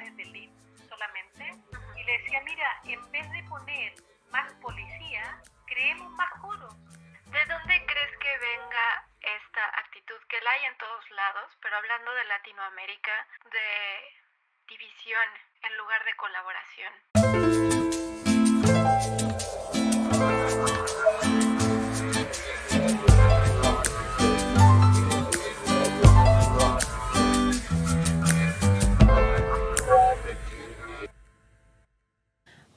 lugares 0.00 0.16
de 0.16 0.22
elite 0.22 0.88
solamente. 0.88 1.54
Y 1.96 2.04
le 2.04 2.18
decía, 2.18 2.40
mira, 2.44 2.80
en 2.84 3.12
vez 3.12 3.30
de 3.32 3.42
poner 3.44 3.94
más 4.30 4.52
policía, 4.54 5.40
creemos 5.66 6.10
más 6.12 6.30
coros. 6.40 6.74
¿De 7.26 7.44
dónde 7.46 7.86
crees 7.86 8.16
que 8.18 8.38
venga 8.38 9.06
esta 9.20 9.64
actitud 9.80 10.16
que 10.28 10.40
la 10.40 10.50
hay 10.52 10.64
en 10.64 10.76
todos 10.78 11.10
lados, 11.10 11.56
pero 11.60 11.76
hablando 11.76 12.12
de 12.14 12.24
Latinoamérica, 12.24 13.26
de 13.52 14.16
división 14.68 15.28
en 15.62 15.76
lugar 15.76 16.04
de 16.04 16.16
colaboración? 16.16 16.92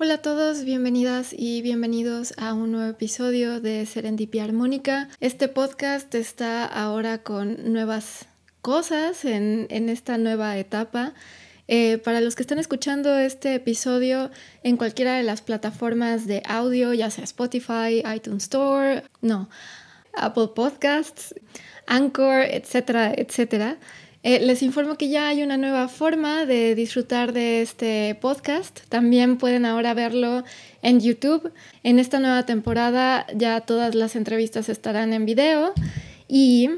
Hola 0.03 0.15
a 0.15 0.21
todos, 0.21 0.65
bienvenidas 0.65 1.31
y 1.31 1.61
bienvenidos 1.61 2.33
a 2.35 2.53
un 2.53 2.73
nuevo 2.73 2.91
episodio 2.91 3.61
de 3.61 3.85
Serendipia 3.85 4.43
Armónica. 4.43 5.07
Este 5.21 5.47
podcast 5.47 6.13
está 6.13 6.65
ahora 6.65 7.23
con 7.23 7.71
nuevas 7.71 8.25
cosas 8.61 9.23
en, 9.23 9.65
esta 9.69 10.17
nueva 10.17 10.57
etapa. 10.57 11.13
Eh, 11.69 11.99
para 11.99 12.19
los 12.19 12.35
que 12.35 12.43
están 12.43 12.59
escuchando 12.59 13.17
este 13.17 13.55
episodio 13.55 14.29
en 14.61 14.75
cualquiera 14.75 15.15
de 15.15 15.23
las 15.23 15.41
plataformas 15.41 16.27
de 16.27 16.43
audio, 16.45 16.93
ya 16.93 17.09
sea 17.09 17.23
Spotify, 17.23 18.03
iTunes 18.13 18.43
Store, 18.43 19.03
no, 19.21 19.49
Apple 20.17 20.49
Podcasts, 20.53 21.33
Anchor, 21.87 22.41
etcétera, 22.41 23.13
etcétera, 23.15 23.77
eh, 24.23 24.39
les 24.39 24.63
informo 24.63 24.95
que 24.95 25.09
ya 25.09 25.27
hay 25.27 25.43
una 25.43 25.57
nueva 25.57 25.89
forma 25.89 26.45
de 26.45 26.75
disfrutar 26.75 27.33
de 27.33 27.61
este 27.61 28.15
podcast. 28.21 28.79
También 28.87 29.37
pueden 29.37 29.65
ahora 29.65 29.93
verlo 29.93 30.45
en 30.81 31.01
YouTube. 31.01 31.51
En 31.83 31.99
esta 31.99 32.19
nueva 32.19 32.45
temporada 32.45 33.27
ya 33.35 33.59
todas 33.61 33.95
las 33.95 34.15
entrevistas 34.15 34.69
estarán 34.69 35.11
en 35.11 35.25
video 35.25 35.73
y 36.29 36.69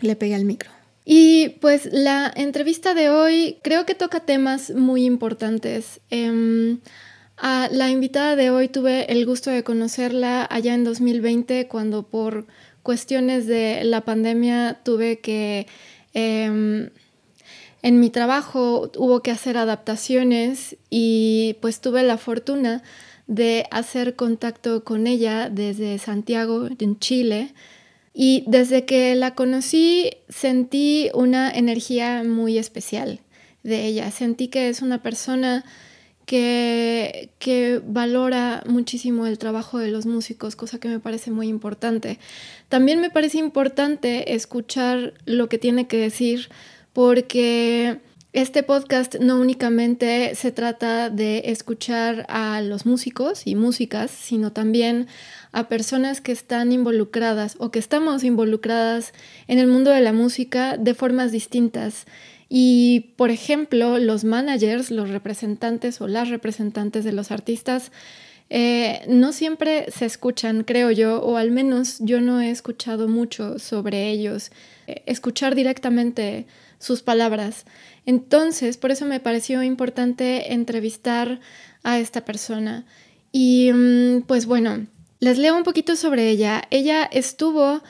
le 0.00 0.16
pegué 0.16 0.34
al 0.34 0.44
micro. 0.44 0.70
Y 1.06 1.50
pues 1.60 1.88
la 1.90 2.30
entrevista 2.34 2.92
de 2.92 3.08
hoy 3.08 3.56
creo 3.62 3.86
que 3.86 3.94
toca 3.94 4.20
temas 4.20 4.70
muy 4.70 5.06
importantes. 5.06 6.00
Em, 6.10 6.80
a 7.38 7.68
la 7.72 7.88
invitada 7.88 8.36
de 8.36 8.50
hoy 8.50 8.68
tuve 8.68 9.10
el 9.10 9.24
gusto 9.24 9.50
de 9.50 9.64
conocerla 9.64 10.46
allá 10.50 10.74
en 10.74 10.84
2020 10.84 11.68
cuando 11.68 12.02
por 12.02 12.46
cuestiones 12.82 13.46
de 13.46 13.82
la 13.82 14.02
pandemia 14.02 14.80
tuve 14.84 15.18
que 15.18 15.66
Em, 16.14 16.90
en 17.82 18.00
mi 18.00 18.08
trabajo 18.08 18.90
hubo 18.96 19.20
que 19.20 19.30
hacer 19.30 19.58
adaptaciones 19.58 20.76
y 20.88 21.56
pues 21.60 21.80
tuve 21.80 22.02
la 22.02 22.16
fortuna 22.16 22.82
de 23.26 23.66
hacer 23.70 24.16
contacto 24.16 24.84
con 24.84 25.06
ella 25.06 25.50
desde 25.50 25.98
Santiago, 25.98 26.68
en 26.78 26.98
Chile. 26.98 27.52
Y 28.14 28.44
desde 28.46 28.84
que 28.84 29.14
la 29.16 29.34
conocí 29.34 30.12
sentí 30.28 31.10
una 31.14 31.50
energía 31.50 32.22
muy 32.24 32.58
especial 32.58 33.20
de 33.64 33.86
ella. 33.86 34.10
Sentí 34.12 34.48
que 34.48 34.68
es 34.68 34.82
una 34.82 35.02
persona 35.02 35.64
que, 36.26 37.82
valora 37.86 38.62
muchísimo 38.66 39.26
el 39.26 39.38
trabajo 39.38 39.78
de 39.78 39.90
los 39.90 40.06
músicos, 40.06 40.56
cosa 40.56 40.78
que 40.78 40.88
me 40.88 41.00
parece 41.00 41.30
muy 41.30 41.48
importante. 41.48 42.18
También 42.68 43.00
me 43.00 43.10
parece 43.10 43.38
importante 43.38 44.34
escuchar 44.34 45.14
lo 45.26 45.48
que 45.48 45.58
tiene 45.58 45.86
que 45.86 45.98
decir 45.98 46.48
porque 46.92 48.00
este 48.32 48.62
podcast 48.62 49.16
no 49.20 49.38
únicamente 49.38 50.34
se 50.34 50.50
trata 50.50 51.08
de 51.08 51.42
escuchar 51.46 52.26
a 52.28 52.60
los 52.62 52.84
músicos 52.84 53.46
y 53.46 53.54
músicas, 53.54 54.10
sino 54.10 54.52
también 54.52 55.06
a 55.52 55.68
personas 55.68 56.20
que 56.20 56.32
están 56.32 56.72
involucradas 56.72 57.54
o 57.58 57.70
que 57.70 57.78
estamos 57.78 58.24
involucradas 58.24 59.12
en 59.46 59.60
el 59.60 59.68
mundo 59.68 59.92
de 59.92 60.00
la 60.00 60.12
música 60.12 60.76
de 60.76 60.94
formas 60.94 61.30
distintas. 61.30 62.06
Y, 62.48 63.14
por 63.16 63.30
ejemplo, 63.30 63.98
los 63.98 64.24
managers, 64.24 64.90
los 64.90 65.08
representantes 65.08 66.00
o 66.00 66.08
las 66.08 66.28
representantes 66.28 67.04
de 67.04 67.12
los 67.12 67.30
artistas, 67.30 67.90
eh, 68.50 69.02
no 69.08 69.32
siempre 69.32 69.90
se 69.90 70.04
escuchan, 70.04 70.64
creo 70.64 70.90
yo, 70.90 71.22
o 71.22 71.36
al 71.36 71.50
menos 71.50 71.98
yo 72.00 72.20
no 72.20 72.40
he 72.40 72.50
escuchado 72.50 73.08
mucho 73.08 73.58
sobre 73.58 74.10
ellos, 74.10 74.52
eh, 74.86 75.02
escuchar 75.06 75.54
directamente 75.54 76.46
sus 76.78 77.02
palabras. 77.02 77.64
Entonces, 78.06 78.76
por 78.76 78.90
eso 78.90 79.06
me 79.06 79.20
pareció 79.20 79.62
importante 79.62 80.52
entrevistar 80.52 81.40
a 81.82 81.98
esta 81.98 82.24
persona. 82.24 82.84
Y 83.32 83.72
mm, 83.72 84.22
pues 84.26 84.46
bueno, 84.46 84.86
les 85.20 85.38
leo 85.38 85.56
un 85.56 85.64
poquito 85.64 85.96
sobre 85.96 86.28
ella. 86.28 86.62
Ella 86.70 87.04
estuvo 87.04 87.82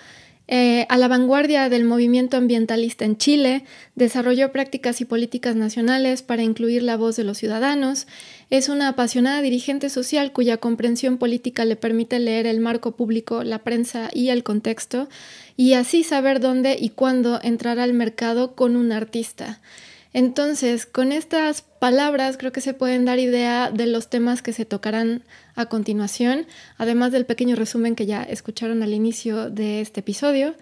eh, 0.47 0.85
a 0.91 0.99
la 0.99 1.09
vanguardia 1.09 1.71
del 1.71 1.85
movimiento 1.85 2.37
ambientalista 2.37 3.07
en 3.07 3.17
Chile, 3.17 3.65
desarrolló 3.95 4.53
prácticas 4.53 5.01
y 5.01 5.07
políticas 5.07 5.57
nacionales 5.57 6.23
para 6.23 6.43
incluir 6.43 6.83
la 6.83 6.99
voz 6.99 7.17
de 7.17 7.25
los 7.25 7.39
ciudadanos, 7.39 8.07
es 8.51 8.69
una 8.69 8.89
apasionada 8.89 9.41
dirigente 9.41 9.89
social 9.89 10.33
cuya 10.33 10.59
comprensión 10.59 11.17
política 11.17 11.65
le 11.65 11.77
permite 11.77 12.19
leer 12.19 12.47
el 12.47 12.61
marco 12.61 12.95
público, 12.95 13.43
la 13.43 13.61
prensa 13.61 14.11
y 14.13 14.29
el 14.29 14.43
contexto, 14.43 15.09
y 15.57 15.73
así 15.75 16.05
saber 16.05 16.41
dónde 16.41 16.77
y 16.79 16.91
cuándo 16.91 17.41
entrar 17.43 17.79
al 17.79 17.95
mercado 17.95 18.55
con 18.55 18.77
un 18.77 18.93
artista. 18.93 19.61
Entonces, 20.15 20.87
con 20.87 21.11
estas 21.11 21.63
palabras 21.63 22.37
creo 22.39 22.53
que 22.53 22.61
se 22.61 22.73
pueden 22.73 23.05
dar 23.05 23.19
idea 23.19 23.73
de 23.73 23.89
los 23.89 24.09
temas 24.09 24.43
que 24.43 24.53
se 24.53 24.65
tocarán 24.65 25.25
a 25.57 25.67
continuación, 25.67 26.47
además 26.79 27.11
del 27.11 27.27
pequeño 27.27 27.57
resumen 27.57 27.97
que 27.97 28.07
ya 28.07 28.23
escucharon 28.23 28.85
al 28.85 28.95
inicio 28.95 29.51
de 29.51 29.81
este 29.81 30.01
episodio. 30.01 30.55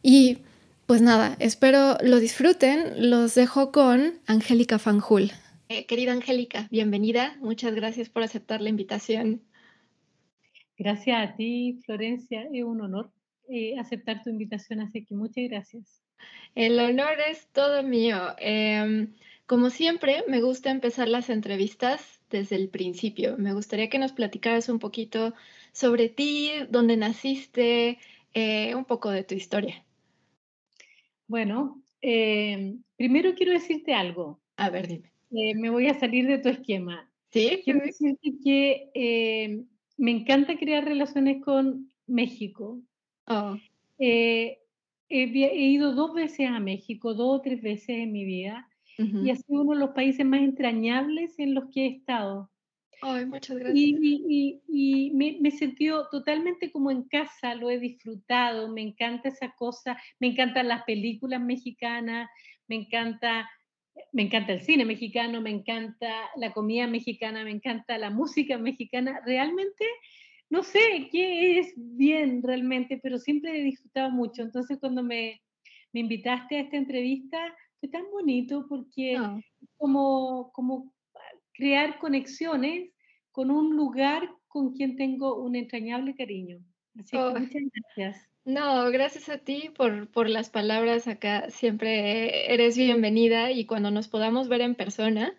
Y 0.00 0.38
pues 0.86 1.02
nada, 1.02 1.34
espero 1.40 1.98
lo 2.02 2.20
disfruten. 2.20 3.10
Los 3.10 3.34
dejo 3.34 3.72
con 3.72 4.14
Angélica 4.26 4.78
Fanjul. 4.78 5.32
Eh, 5.68 5.86
querida 5.86 6.12
Angélica, 6.12 6.68
bienvenida. 6.70 7.36
Muchas 7.40 7.74
gracias 7.74 8.08
por 8.08 8.22
aceptar 8.22 8.60
la 8.60 8.68
invitación. 8.68 9.42
Gracias 10.78 11.30
a 11.30 11.34
ti, 11.34 11.80
Florencia. 11.84 12.46
Es 12.52 12.62
un 12.62 12.80
honor 12.80 13.10
eh, 13.48 13.76
aceptar 13.76 14.22
tu 14.22 14.30
invitación, 14.30 14.80
así 14.80 15.04
que 15.04 15.16
muchas 15.16 15.48
gracias. 15.48 16.03
El 16.54 16.78
honor 16.78 17.16
es 17.28 17.46
todo 17.48 17.82
mío. 17.82 18.34
Em, 18.38 19.12
como 19.46 19.70
siempre, 19.70 20.24
me 20.28 20.40
gusta 20.40 20.70
empezar 20.70 21.08
las 21.08 21.30
entrevistas 21.30 22.20
desde 22.30 22.56
el 22.56 22.68
principio. 22.68 23.36
Me 23.38 23.52
gustaría 23.52 23.88
que 23.88 23.98
nos 23.98 24.12
platicaras 24.12 24.68
un 24.68 24.78
poquito 24.78 25.34
sobre 25.72 26.08
ti, 26.08 26.50
dónde 26.70 26.96
naciste, 26.96 27.98
eh, 28.34 28.74
un 28.74 28.84
poco 28.84 29.10
de 29.10 29.24
tu 29.24 29.34
historia. 29.34 29.84
Bueno, 31.26 31.82
em, 32.00 32.82
primero 32.96 33.34
quiero 33.34 33.52
decirte 33.52 33.94
algo. 33.94 34.40
A 34.56 34.70
ver, 34.70 34.86
dime. 34.86 35.10
Eh, 35.32 35.54
me 35.56 35.70
voy 35.70 35.88
a 35.88 35.98
salir 35.98 36.26
de 36.28 36.38
tu 36.38 36.48
esquema. 36.48 37.08
Sí. 37.30 37.60
Quiero 37.64 37.80
decirte 37.80 38.32
que 38.44 39.66
me 39.96 40.10
encanta 40.10 40.56
crear 40.56 40.84
relaciones 40.84 41.42
con 41.42 41.90
México. 42.06 42.78
Oh. 43.26 43.56
Eh, 43.98 44.58
he, 45.08 45.26
ido 45.26 45.94
dos 45.94 46.14
veces 46.14 46.48
a 46.48 46.60
México, 46.60 47.14
dos 47.14 47.38
o 47.38 47.42
tres 47.42 47.62
veces 47.62 47.90
en 47.90 48.12
mi 48.12 48.24
vida, 48.24 48.68
y 48.96 49.30
ha 49.30 49.34
sido 49.34 49.62
uno 49.62 49.72
de 49.72 49.80
los 49.80 49.90
países 49.90 50.24
más 50.24 50.40
entrañables 50.40 51.36
en 51.38 51.54
los 51.54 51.64
que 51.72 51.86
he 51.86 51.88
estado. 51.88 52.50
Ay, 53.02 53.26
muchas 53.26 53.58
gracias. 53.58 53.76
Y, 53.76 54.60
y, 54.68 55.10
me, 55.14 55.36
me, 55.40 55.48
he 55.48 55.52
sentido 55.52 56.08
totalmente 56.10 56.70
como 56.70 56.90
en 56.90 57.02
casa, 57.02 57.54
lo 57.54 57.70
he 57.70 57.78
disfrutado, 57.78 58.68
me 58.68 58.82
encanta 58.82 59.28
esa 59.28 59.52
cosa, 59.56 60.00
me 60.20 60.28
encantan 60.28 60.68
las 60.68 60.84
películas 60.84 61.40
mexicanas, 61.40 62.30
me 62.68 62.76
encanta, 62.76 63.50
me 64.12 64.22
encanta 64.22 64.52
el 64.52 64.60
cine 64.60 64.84
mexicano, 64.84 65.40
me 65.40 65.50
encanta 65.50 66.30
la 66.36 66.52
comida 66.52 66.86
mexicana, 66.86 67.44
me 67.44 67.50
encanta 67.50 67.98
la 67.98 68.10
música 68.10 68.58
mexicana. 68.58 69.20
Realmente 69.26 69.84
no 70.54 70.62
sé 70.62 71.08
qué 71.10 71.58
es 71.58 71.72
bien 71.76 72.40
realmente, 72.40 73.00
pero 73.02 73.18
siempre 73.18 73.58
he 73.58 73.64
disfrutado 73.64 74.10
mucho. 74.12 74.42
Entonces 74.42 74.78
cuando 74.78 75.02
me, 75.02 75.42
me 75.92 75.98
invitaste 75.98 76.56
a 76.56 76.60
esta 76.60 76.76
entrevista, 76.76 77.38
fue 77.80 77.88
tan 77.88 78.04
bonito 78.12 78.64
porque 78.68 79.16
ah. 79.16 79.36
como, 79.76 80.52
como 80.52 80.94
crear 81.54 81.98
conexiones 81.98 82.90
con 83.32 83.50
un 83.50 83.76
lugar 83.76 84.30
con 84.46 84.72
quien 84.74 84.94
tengo 84.96 85.42
un 85.42 85.56
entrañable 85.56 86.14
cariño. 86.14 86.60
Así 87.00 87.16
que 87.16 87.22
oh. 87.22 87.32
muchas 87.32 87.62
gracias. 87.74 88.28
No, 88.44 88.88
gracias 88.92 89.28
a 89.30 89.38
ti 89.38 89.72
por, 89.76 90.08
por 90.08 90.30
las 90.30 90.50
palabras 90.50 91.08
acá. 91.08 91.50
Siempre 91.50 92.54
eres 92.54 92.76
bienvenida 92.76 93.50
y 93.50 93.66
cuando 93.66 93.90
nos 93.90 94.06
podamos 94.06 94.48
ver 94.48 94.60
en 94.60 94.76
persona, 94.76 95.34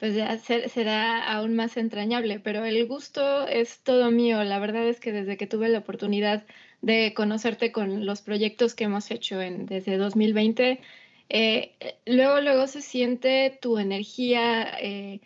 pues 0.00 0.14
ya 0.14 0.38
será 0.38 1.22
aún 1.30 1.54
más 1.54 1.76
entrañable, 1.76 2.40
pero 2.40 2.64
el 2.64 2.86
gusto 2.86 3.46
es 3.46 3.82
todo 3.82 4.10
mío. 4.10 4.42
La 4.44 4.58
verdad 4.58 4.88
es 4.88 4.98
que 4.98 5.12
desde 5.12 5.36
que 5.36 5.46
tuve 5.46 5.68
la 5.68 5.80
oportunidad 5.80 6.46
de 6.80 7.12
conocerte 7.14 7.70
con 7.70 8.06
los 8.06 8.22
proyectos 8.22 8.74
que 8.74 8.84
hemos 8.84 9.10
hecho 9.10 9.42
en, 9.42 9.66
desde 9.66 9.98
2020, 9.98 10.80
eh, 11.28 11.74
luego, 12.06 12.40
luego 12.40 12.66
se 12.66 12.80
siente 12.80 13.58
tu 13.60 13.76
energía 13.76 14.72
eh, 14.80 15.20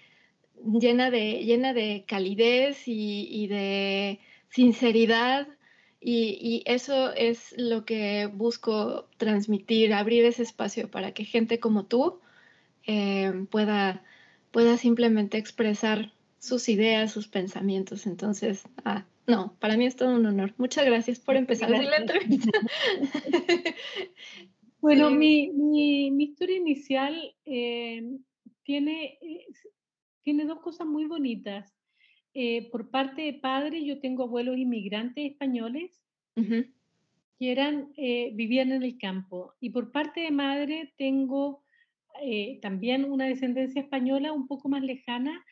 llena, 0.67 1.12
de, 1.12 1.44
llena 1.44 1.73
de 1.73 2.05
calidez 2.09 2.82
y, 2.87 3.47
de 3.47 4.19
sinceridad. 4.49 5.47
Y, 6.00 6.65
eso 6.67 7.12
es 7.15 7.55
lo 7.56 7.85
que 7.85 8.27
busco 8.27 9.09
transmitir, 9.19 9.94
abrir 9.94 10.25
ese 10.25 10.43
espacio 10.43 10.91
para 10.91 11.12
que 11.12 11.25
gente 11.25 11.61
como 11.61 11.87
tú 11.87 12.19
eh, 12.88 13.32
pueda, 13.50 14.03
pueda 14.55 14.77
simplemente 14.77 15.37
expresar 15.37 16.12
sus 16.39 16.69
ideas, 16.69 17.11
sus 17.11 17.27
pensamientos. 17.27 18.06
Entonces, 18.06 18.62
ah, 18.85 19.05
no, 19.27 19.56
para 19.59 19.77
mí 19.77 19.85
es 19.85 19.97
todo 19.97 20.15
un 20.15 20.25
honor. 20.27 20.55
Muchas 20.59 20.87
gracias 20.87 21.19
por 21.19 21.35
empezar 21.35 21.71
la 21.71 21.97
entrevista. 21.97 22.53
bueno, 24.81 25.11
mi, 25.11 25.51
historia 26.23 26.56
inicial 26.56 27.35
eh, 27.45 28.17
tiene, 28.62 29.19
tiene 30.23 30.45
dos 30.45 30.61
cosas 30.61 30.87
muy 30.87 31.06
bonitas. 31.06 31.75
Eh, 32.33 32.71
por 32.71 32.91
parte 32.91 33.23
de 33.23 33.33
padre, 33.33 33.85
yo 33.85 33.99
tengo 33.99 34.23
abuelos 34.23 34.56
inmigrantes 34.56 35.33
españoles 35.33 36.01
que 36.37 37.51
eran, 37.51 37.93
eh, 37.97 38.31
vivían 38.35 38.71
en 38.71 38.85
el 38.85 38.99
campo. 38.99 39.55
Y 39.59 39.71
por 39.71 39.91
parte 39.91 40.21
de 40.21 40.31
madre 40.31 40.95
tengo 40.97 41.63
también 42.62 43.05
una 43.05 43.26
descendencia 43.26 43.82
española 43.82 44.32
un 44.32 44.46
poco 44.46 44.69
más 44.69 44.82
lejana, 44.82 45.44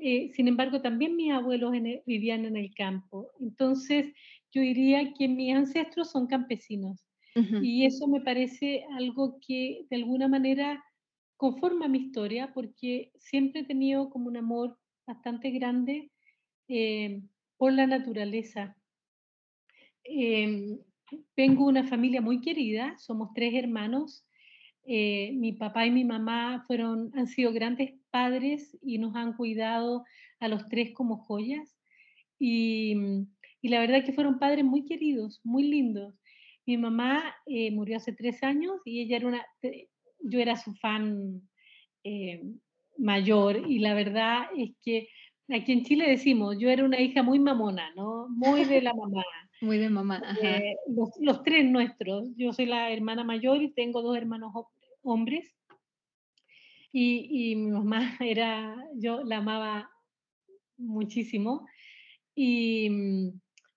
eh, 0.00 0.30
sin 0.34 0.48
embargo, 0.48 0.80
también 0.80 1.14
mis 1.16 1.30
abuelos 1.32 1.72
vivían 2.06 2.46
en 2.46 2.56
el 2.56 2.74
campo. 2.74 3.30
Entonces, 3.38 4.12
yo 4.50 4.62
diría 4.62 5.12
que 5.12 5.28
mis 5.28 5.54
ancestros 5.54 6.10
son 6.10 6.26
campesinos. 6.26 7.06
Y 7.58 7.86
eso 7.86 8.08
me 8.08 8.20
parece 8.22 8.84
algo 8.96 9.38
que 9.46 9.86
de 9.88 9.96
alguna 9.96 10.26
manera 10.26 10.82
conforma 11.36 11.86
mi 11.86 11.98
historia, 11.98 12.52
porque 12.54 13.12
siempre 13.18 13.60
he 13.60 13.64
tenido 13.64 14.10
como 14.10 14.28
un 14.28 14.36
amor 14.36 14.78
bastante 15.06 15.50
grande 15.50 16.10
eh, 16.68 17.22
por 17.56 17.72
la 17.72 17.86
naturaleza. 17.86 18.76
Em, 20.04 20.78
tengo 21.34 21.66
una 21.66 21.84
familia 21.84 22.20
muy 22.20 22.40
querida, 22.40 22.96
somos 22.98 23.30
tres 23.34 23.54
hermanos. 23.54 24.26
Eh, 24.84 25.32
mi 25.34 25.52
papá 25.52 25.86
y 25.86 25.90
mi 25.90 26.04
mamá 26.04 26.64
fueron, 26.66 27.10
han 27.14 27.26
sido 27.26 27.52
grandes 27.52 27.92
padres 28.10 28.76
y 28.82 28.98
nos 28.98 29.14
han 29.14 29.34
cuidado 29.34 30.04
a 30.40 30.48
los 30.48 30.66
tres 30.68 30.92
como 30.92 31.18
joyas. 31.18 31.76
Y, 32.38 32.96
y 33.60 33.68
la 33.68 33.80
verdad 33.80 34.04
que 34.04 34.12
fueron 34.12 34.38
padres 34.38 34.64
muy 34.64 34.84
queridos, 34.84 35.40
muy 35.44 35.64
lindos. 35.64 36.14
Mi 36.66 36.76
mamá 36.76 37.34
eh, 37.46 37.70
murió 37.70 37.96
hace 37.96 38.12
tres 38.12 38.42
años 38.42 38.76
y 38.84 39.02
ella 39.02 39.16
era 39.16 39.28
una, 39.28 39.46
yo 40.20 40.38
era 40.38 40.56
su 40.56 40.74
fan 40.74 41.42
eh, 42.04 42.42
mayor 42.96 43.64
y 43.68 43.78
la 43.78 43.94
verdad 43.94 44.46
es 44.56 44.70
que 44.82 45.08
aquí 45.48 45.72
en 45.72 45.84
Chile 45.84 46.08
decimos, 46.08 46.56
yo 46.58 46.70
era 46.70 46.84
una 46.84 47.00
hija 47.00 47.22
muy 47.22 47.38
mamona, 47.38 47.92
¿no? 47.94 48.28
Muy 48.28 48.64
de 48.64 48.82
la 48.82 48.94
mamá. 48.94 49.24
Muy 49.60 49.78
de 49.78 49.90
mamá. 49.90 50.22
Eh, 50.42 50.76
los, 51.20 51.42
tres 51.42 51.64
nuestros, 51.64 52.28
yo 52.36 52.52
soy 52.52 52.66
la 52.66 52.90
hermana 52.90 53.24
mayor 53.24 53.62
y 53.62 53.72
tengo 53.72 54.02
dos 54.02 54.16
hermanos 54.16 54.52
hombres. 55.02 55.54
Y, 56.92 57.54
mi 57.56 57.70
mamá 57.70 58.16
era, 58.20 58.76
yo 58.94 59.22
la 59.22 59.38
amaba 59.38 59.90
muchísimo. 60.76 61.66
Y, 62.34 62.88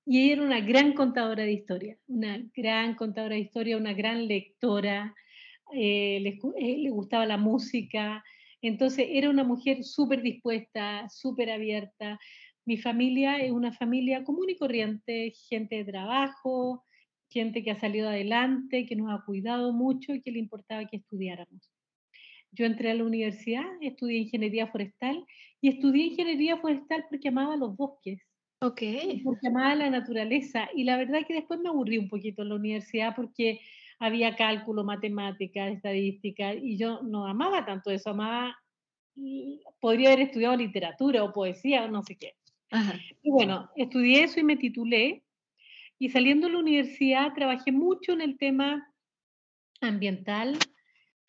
y 0.06 0.24
ella 0.24 0.34
era 0.34 0.44
una 0.44 0.60
gran 0.62 0.94
contadora 0.94 1.44
de 1.44 1.54
historia, 1.54 1.98
una 2.08 2.44
gran 2.56 2.96
contadora 2.96 3.36
de 3.36 3.42
historia, 3.42 3.78
una 3.78 3.94
gran 3.94 4.28
lectora, 4.28 5.14
eh, 5.74 6.20
le, 6.22 6.40
eh, 6.58 6.78
le, 6.78 6.90
gustaba 6.90 7.26
la 7.26 7.38
música, 7.38 8.24
entonces 8.62 9.08
era 9.10 9.30
una 9.30 9.44
mujer 9.44 9.84
súper 9.84 10.22
dispuesta, 10.22 11.08
súper 11.10 11.52
abierta. 11.52 12.20
Mi 12.65 12.77
familia 12.77 13.38
es 13.38 13.51
una 13.51 13.74
familia 13.74 14.24
común 14.24 14.50
y 14.50 14.56
corriente, 14.56 15.33
gente 15.50 15.77
de 15.77 15.86
trabajo, 15.86 16.83
gente 17.30 17.63
que 17.63 17.71
ha 17.71 17.80
salido 17.80 18.10
adelante, 18.10 18.86
que 18.86 18.95
nos 18.95 19.12
ha 19.12 19.24
cuidado 19.25 19.74
mucho 19.74 20.13
y 20.13 20.21
que 20.21 20.31
le 20.31 20.39
importaba 20.39 20.86
que 20.86 20.98
estudiáramos. 20.98 21.71
Yo 22.51 22.65
entré 22.65 22.92
a 22.92 22.94
la 22.94 23.04
universidad, 23.04 23.65
estudié 23.81 24.19
ingeniería 24.19 24.68
forestal 24.68 25.25
y 25.60 25.69
estudié 25.69 26.06
ingeniería 26.06 26.57
forestal 26.57 27.06
porque 27.10 27.30
amaba 27.30 27.57
los 27.57 27.75
bosques. 27.75 28.21
Ok. 28.62 28.81
Porque 29.24 29.48
amaba 29.48 29.75
la 29.75 29.89
naturaleza. 29.89 30.69
Y 30.74 30.83
la 30.83 30.98
verdad 30.98 31.25
que 31.27 31.33
después 31.33 31.60
me 31.60 31.69
aburrí 31.69 31.98
un 31.98 32.07
poquito 32.07 32.44
en 32.44 32.50
la 32.50 32.56
universidad 32.56 33.15
porque 33.15 33.60
había 34.00 34.36
cálculo, 34.36 34.83
matemática, 34.83 35.68
estadística, 35.69 36.54
y 36.54 36.77
yo 36.77 37.01
no 37.04 37.25
amaba 37.25 37.65
tanto 37.65 37.89
eso, 37.89 38.10
amaba, 38.10 38.56
podría 39.80 40.10
haber 40.10 40.27
estudiado 40.27 40.56
literatura 40.56 41.24
o 41.24 41.33
poesía 41.33 41.86
o 41.86 41.88
no 41.88 42.04
sé 42.04 42.18
qué. 42.18 42.33
Y 43.22 43.30
bueno, 43.30 43.70
estudié 43.75 44.24
eso 44.24 44.40
y 44.40 44.44
me 44.44 44.58
titulé, 44.58 45.24
y 46.00 46.10
saliendo 46.10 46.48
de 46.48 46.54
la 46.54 46.60
universidad 46.60 47.34
trabajé 47.34 47.72
mucho 47.72 48.14
en 48.14 48.22
el 48.22 48.38
tema 48.38 48.92
ambiental, 49.80 50.58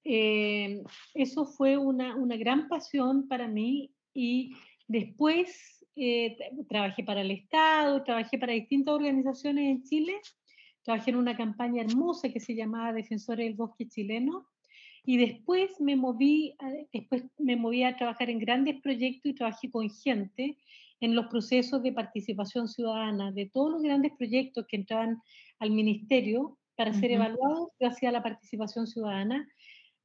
eh, 0.04 0.82
eso 1.14 1.46
fue 1.46 1.76
una, 1.78 2.16
una, 2.16 2.36
gran 2.36 2.68
pasión 2.68 3.26
para 3.28 3.48
mí 3.48 3.90
y 4.12 4.54
después 4.86 5.86
eh, 5.96 6.36
trabajé 6.68 7.04
para 7.04 7.20
el 7.22 7.30
Estado, 7.30 8.02
trabajé 8.02 8.38
para 8.38 8.52
distintas 8.52 8.94
organizaciones 8.94 9.64
en 9.70 9.82
Chile, 9.84 10.20
trabajé 10.82 11.10
en 11.10 11.16
una 11.16 11.36
campaña 11.36 11.82
hermosa 11.82 12.28
que 12.28 12.40
se 12.40 12.54
llamaba 12.54 12.92
Defensores 12.92 13.46
del 13.46 13.54
Bosque 13.54 13.88
Chileno. 13.88 14.48
Y 15.06 15.18
después 15.18 15.80
me 15.80 15.96
moví, 15.96 16.56
después 16.92 17.24
me 17.38 17.56
moví 17.56 17.82
a 17.82 17.96
trabajar 17.96 18.30
en 18.30 18.38
grandes 18.38 18.80
proyectos 18.80 19.30
y 19.30 19.34
trabajé 19.34 19.70
con 19.70 19.88
gente 19.90 20.56
en 21.00 21.14
los 21.14 21.26
procesos 21.26 21.82
de 21.82 21.92
participación 21.92 22.68
ciudadana 22.68 23.32
de 23.32 23.50
todos 23.52 23.70
los 23.70 23.82
grandes 23.82 24.12
proyectos 24.16 24.66
que 24.68 24.76
entraban 24.76 25.20
al 25.58 25.70
ministerio 25.70 26.58
para 26.76 26.92
ser 26.92 27.12
evaluados 27.12 27.68
gracias 27.78 28.08
a 28.08 28.12
la 28.12 28.22
participación 28.22 28.86
ciudadana 28.86 29.48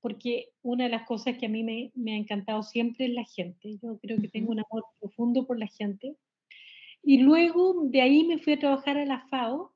porque 0.01 0.49
una 0.61 0.85
de 0.85 0.89
las 0.89 1.05
cosas 1.05 1.37
que 1.37 1.45
a 1.45 1.49
mí 1.49 1.63
me, 1.63 1.91
me, 1.95 2.13
ha 2.13 2.17
encantado 2.17 2.63
siempre 2.63 3.05
es 3.05 3.11
la 3.11 3.25
gente. 3.25 3.77
Yo 3.81 3.99
creo 3.99 4.17
que 4.19 4.29
tengo 4.29 4.51
un 4.51 4.59
amor 4.59 4.85
profundo 4.99 5.45
por 5.45 5.59
la 5.59 5.67
gente. 5.67 6.15
Y 7.03 7.19
luego 7.19 7.83
de 7.85 8.01
ahí 8.01 8.23
me 8.23 8.37
fui 8.37 8.53
a 8.53 8.59
trabajar 8.59 8.97
a 8.97 9.05
la 9.05 9.27
FAO, 9.29 9.73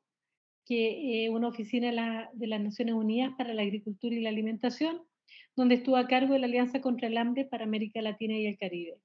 que 0.65 1.25
es 1.25 1.29
una 1.29 1.49
oficina 1.49 1.87
de, 1.87 1.93
la, 1.93 2.29
de, 2.33 2.47
las 2.47 2.61
Naciones 2.61 2.95
Unidas 2.95 3.33
para 3.37 3.53
la 3.53 3.63
Agricultura 3.63 4.15
y 4.15 4.21
la 4.21 4.29
Alimentación, 4.29 5.01
donde 5.55 5.75
estuve 5.75 5.99
a 5.99 6.07
cargo 6.07 6.33
de 6.33 6.39
la 6.39 6.47
Alianza 6.47 6.81
contra 6.81 7.07
el 7.07 7.17
Hambre 7.17 7.45
para 7.45 7.65
América 7.65 8.01
Latina 8.01 8.37
y 8.37 8.45
el 8.45 8.57
Caribe. 8.57 8.97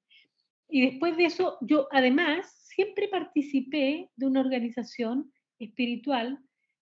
Y 0.68 0.82
después 0.82 1.16
de 1.16 1.24
eso, 1.24 1.56
yo 1.62 1.88
además 1.90 2.46
siempre 2.64 3.08
participé 3.08 4.10
de 4.16 4.26
una 4.26 4.40
organización 4.40 5.32
espiritual 5.58 6.38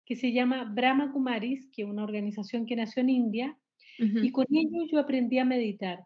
que 0.05 0.15
se 0.15 0.31
llama 0.31 0.63
Brahma 0.65 1.11
Kumaris, 1.11 1.67
que 1.71 1.83
es 1.83 1.87
una 1.87 2.03
organización 2.03 2.65
que 2.65 2.75
nació 2.75 3.01
en 3.01 3.09
India, 3.09 3.57
y 3.97 4.29
con 4.31 4.45
ello 4.49 4.85
yo 4.91 4.99
aprendí 4.99 5.39
a 5.39 5.45
meditar. 5.45 5.99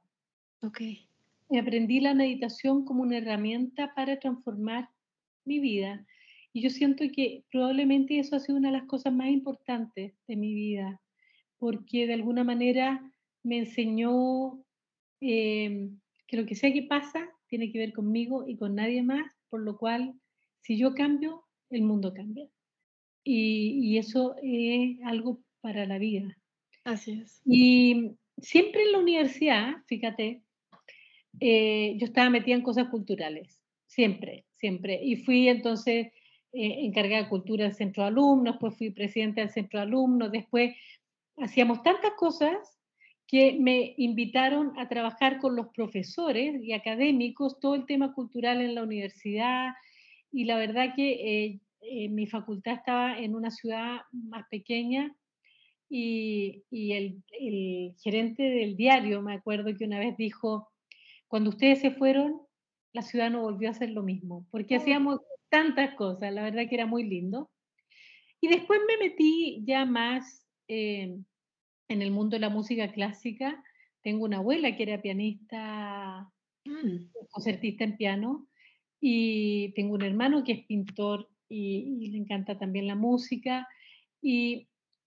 Ok. 0.61 0.81
Y 1.49 1.57
aprendí 1.57 1.99
la 1.99 2.13
meditación 2.13 2.85
como 2.85 3.01
una 3.01 3.17
herramienta 3.17 3.95
para 3.95 4.19
transformar 4.19 4.89
mi 5.43 5.59
vida. 5.59 6.05
Y 6.53 6.61
yo 6.61 6.69
siento 6.69 7.03
que 7.11 7.43
probablemente 7.51 8.19
eso 8.19 8.35
ha 8.35 8.39
sido 8.39 8.59
una 8.59 8.71
de 8.71 8.77
las 8.77 8.87
cosas 8.87 9.11
más 9.11 9.29
importantes 9.29 10.13
de 10.27 10.35
mi 10.35 10.53
vida, 10.53 11.01
porque 11.57 12.05
de 12.05 12.13
alguna 12.13 12.43
manera 12.43 13.11
me 13.41 13.57
enseñó 13.57 14.63
em, 15.19 15.99
que 16.27 16.37
lo 16.37 16.45
que 16.45 16.55
sea 16.55 16.71
que 16.71 16.83
pasa 16.83 17.27
tiene 17.49 17.71
que 17.71 17.79
ver 17.79 17.93
conmigo 17.93 18.47
y 18.47 18.55
con 18.55 18.75
nadie 18.75 19.03
más, 19.03 19.29
por 19.49 19.61
lo 19.61 19.77
cual 19.77 20.13
si 20.61 20.77
yo 20.77 20.93
cambio, 20.93 21.43
el 21.69 21.81
mundo 21.81 22.13
cambia. 22.13 22.47
Y, 23.23 23.79
y 23.81 23.97
eso 23.97 24.35
es 24.41 24.97
algo 25.03 25.41
para 25.61 25.85
la 25.85 25.97
vida. 25.97 26.37
Así 26.83 27.19
es. 27.21 27.41
Y 27.45 28.11
siempre 28.37 28.83
en 28.83 28.91
la 28.93 28.99
universidad, 28.99 29.75
fíjate, 29.87 30.41
eh, 31.39 31.95
yo 31.97 32.05
estaba 32.05 32.29
metida 32.29 32.55
en 32.55 32.63
cosas 32.63 32.89
culturales, 32.89 33.59
siempre, 33.87 34.45
siempre. 34.55 34.99
Y 35.03 35.17
fui 35.17 35.47
entonces 35.47 36.07
eh, 36.51 36.85
encargada 36.85 37.23
de 37.23 37.29
cultura 37.29 37.65
del 37.65 37.75
centro 37.75 38.03
de 38.03 38.09
alumnos, 38.09 38.55
después 38.55 38.77
fui 38.77 38.91
presidenta 38.91 39.41
del 39.41 39.51
centro 39.51 39.79
de 39.79 39.85
alumnos, 39.85 40.31
después 40.31 40.75
hacíamos 41.37 41.83
tantas 41.83 42.11
cosas 42.13 42.78
que 43.29 43.55
me 43.59 43.93
invitaron 43.97 44.73
a 44.79 44.89
trabajar 44.89 45.37
con 45.37 45.55
los 45.55 45.67
profesores 45.67 46.63
y 46.63 46.73
académicos 46.73 47.59
todo 47.59 47.75
el 47.75 47.85
tema 47.85 48.11
cultural 48.11 48.59
en 48.59 48.73
la 48.73 48.81
universidad. 48.81 49.73
Y 50.31 50.45
la 50.45 50.57
verdad 50.57 50.95
que 50.95 51.61
eh, 51.81 52.09
mi 52.09 52.25
facultad 52.25 52.73
estaba 52.73 53.19
en 53.19 53.35
una 53.35 53.51
ciudad 53.51 54.01
más 54.11 54.45
pequeña 54.49 55.15
y, 55.89 56.63
el, 56.71 57.21
gerente 58.01 58.41
del 58.41 58.75
diario, 58.75 59.21
me 59.21 59.33
acuerdo 59.33 59.75
que 59.77 59.85
una 59.85 59.99
vez 59.99 60.17
dijo, 60.17 60.67
cuando 61.27 61.51
ustedes 61.51 61.81
se 61.81 61.91
fueron, 61.91 62.41
la 62.93 63.03
ciudad 63.03 63.29
no 63.29 63.41
volvió 63.41 63.67
a 63.67 63.71
hacer 63.71 63.91
lo 63.91 64.01
mismo, 64.01 64.47
porque 64.49 64.75
hacíamos 64.75 65.19
tantas 65.49 65.93
cosas, 65.93 66.33
la 66.33 66.41
verdad 66.41 66.67
que 66.67 66.75
era 66.75 66.87
muy 66.87 67.03
lindo. 67.03 67.51
Y 68.41 68.47
después 68.47 68.79
me 68.87 68.97
metí 68.97 69.63
ya 69.65 69.85
más 69.85 70.47
eh, 70.67 71.15
en 71.89 72.01
el 72.01 72.11
mundo 72.11 72.35
de 72.35 72.41
la 72.41 72.49
música 72.49 72.91
clásica. 72.91 73.61
Tengo 74.01 74.23
una 74.23 74.37
abuela 74.37 74.77
que 74.77 74.83
era 74.83 75.01
pianista, 75.01 76.31
mm. 76.63 77.27
concertista 77.29 77.83
en 77.83 77.97
piano, 77.97 78.47
y 79.01 79.73
tengo 79.73 79.95
un 79.95 80.03
hermano 80.03 80.43
que 80.43 80.53
es 80.53 80.65
pintor 80.65 81.29
y, 81.49 82.09
le 82.09 82.17
encanta 82.17 82.57
también 82.57 82.87
la 82.87 82.95
música. 82.95 83.67
Y 84.21 84.67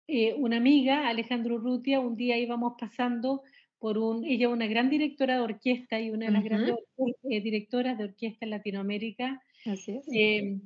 eh, 0.08 0.34
una 0.36 0.58
amiga, 0.58 1.08
Alejandro 1.08 1.58
Rutia, 1.58 2.00
un 2.00 2.16
día 2.16 2.38
íbamos 2.38 2.74
pasando 2.80 3.42
por 3.80 3.98
un, 3.98 4.26
ella 4.26 4.48
es 4.48 4.54
una 4.54 4.68
gran 4.68 4.90
directora 4.90 5.36
de 5.36 5.42
orquesta 5.42 6.00
y 6.00 6.12
una 6.12 6.26
de 6.26 6.32
las 6.34 6.44
grandes 6.44 6.76
eh, 7.30 7.42
directoras 7.42 7.98
de 7.98 8.06
orquesta 8.06 8.46
en 8.46 8.52
Latinoamérica. 8.52 9.42
Así 9.66 9.94
es. 9.94 10.08
Eh, 10.14 10.60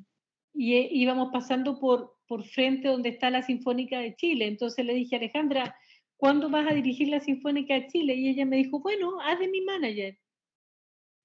y 0.56 1.02
íbamos 1.02 1.30
pasando 1.32 1.80
por, 1.80 2.16
por 2.28 2.44
frente 2.44 2.88
donde 2.88 3.10
está 3.10 3.30
la 3.30 3.44
Sinfónica 3.44 4.00
de 4.00 4.16
Chile. 4.16 4.48
Entonces 4.48 4.86
le 4.86 4.94
dije, 4.94 5.16
Alejandra, 5.16 5.76
¿cuándo 6.24 6.50
vas 6.50 6.66
a 6.72 6.74
dirigir 6.74 7.10
la 7.10 7.20
Sinfónica 7.20 7.74
de 7.74 7.88
Chile? 7.88 8.16
Y 8.16 8.30
ella 8.30 8.46
me 8.46 8.56
dijo, 8.56 8.80
bueno, 8.80 9.20
haz 9.20 9.40
de 9.40 9.50
mi 9.50 9.60
manager. 9.60 10.18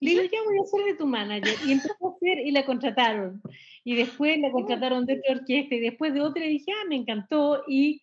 Le 0.00 0.10
digo, 0.10 0.22
ya 0.24 0.42
voy 0.44 0.58
a 0.58 0.64
ser 0.64 0.84
de 0.86 0.94
tu 0.96 1.06
manager. 1.06 1.54
Y 1.64 1.70
empezó 1.70 1.94
a 2.04 2.16
hacer 2.16 2.44
y 2.44 2.50
la 2.50 2.66
contrataron. 2.66 3.40
Y 3.84 3.94
después 3.94 4.40
la 4.40 4.50
contrataron 4.50 5.06
de 5.06 5.20
otra 5.20 5.36
orquesta 5.36 5.76
y 5.76 5.78
después 5.78 6.12
de 6.14 6.20
otra 6.20 6.44
y 6.44 6.48
dije, 6.48 6.72
ah, 6.72 6.84
me 6.88 6.96
encantó. 6.96 7.62
Y 7.68 8.02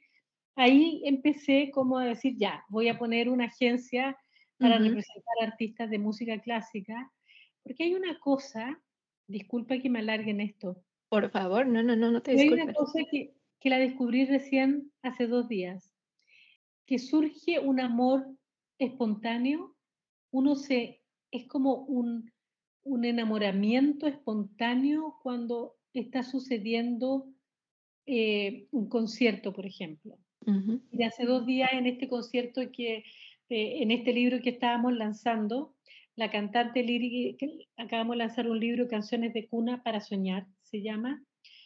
ahí 0.56 1.02
empecé 1.04 1.70
como 1.74 1.98
a 1.98 2.06
decir, 2.06 2.38
ya, 2.38 2.64
voy 2.70 2.88
a 2.88 2.98
poner 2.98 3.28
una 3.28 3.48
agencia 3.48 4.18
para 4.58 4.78
representar 4.78 5.36
artistas 5.42 5.90
de 5.90 6.00
música 6.00 6.40
clásica. 6.40 7.12
Porque 7.62 7.84
hay 7.84 7.94
una 7.94 8.18
cosa, 8.20 8.82
disculpa 9.28 9.80
que 9.80 9.90
me 9.90 10.00
alarguen 10.00 10.40
esto. 10.40 10.82
Por 11.10 11.30
favor, 11.30 11.68
no, 11.68 11.84
no, 11.84 11.98
no, 11.98 12.10
no 12.10 12.22
te 12.22 12.32
disculpes. 12.32 12.60
Hay 12.60 12.64
una 12.70 12.74
cosa 12.74 13.00
que, 13.12 13.34
que 13.60 13.70
la 13.70 13.80
descubrí 13.80 14.24
recién 14.28 14.94
hace 15.02 15.28
dos 15.28 15.50
días, 15.50 15.85
que 16.86 17.00
surge 17.00 17.60
un 17.60 17.80
amor 17.80 18.28
espontáneo, 18.80 19.76
uno 20.32 20.56
se 20.56 21.02
es 21.32 21.48
como 21.48 21.86
un, 21.86 22.32
enamoramiento 23.04 24.08
espontáneo 24.08 25.16
cuando 25.24 25.74
está 25.94 26.24
sucediendo 26.24 27.28
eh, 28.06 28.68
un 28.72 28.88
concierto, 28.90 29.54
por 29.54 29.66
ejemplo. 29.66 30.18
Y 30.92 31.02
hace 31.02 31.26
dos 31.26 31.48
días 31.48 31.72
en 31.74 31.88
este 31.88 32.08
concierto 32.08 32.62
que, 32.72 32.98
eh, 33.50 33.82
en 33.82 33.90
este 33.90 34.14
libro 34.14 34.40
que 34.42 34.52
estábamos 34.52 34.94
lanzando, 34.94 35.76
la 36.16 36.30
cantante 36.30 36.84
lírica, 36.84 37.48
acabamos 37.78 38.14
de 38.14 38.20
lanzar 38.20 38.48
un 38.48 38.60
libro, 38.60 38.88
Canciones 38.88 39.34
de 39.34 39.48
Cuna 39.48 39.84
para 39.84 40.00
Soñar, 40.00 40.46
se 40.62 40.82
llama, 40.84 41.24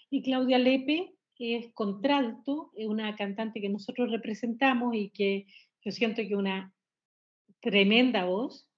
y 0.09 0.23
Claudia 0.23 0.57
Lepe, 0.57 1.11
que 1.11 1.18
es 1.39 1.71
contralto, 1.73 2.71
una 2.75 3.15
cantante 3.15 3.61
que 3.61 3.69
nosotros 3.69 4.11
representamos 4.11 4.93
y 4.95 5.09
que 5.09 5.47
yo 5.81 5.91
siento 5.91 6.21
que 6.21 6.35
una 6.35 6.73
tremenda 7.61 8.25
voz, 8.25 8.69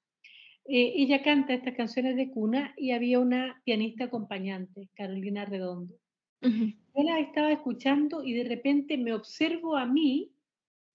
eh, 0.66 0.94
ella 0.96 1.24
canta 1.24 1.54
estas 1.54 1.76
canciones 1.76 2.16
de 2.16 2.30
cuna 2.30 2.74
y 2.78 2.92
había 2.92 3.20
una 3.20 3.62
pianista 3.66 4.06
acompañante, 4.06 4.90
Carolina 4.94 5.46
Redondo. 5.46 5.96
Yo 6.42 7.04
la 7.04 7.20
estaba 7.20 7.52
escuchando 7.52 8.24
y 8.24 8.34
de 8.34 8.44
repente 8.44 8.98
me 8.98 9.14
observo 9.14 9.78
a 9.78 9.86
mí 9.86 10.32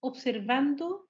observando 0.01 1.09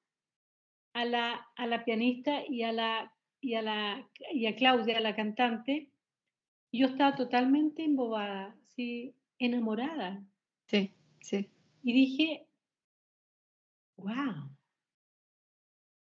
a 0.93 1.05
la, 1.05 1.47
a 1.57 1.67
la 1.67 1.85
pianista 1.85 2.43
y 2.47 2.63
a, 2.63 2.73
la, 2.73 3.13
y, 3.41 3.55
a 3.55 3.63
la, 3.63 4.09
y 4.33 4.47
a 4.47 4.57
Claudia, 4.57 5.01
la 5.01 5.15
cantante. 5.15 5.91
Y 6.71 6.81
yo 6.81 6.89
estaba 6.89 7.15
totalmente 7.15 7.85
embobada, 7.85 8.57
¿sí? 8.75 9.15
enamorada. 9.39 10.23
Sí, 10.67 10.93
sí. 11.21 11.49
Y 11.83 11.93
dije, 11.93 12.47
wow, 13.97 14.51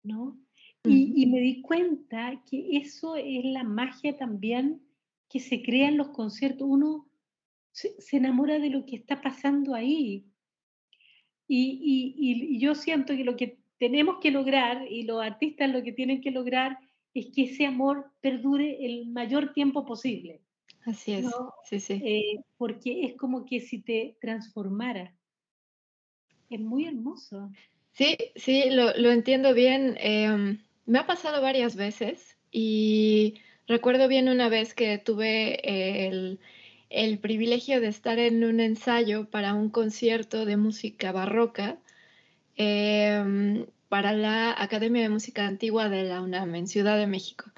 ¿no? 0.04 0.38
Y, 0.86 1.26
me 1.28 1.40
di 1.42 1.62
cuenta 1.62 2.42
que 2.50 2.78
eso 2.78 3.16
es 3.18 3.44
la 3.44 3.64
magia 3.64 4.16
también 4.16 4.82
que 5.30 5.40
se 5.40 5.62
crea 5.62 5.90
en 5.90 5.98
los 5.98 6.10
conciertos. 6.10 6.68
Uno 6.70 7.08
se, 7.72 7.96
enamora 8.12 8.60
de 8.60 8.70
lo 8.70 8.86
que 8.86 8.96
está 8.96 9.22
pasando 9.22 9.76
ahí. 9.76 10.26
Y, 11.48 12.16
y, 12.18 12.60
yo 12.60 12.76
siento 12.76 13.16
que 13.16 13.24
lo 13.24 13.36
que 13.36 13.60
tenemos 13.78 14.18
que 14.22 14.32
lograr, 14.32 14.90
y 14.90 15.04
los 15.04 15.22
artistas 15.22 15.70
lo 15.70 15.84
que 15.84 15.92
tienen 15.92 16.22
que 16.22 16.32
lograr, 16.32 16.80
es 17.14 17.28
que 17.34 17.44
ese 17.44 17.66
amor 17.66 18.12
perdure 18.22 18.86
el 18.86 19.08
mayor 19.08 19.54
tiempo 19.54 19.86
posible. 19.86 20.42
Así 20.86 21.14
es, 21.14 21.26
sí, 21.66 21.80
sí. 21.80 22.02
Eh, 22.04 22.44
porque 22.58 23.04
es 23.06 23.16
como 23.16 23.46
que 23.46 23.60
si 23.60 23.82
te 23.82 24.18
transformara. 24.22 25.14
Es 26.50 26.60
muy 26.60 26.86
hermoso. 26.86 27.52
Sí, 27.92 28.18
sí, 28.36 28.70
lo, 28.70 28.96
lo 28.98 29.12
entiendo 29.12 29.54
bien. 29.54 29.96
Em, 30.00 30.60
me 30.86 31.00
ha 31.00 31.06
pasado 31.06 31.42
varias 31.42 31.76
veces 31.76 32.38
y 32.52 33.42
recuerdo 33.68 34.08
bien 34.08 34.30
una 34.30 34.50
vez 34.50 34.74
que 34.74 34.98
tuve 34.98 35.60
el, 36.08 37.20
privilegio 37.20 37.80
de 37.82 37.88
estar 37.88 38.18
en 38.18 38.44
un 38.44 38.60
ensayo 38.60 39.30
para 39.30 39.54
un 39.54 39.70
concierto 39.70 40.46
de 40.46 40.58
música 40.58 41.12
barroca 41.12 41.78
em, 42.56 43.68
para 43.90 44.14
la 44.14 44.56
Academia 44.60 45.04
de 45.04 45.10
Música 45.10 45.46
Antigua 45.46 45.90
de 45.90 46.04
la 46.04 46.22
UNAM 46.22 46.56
en 46.56 46.68
Ciudad 46.68 46.98
de 46.98 47.08
México. 47.08 47.52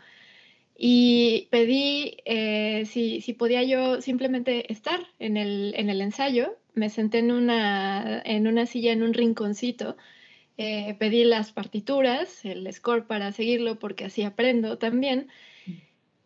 Y 0.83 1.47
pedí 1.51 2.17
eh, 2.25 2.85
si, 2.88 3.21
podía 3.33 3.61
yo 3.61 4.01
simplemente 4.01 4.71
estar 4.73 5.00
en 5.19 5.38
el, 5.38 5.75
en 5.75 5.91
el 5.91 6.01
ensayo. 6.01 6.57
Me 6.73 6.89
senté 6.89 7.19
en 7.19 7.31
una, 7.31 8.19
en 8.25 8.47
una 8.47 8.65
silla 8.65 8.91
en 8.91 9.03
un 9.03 9.13
rinconcito 9.13 9.95
eh, 10.57 10.95
pedí 11.00 11.23
las 11.23 11.51
partituras, 11.51 12.45
el 12.45 12.71
score 12.71 13.07
para 13.07 13.31
seguirlo 13.31 13.79
porque 13.79 14.05
así 14.05 14.23
aprendo 14.23 14.77
también. 14.77 15.29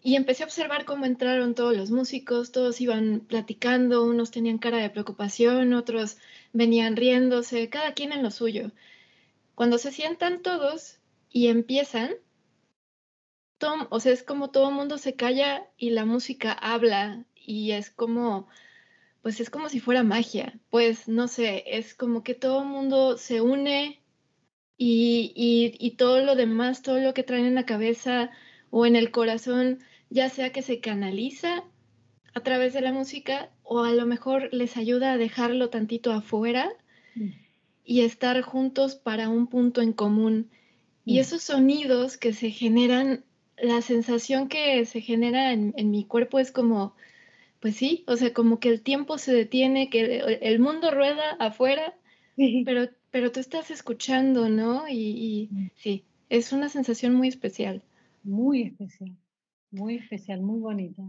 Y 0.01 0.15
empecé 0.15 0.43
a 0.43 0.45
observar 0.45 0.85
cómo 0.85 1.05
entraron 1.05 1.55
todos 1.55 1.75
los 1.75 1.89
músicos, 1.89 2.51
todos 2.51 2.79
iban 2.79 3.21
platicando, 3.21 4.05
unos 4.05 4.31
tenían 4.31 4.57
cara 4.57 4.77
de 4.77 4.89
preocupación, 4.89 5.73
otros 5.73 6.17
venían 6.53 6.95
riéndose, 6.95 7.69
cada 7.69 7.93
quien 7.93 8.11
en 8.11 8.23
lo 8.23 8.31
suyo. 8.31 8.71
Cuando 9.55 9.77
se 9.77 9.91
sientan 9.91 10.41
todos 10.41 10.97
y 11.29 11.47
empiezan, 11.47 12.11
tom, 13.57 13.87
o 13.89 13.99
sea, 13.99 14.11
es 14.13 14.23
como 14.23 14.49
todo 14.51 14.69
el 14.69 14.75
mundo 14.75 14.97
se 14.97 15.15
calla 15.15 15.67
y 15.77 15.91
la 15.91 16.05
música 16.05 16.51
habla 16.51 17.25
y 17.35 17.71
es 17.71 17.89
como, 17.89 18.47
pues 19.21 19.39
es 19.39 19.49
como 19.49 19.69
si 19.69 19.79
fuera 19.79 20.03
magia, 20.03 20.59
pues 20.69 21.07
no 21.07 21.27
sé, 21.27 21.63
es 21.65 21.93
como 21.93 22.23
que 22.23 22.35
todo 22.35 22.61
el 22.61 22.67
mundo 22.67 23.17
se 23.17 23.41
une 23.41 24.01
y, 24.77 25.95
todo 25.97 26.21
lo 26.23 26.35
demás, 26.35 26.81
todo 26.81 26.99
lo 26.99 27.13
que 27.13 27.23
traen 27.23 27.45
en 27.45 27.55
la 27.55 27.65
cabeza 27.65 28.31
o 28.69 28.85
en 28.85 28.95
el 28.95 29.11
corazón, 29.11 29.79
ya 30.09 30.29
sea 30.29 30.51
que 30.51 30.61
se 30.61 30.79
canaliza 30.79 31.63
a 32.33 32.41
través 32.41 32.73
de 32.73 32.81
la 32.81 32.91
música 32.91 33.49
o 33.63 33.83
a 33.83 33.93
lo 33.93 34.05
mejor 34.05 34.53
les 34.53 34.77
ayuda 34.77 35.13
a 35.13 35.17
dejarlo 35.17 35.69
tantito 35.69 36.11
afuera 36.11 36.69
mm. 37.15 37.29
y 37.85 38.01
estar 38.01 38.41
juntos 38.41 38.95
para 38.95 39.29
un 39.29 39.47
punto 39.47 39.81
en 39.81 39.93
común. 39.93 40.51
Y 41.05 41.15
mm. 41.15 41.21
esos 41.21 41.43
sonidos 41.43 42.17
que 42.17 42.33
se 42.33 42.51
generan, 42.51 43.23
la 43.57 43.81
sensación 43.81 44.47
que 44.47 44.85
se 44.85 45.01
genera 45.01 45.53
en, 45.53 45.73
en, 45.77 45.91
mi 45.91 46.05
cuerpo 46.05 46.39
es 46.39 46.51
como, 46.51 46.95
pues 47.59 47.75
sí, 47.75 48.03
o 48.07 48.17
sea, 48.17 48.33
como 48.33 48.59
que 48.59 48.69
el 48.69 48.81
tiempo 48.81 49.17
se 49.17 49.33
detiene, 49.33 49.89
que 49.89 50.39
el 50.41 50.59
mundo 50.59 50.91
rueda 50.91 51.31
afuera, 51.39 51.93
pero 52.65 52.89
pero 53.15 53.31
tú 53.31 53.39
estás 53.39 53.71
escuchando, 53.71 54.49
¿no? 54.49 54.89
Y, 54.89 55.47
mm. 55.49 55.67
sí, 55.77 56.03
es 56.27 56.51
una 56.51 56.67
sensación 56.67 57.15
muy 57.15 57.29
especial. 57.29 57.81
Muy 58.25 58.63
especial, 58.63 59.15
muy 59.71 59.95
especial, 59.95 60.41
muy 60.41 60.59
bonita. 60.59 61.01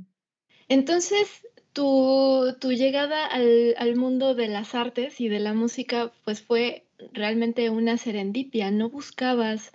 Entonces, 0.69 1.45
tu, 1.73 2.55
llegada 2.63 3.27
al, 3.27 3.97
mundo 3.97 4.37
de 4.37 4.47
las 4.47 4.77
artes 4.77 5.21
y 5.21 5.29
de 5.29 5.41
la 5.41 5.53
música, 5.53 6.13
pues 6.25 6.43
fue 6.43 6.85
realmente 7.13 7.71
una 7.71 7.99
serendipia. 7.99 8.71
No 8.71 8.89
buscabas 8.89 9.73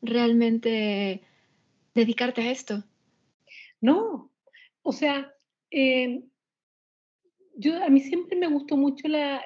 realmente 0.00 1.20
dedicarte 1.94 2.42
a 2.42 2.50
esto. 2.50 2.84
No, 3.80 4.30
o 4.82 4.92
sea, 4.92 5.32
eh, 5.70 6.22
yo, 7.56 7.82
a 7.82 7.88
mí 7.88 8.00
siempre 8.00 8.36
me 8.36 8.48
gustó 8.48 8.76
mucho 8.76 9.08
la, 9.08 9.42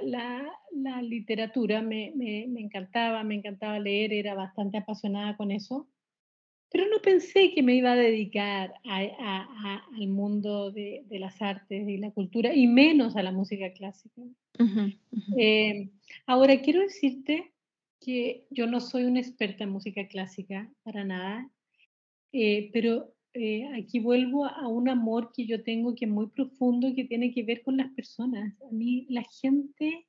literatura, 1.02 1.82
me, 1.82 2.12
encantaba, 2.56 3.22
me 3.24 3.36
encantaba 3.36 3.78
leer, 3.78 4.12
era 4.12 4.34
bastante 4.34 4.78
apasionada 4.78 5.36
con 5.36 5.50
eso, 5.50 5.88
pero 6.70 6.86
no 6.88 7.00
pensé 7.00 7.52
que 7.54 7.62
me 7.62 7.74
iba 7.74 7.92
a 7.92 7.96
dedicar 7.96 8.74
al 8.84 10.08
mundo 10.08 10.70
de, 10.70 11.04
las 11.10 11.40
artes 11.40 11.88
y 11.88 11.96
la 11.98 12.10
cultura, 12.10 12.54
y 12.54 12.66
menos 12.66 13.16
a 13.16 13.22
la 13.22 13.32
música 13.32 13.72
clásica. 13.72 14.22
Eh, 15.36 15.90
ahora, 16.26 16.60
quiero 16.60 16.80
decirte 16.80 17.52
que 18.00 18.46
yo 18.50 18.66
no 18.66 18.80
soy 18.80 19.04
una 19.04 19.20
experta 19.20 19.64
en 19.64 19.70
música 19.70 20.06
clásica, 20.08 20.70
para 20.82 21.04
nada, 21.04 21.50
eh, 22.32 22.70
pero 22.72 23.14
eh, 23.34 23.68
aquí 23.76 24.00
vuelvo 24.00 24.46
a 24.46 24.66
un 24.68 24.88
amor 24.88 25.30
que 25.34 25.46
yo 25.46 25.62
tengo 25.62 25.94
que 25.94 26.06
es 26.06 26.10
muy 26.10 26.28
profundo, 26.28 26.94
que 26.94 27.04
tiene 27.04 27.32
que 27.32 27.42
ver 27.42 27.62
con 27.62 27.76
las 27.76 27.92
personas. 27.92 28.54
A 28.62 28.72
mí 28.72 29.06
la 29.10 29.22
gente 29.40 30.06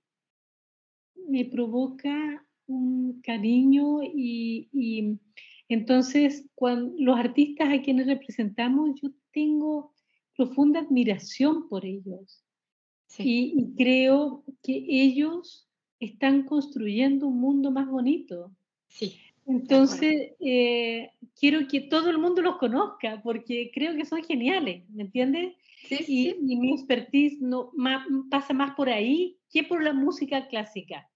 me 1.27 1.45
provoca 1.45 2.45
un 2.65 3.21
cariño 3.21 4.01
y, 4.03 5.19
entonces 5.67 6.49
cuando 6.55 6.93
los 6.97 7.17
artistas 7.17 7.69
a 7.71 7.81
quienes 7.81 8.07
representamos, 8.07 8.99
yo 9.01 9.09
tengo 9.31 9.93
profunda 10.35 10.79
admiración 10.79 11.67
por 11.69 11.85
ellos. 11.85 12.43
Y, 13.17 13.73
creo 13.75 14.43
que 14.63 14.85
ellos 14.87 15.67
están 15.99 16.45
construyendo 16.45 17.27
un 17.27 17.39
mundo 17.39 17.71
más 17.71 17.87
bonito. 17.87 18.51
Sí. 18.87 19.19
Entonces, 19.49 20.33
eh, 20.39 21.09
quiero 21.39 21.67
que 21.67 21.81
todo 21.81 22.11
el 22.11 22.19
mundo 22.19 22.43
los 22.43 22.57
conozca 22.57 23.19
porque 23.23 23.71
creo 23.73 23.95
que 23.95 24.05
son 24.05 24.23
geniales, 24.23 24.87
¿me 24.91 25.01
entiendes? 25.01 25.55
y, 25.89 26.35
mi 26.35 26.73
expertise 26.73 27.41
no, 27.41 27.71
pasa 28.29 28.53
más 28.53 28.75
por 28.75 28.89
ahí 28.89 29.39
que 29.51 29.63
por 29.63 29.81
la 29.81 29.91
música 29.91 30.47
clásica. 30.47 31.09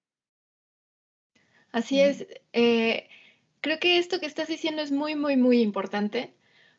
Así 1.72 2.00
es. 2.00 2.26
Eh, 2.54 3.08
creo 3.62 3.78
que 3.78 4.00
esto 4.00 4.20
que 4.20 4.26
estás 4.26 4.48
diciendo 4.48 4.82
es 4.82 4.92
muy, 4.92 5.16
muy, 5.16 5.38
muy 5.38 5.62
importante 5.62 6.34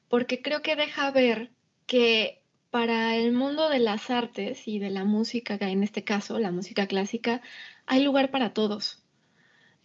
porque 0.09 0.43
creo 0.43 0.61
que 0.61 0.75
deja 0.75 1.13
ver 1.13 1.53
que 1.87 2.43
para 2.71 3.15
el 3.15 3.33
mundo 3.33 3.69
de 3.69 3.79
las 3.79 4.11
artes 4.11 4.67
y 4.67 4.81
de 4.81 4.91
la 4.91 5.05
música, 5.05 5.57
en 5.61 5.85
este 5.85 6.03
caso 6.03 6.41
la 6.41 6.51
música 6.51 6.89
clásica, 6.89 7.43
hay 7.87 8.03
lugar 8.03 8.33
para 8.33 8.53
todos. 8.53 9.04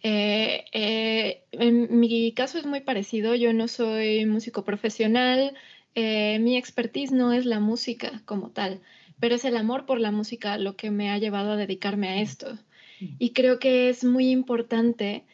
Eh, 0.02 0.64
eh, 0.72 1.44
en 1.52 1.98
mi 1.98 2.32
caso 2.32 2.58
es 2.58 2.66
muy 2.66 2.80
parecido, 2.80 3.34
yo 3.34 3.52
no 3.52 3.68
soy 3.68 4.24
músico 4.24 4.64
profesional, 4.64 5.54
eh, 5.94 6.38
mi 6.38 6.56
expertise 6.56 7.12
no 7.12 7.32
es 7.32 7.44
la 7.44 7.60
música 7.60 8.22
como 8.24 8.50
tal, 8.50 8.80
pero 9.18 9.34
es 9.34 9.44
el 9.44 9.56
amor 9.56 9.84
por 9.86 10.00
la 10.00 10.10
música 10.10 10.56
lo 10.56 10.76
que 10.76 10.90
me 10.90 11.10
ha 11.10 11.18
llevado 11.18 11.52
a 11.52 11.56
dedicarme 11.56 12.08
a 12.08 12.20
esto. 12.20 12.58
Y 13.18 13.32
creo 13.32 13.58
que 13.58 13.88
es 13.88 14.04
muy 14.04 14.30
importante 14.30 15.24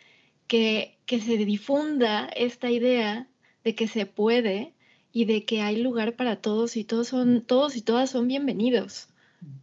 que, 0.47 0.99
que 1.05 1.21
se 1.21 1.37
difunda 1.37 2.27
esta 2.27 2.71
idea 2.71 3.29
de 3.65 3.75
que 3.75 3.89
se 3.89 4.07
puede 4.07 4.73
y 5.13 5.25
de 5.25 5.45
que 5.45 5.63
hay 5.63 5.83
lugar 5.83 6.15
para 6.15 6.37
todos 6.37 6.77
y 6.77 6.85
todos 6.85 7.09
son 7.09 7.43
todos 7.45 7.77
y 7.77 7.83
todas 7.83 8.11
son 8.11 8.29
bienvenidos 8.29 9.09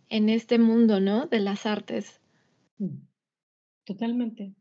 en 0.09 0.29
este 0.29 0.59
mundo, 0.59 0.99
¿no? 0.99 1.27
De 1.27 1.39
las 1.39 1.65
artes. 1.65 2.19
Totalmente. 3.85 4.53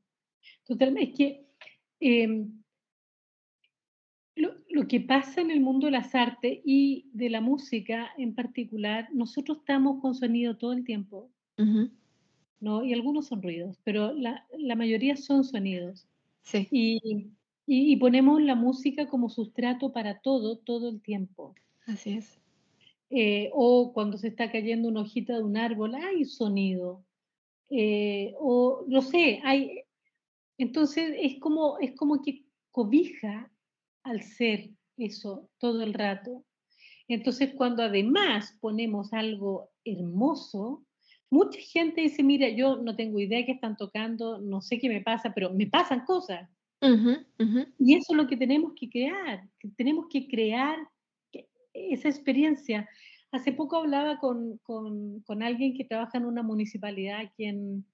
Totalmente. 0.64 1.10
Es 1.10 1.16
que 1.16 1.46
em, 2.00 2.62
lo, 4.36 4.88
que 4.88 5.00
pasa 5.00 5.40
en 5.40 5.50
el 5.50 5.60
mundo 5.60 5.86
de 5.86 5.92
las 5.92 6.14
artes 6.14 6.60
y 6.64 7.10
de 7.12 7.30
la 7.30 7.40
música 7.40 8.10
en 8.16 8.34
particular, 8.34 9.08
nosotros 9.12 9.58
estamos 9.58 10.00
con 10.00 10.14
sonido 10.14 10.56
todo 10.56 10.72
el 10.72 10.84
tiempo, 10.84 11.30
¿no? 12.60 12.84
Y 12.84 12.92
algunos 12.92 13.26
son 13.26 13.42
ruidos, 13.42 13.78
pero 13.84 14.12
la, 14.12 14.46
mayoría 14.76 15.16
son 15.16 15.44
sonidos. 15.44 16.08
Sí. 16.42 16.66
Y, 16.70 17.30
y, 17.66 17.96
ponemos 17.96 18.42
la 18.42 18.54
música 18.56 19.06
como 19.06 19.28
sustrato 19.28 19.92
para 19.92 20.20
todo, 20.20 20.58
todo 20.58 20.88
el 20.88 21.00
tiempo. 21.00 21.54
Así 21.86 22.14
es. 22.14 22.42
Eh, 23.14 23.50
o 23.52 23.92
cuando 23.92 24.16
se 24.16 24.28
está 24.28 24.50
cayendo 24.50 24.88
una 24.88 25.02
hojita 25.02 25.34
de 25.34 25.42
un 25.42 25.58
árbol, 25.58 25.94
hay 25.94 26.24
sonido. 26.24 27.04
Eh, 27.68 28.34
o 28.38 28.84
no 28.88 29.02
sé, 29.02 29.40
hay. 29.44 29.82
Entonces 30.62 31.14
es 31.18 31.40
como, 31.40 31.78
es 31.80 31.92
como 31.96 32.22
que 32.22 32.44
cobija 32.70 33.50
al 34.04 34.22
ser 34.22 34.70
eso 34.96 35.50
todo 35.58 35.82
el 35.82 35.92
rato. 35.92 36.44
Entonces, 37.08 37.52
cuando 37.56 37.82
además 37.82 38.56
ponemos 38.60 39.12
algo 39.12 39.70
hermoso, 39.84 40.84
mucha 41.30 41.58
gente 41.60 42.02
dice, 42.02 42.22
mira, 42.22 42.48
yo 42.48 42.76
no 42.76 42.94
tengo 42.94 43.18
idea 43.18 43.44
qué 43.44 43.52
están 43.52 43.76
tocando, 43.76 44.40
no 44.40 44.62
sé 44.62 44.78
qué 44.78 44.88
me 44.88 45.00
pasa, 45.00 45.34
pero 45.34 45.52
me 45.52 45.66
pasan 45.66 46.04
cosas. 46.04 46.48
Y 47.78 47.94
eso 47.94 48.12
es 48.12 48.16
lo 48.16 48.26
que 48.28 48.36
tenemos 48.36 48.72
que 48.78 48.88
crear, 48.88 49.48
tenemos 49.76 50.06
que 50.10 50.28
crear 50.28 50.78
esa 51.72 52.08
experiencia. 52.08 52.88
Hace 53.32 53.52
poco 53.52 53.78
hablaba 53.78 54.18
con, 54.18 54.60
alguien 55.42 55.76
que 55.76 55.84
trabaja 55.84 56.18
en 56.18 56.26
una 56.26 56.42
municipalidad 56.42 57.20
aquí 57.20 57.46
en, 57.46 57.84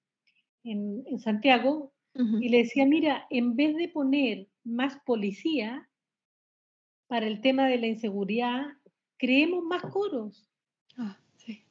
Santiago 1.19 1.93
y 2.13 2.49
le 2.49 2.59
decía, 2.59 2.85
mira, 2.85 3.25
en 3.29 3.55
vez 3.55 3.75
de 3.77 3.87
poner 3.87 4.49
más 4.63 4.97
policía, 5.05 5.89
para 7.09 7.25
el 7.27 7.41
tema 7.41 7.67
de 7.67 7.79
la 7.79 7.87
inseguridad, 7.87 8.67
creemos 9.17 9.63
más 9.63 9.81
coros. 9.81 10.47
Ah, 10.95 11.17
sí. 11.37 11.65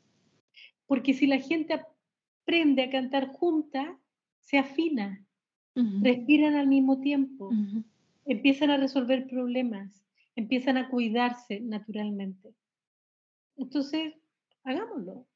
Porque 0.86 1.14
si 1.14 1.26
la 1.26 1.38
gente 1.38 1.74
aprende 1.74 2.82
a 2.82 2.90
cantar 2.90 3.28
junta, 3.28 3.98
se 4.40 4.58
afina, 4.58 5.24
respiran 5.74 6.56
al 6.56 6.66
mismo 6.66 7.00
tiempo, 7.00 7.52
empiezan 8.24 8.70
a 8.70 8.78
resolver 8.78 9.28
problemas, 9.28 10.02
empiezan 10.34 10.76
a 10.76 10.88
cuidarse 10.88 11.60
naturalmente. 11.60 12.52
Entonces, 13.56 14.14
hagámoslo. 14.64 15.26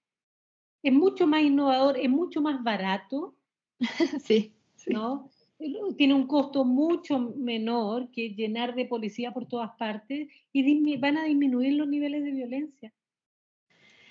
Es 0.82 0.92
mucho 0.92 1.28
más 1.28 1.42
innovador, 1.42 1.96
es 1.96 2.10
mucho 2.10 2.40
más 2.40 2.60
barato. 2.64 3.36
sí, 4.24 4.56
sí. 4.84 4.92
¿no? 4.92 5.30
tiene 5.96 6.14
un 6.14 6.26
costo 6.26 6.64
mucho 6.64 7.18
menor 7.36 8.10
que 8.10 8.30
llenar 8.30 8.74
de 8.74 8.86
policía 8.86 9.32
por 9.32 9.46
todas 9.46 9.70
partes 9.76 10.28
y 10.52 10.96
van 10.96 11.16
a 11.16 11.24
disminuir 11.24 11.74
los 11.74 11.88
niveles 11.88 12.24
de 12.24 12.32
violencia. 12.32 12.92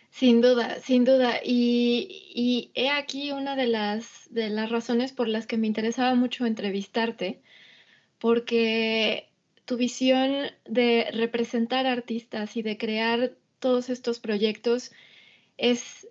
Sin 0.10 0.42
duda, 0.42 0.80
sin 0.82 1.06
duda. 1.06 1.40
Y, 1.44 2.72
he 2.74 2.90
aquí 2.90 3.32
una 3.32 3.56
de 3.56 3.68
las, 3.68 4.28
de 4.30 4.50
las 4.50 4.70
razones 4.70 5.14
por 5.14 5.28
las 5.28 5.48
que 5.48 5.58
me 5.58 5.68
interesaba 5.68 6.16
mucho 6.16 6.46
entrevistarte, 6.46 7.42
porque 8.20 9.30
tu 9.66 9.78
visión 9.78 10.48
de 10.66 11.08
representar 11.14 11.88
artistas 11.88 12.58
y 12.58 12.62
de 12.62 12.78
crear 12.78 13.36
todos 13.60 13.90
estos 13.90 14.20
proyectos 14.20 14.92
es, 15.58 16.08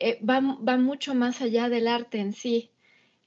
eh, 0.00 0.18
va, 0.22 0.40
va 0.40 0.76
mucho 0.76 1.14
más 1.14 1.40
allá 1.40 1.68
del 1.68 1.88
arte 1.88 2.18
en 2.18 2.32
sí. 2.34 2.70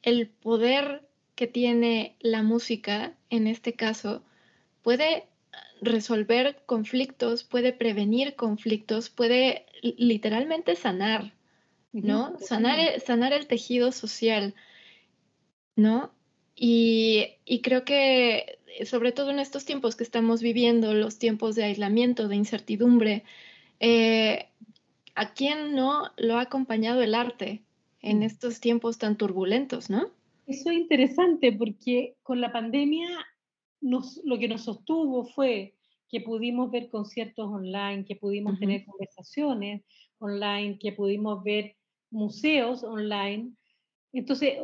El 0.04 0.28
poder 0.28 1.08
que 1.36 1.48
tiene 1.48 2.16
la 2.20 2.44
música, 2.44 3.16
en 3.30 3.48
este 3.48 3.74
caso, 3.74 4.24
puede 4.84 5.26
resolver 5.82 6.62
conflictos, 6.66 7.44
puede 7.44 7.74
prevenir 7.74 8.36
conflictos, 8.36 9.10
puede 9.10 9.66
literalmente 9.82 10.76
sanar, 10.76 11.34
¿no? 11.92 12.38
Sanar, 12.40 12.80
e, 12.80 13.00
sanar 13.00 13.34
el 13.34 13.48
tejido 13.48 13.92
social, 13.92 14.56
¿no? 15.76 16.12
Y, 16.56 17.38
creo 17.64 17.84
que 17.84 18.60
sobre 18.86 19.12
todo 19.12 19.32
en 19.32 19.40
estos 19.40 19.66
tiempos 19.66 19.96
que 19.96 20.04
estamos 20.04 20.42
viviendo, 20.42 20.94
los 20.94 21.18
tiempos 21.18 21.56
de 21.56 21.64
aislamiento, 21.66 22.28
de 22.28 22.36
incertidumbre, 22.36 23.24
eh, 23.80 24.48
¿a 25.16 25.34
quién 25.34 25.76
no 25.76 26.12
lo 26.18 26.38
ha 26.38 26.42
acompañado 26.42 27.02
el 27.02 27.16
arte 27.16 27.62
en 28.04 28.20
mm. 28.20 28.24
estos 28.24 28.60
tiempos 28.60 29.00
tan 29.00 29.18
turbulentos, 29.18 29.90
no? 29.90 30.12
Eso 30.46 30.70
es 30.70 30.78
interesante 30.78 31.52
porque 31.54 32.16
con 32.22 32.42
la 32.42 32.52
pandemia 32.52 33.08
nos, 33.82 34.22
lo 34.24 34.38
que 34.38 34.50
nos 34.50 34.66
sostuvo 34.66 35.26
fue 35.26 35.74
que 36.10 36.22
pudimos 36.22 36.70
ver 36.70 36.90
conciertos 36.90 37.50
online, 37.50 38.06
que 38.06 38.16
pudimos 38.16 38.60
tener 38.60 38.86
conversaciones 38.86 39.84
online, 40.20 40.78
que 40.78 40.92
pudimos 40.92 41.44
ver 41.44 41.76
museos 42.12 42.84
online. 42.84 43.54
Entonces, 44.12 44.60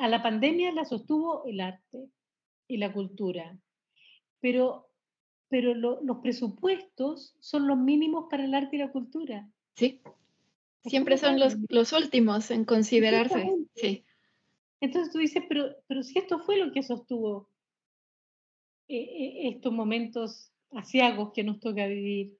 a 0.00 0.08
la 0.08 0.22
pandemia 0.22 0.72
la 0.72 0.84
sostuvo 0.84 1.44
el 1.44 1.60
arte 1.60 2.08
y 2.68 2.78
la 2.78 2.92
cultura, 2.92 3.58
pero, 4.40 4.88
pero 5.48 5.74
los 5.74 6.18
presupuestos 6.22 7.34
son 7.40 7.66
los 7.66 7.76
mínimos 7.76 8.26
para 8.30 8.44
el 8.44 8.54
arte 8.54 8.76
y 8.76 8.78
la 8.78 8.92
cultura. 8.92 9.50
Sí, 9.74 10.00
siempre 10.86 11.18
son 11.18 11.38
los, 11.38 11.56
los 11.68 11.92
últimos 11.92 12.50
en 12.50 12.64
considerarse. 12.64 13.52
Sí. 13.74 14.04
Entonces 14.80 15.12
tú 15.12 15.18
dices, 15.18 15.42
pero, 15.48 15.74
pero 15.86 16.02
si 16.02 16.18
esto 16.18 16.38
fue 16.40 16.58
lo 16.58 16.72
que 16.72 16.82
sostuvo 16.82 17.48
eh, 18.88 18.98
eh, 18.98 19.48
estos 19.48 19.72
momentos 19.72 20.52
asiagos 20.72 21.32
que 21.32 21.42
nos 21.42 21.58
toca 21.60 21.86
vivir. 21.86 22.36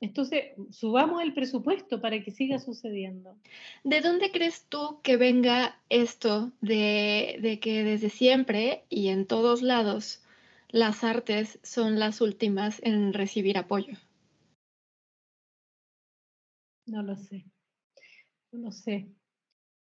Entonces, 0.00 0.52
subamos 0.70 1.22
el 1.22 1.32
presupuesto 1.32 2.00
para 2.00 2.22
que 2.22 2.30
siga 2.30 2.58
sucediendo. 2.58 3.36
¿De 3.84 4.00
dónde 4.00 4.30
crees 4.30 4.66
tú 4.68 5.00
que 5.02 5.16
venga 5.16 5.80
esto 5.88 6.52
de, 6.60 7.38
de, 7.40 7.58
que 7.58 7.84
desde 7.84 8.10
siempre 8.10 8.84
y 8.88 9.08
en 9.08 9.26
todos 9.26 9.62
lados 9.62 10.22
las 10.68 11.04
artes 11.04 11.58
son 11.62 11.98
las 11.98 12.20
últimas 12.20 12.80
en 12.82 13.12
recibir 13.12 13.56
apoyo? 13.56 13.96
No 16.86 17.02
lo 17.02 17.16
sé. 17.16 17.44
No 18.52 18.60
lo 18.60 18.72
sé 18.72 19.08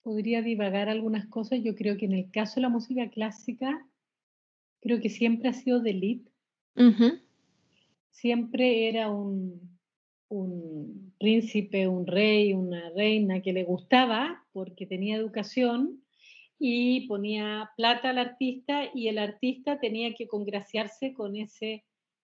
podría 0.03 0.43
divagar 0.43 0.89
algunas 0.89 1.27
cosas. 1.27 1.61
Yo 1.63 1.75
creo 1.75 1.97
que 1.97 2.07
en 2.07 2.13
el 2.13 2.31
caso 2.31 2.57
de 2.57 2.63
la 2.63 2.69
música 2.69 3.09
clásica, 3.09 3.87
creo 4.81 5.01
que 5.01 5.09
siempre 5.09 5.49
ha 5.49 5.53
sido 5.53 5.81
de 5.81 5.91
elite. 5.91 6.31
Siempre 8.11 8.89
era 8.89 9.11
un, 9.11 9.79
un 10.29 11.15
príncipe, 11.19 11.89
un 11.89 12.07
rey, 12.07 12.53
una 12.53 12.91
reina 12.91 13.41
que 13.41 13.53
le 13.53 13.65
gustaba 13.65 14.45
porque 14.53 14.87
tenía 14.87 15.17
educación 15.17 16.03
y 16.59 17.07
ponía 17.09 17.71
plata 17.77 18.11
al 18.11 18.19
artista 18.19 18.91
y 18.95 19.09
el 19.09 19.19
artista 19.19 19.81
tenía 19.81 20.15
que 20.15 20.29
congraciarse 20.29 21.13
con 21.13 21.37
ese 21.37 21.85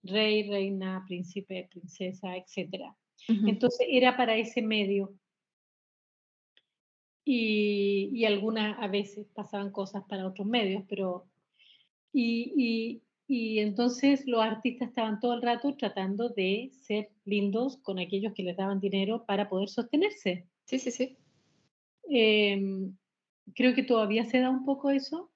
rey, 0.03 0.47
reina, 0.47 1.03
príncipe, 1.07 1.67
princesa, 1.71 2.35
etc. 2.37 2.93
Entonces 3.27 3.87
era 3.89 4.17
para 4.17 4.35
ese 4.35 4.61
medio. 4.61 5.13
Y, 7.25 8.09
y 8.13 8.25
algunas 8.25 8.77
a 8.79 8.87
veces 8.87 9.27
pasaban 9.33 9.71
cosas 9.71 10.03
para 10.07 10.27
otros 10.27 10.47
medios, 10.47 10.83
pero... 10.89 11.25
Y, 12.11 13.01
y, 13.27 13.59
entonces 13.59 14.23
los 14.27 14.41
artistas 14.43 14.89
estaban 14.89 15.19
todo 15.19 15.33
el 15.33 15.41
rato 15.41 15.75
tratando 15.75 16.29
de 16.29 16.69
ser 16.83 17.09
lindos 17.25 17.77
con 17.77 17.97
aquellos 17.97 18.33
que 18.33 18.43
les 18.43 18.55
daban 18.55 18.79
dinero 18.79 19.25
para 19.25 19.49
poder 19.49 19.69
sostenerse. 19.69 20.45
Sí, 20.65 20.77
sí, 20.77 20.91
sí. 20.91 21.17
Em, 22.09 22.95
creo 23.55 23.73
que 23.73 23.81
todavía 23.81 24.25
se 24.25 24.39
da 24.39 24.51
un 24.51 24.65
poco 24.65 24.91
eso. 24.91 25.31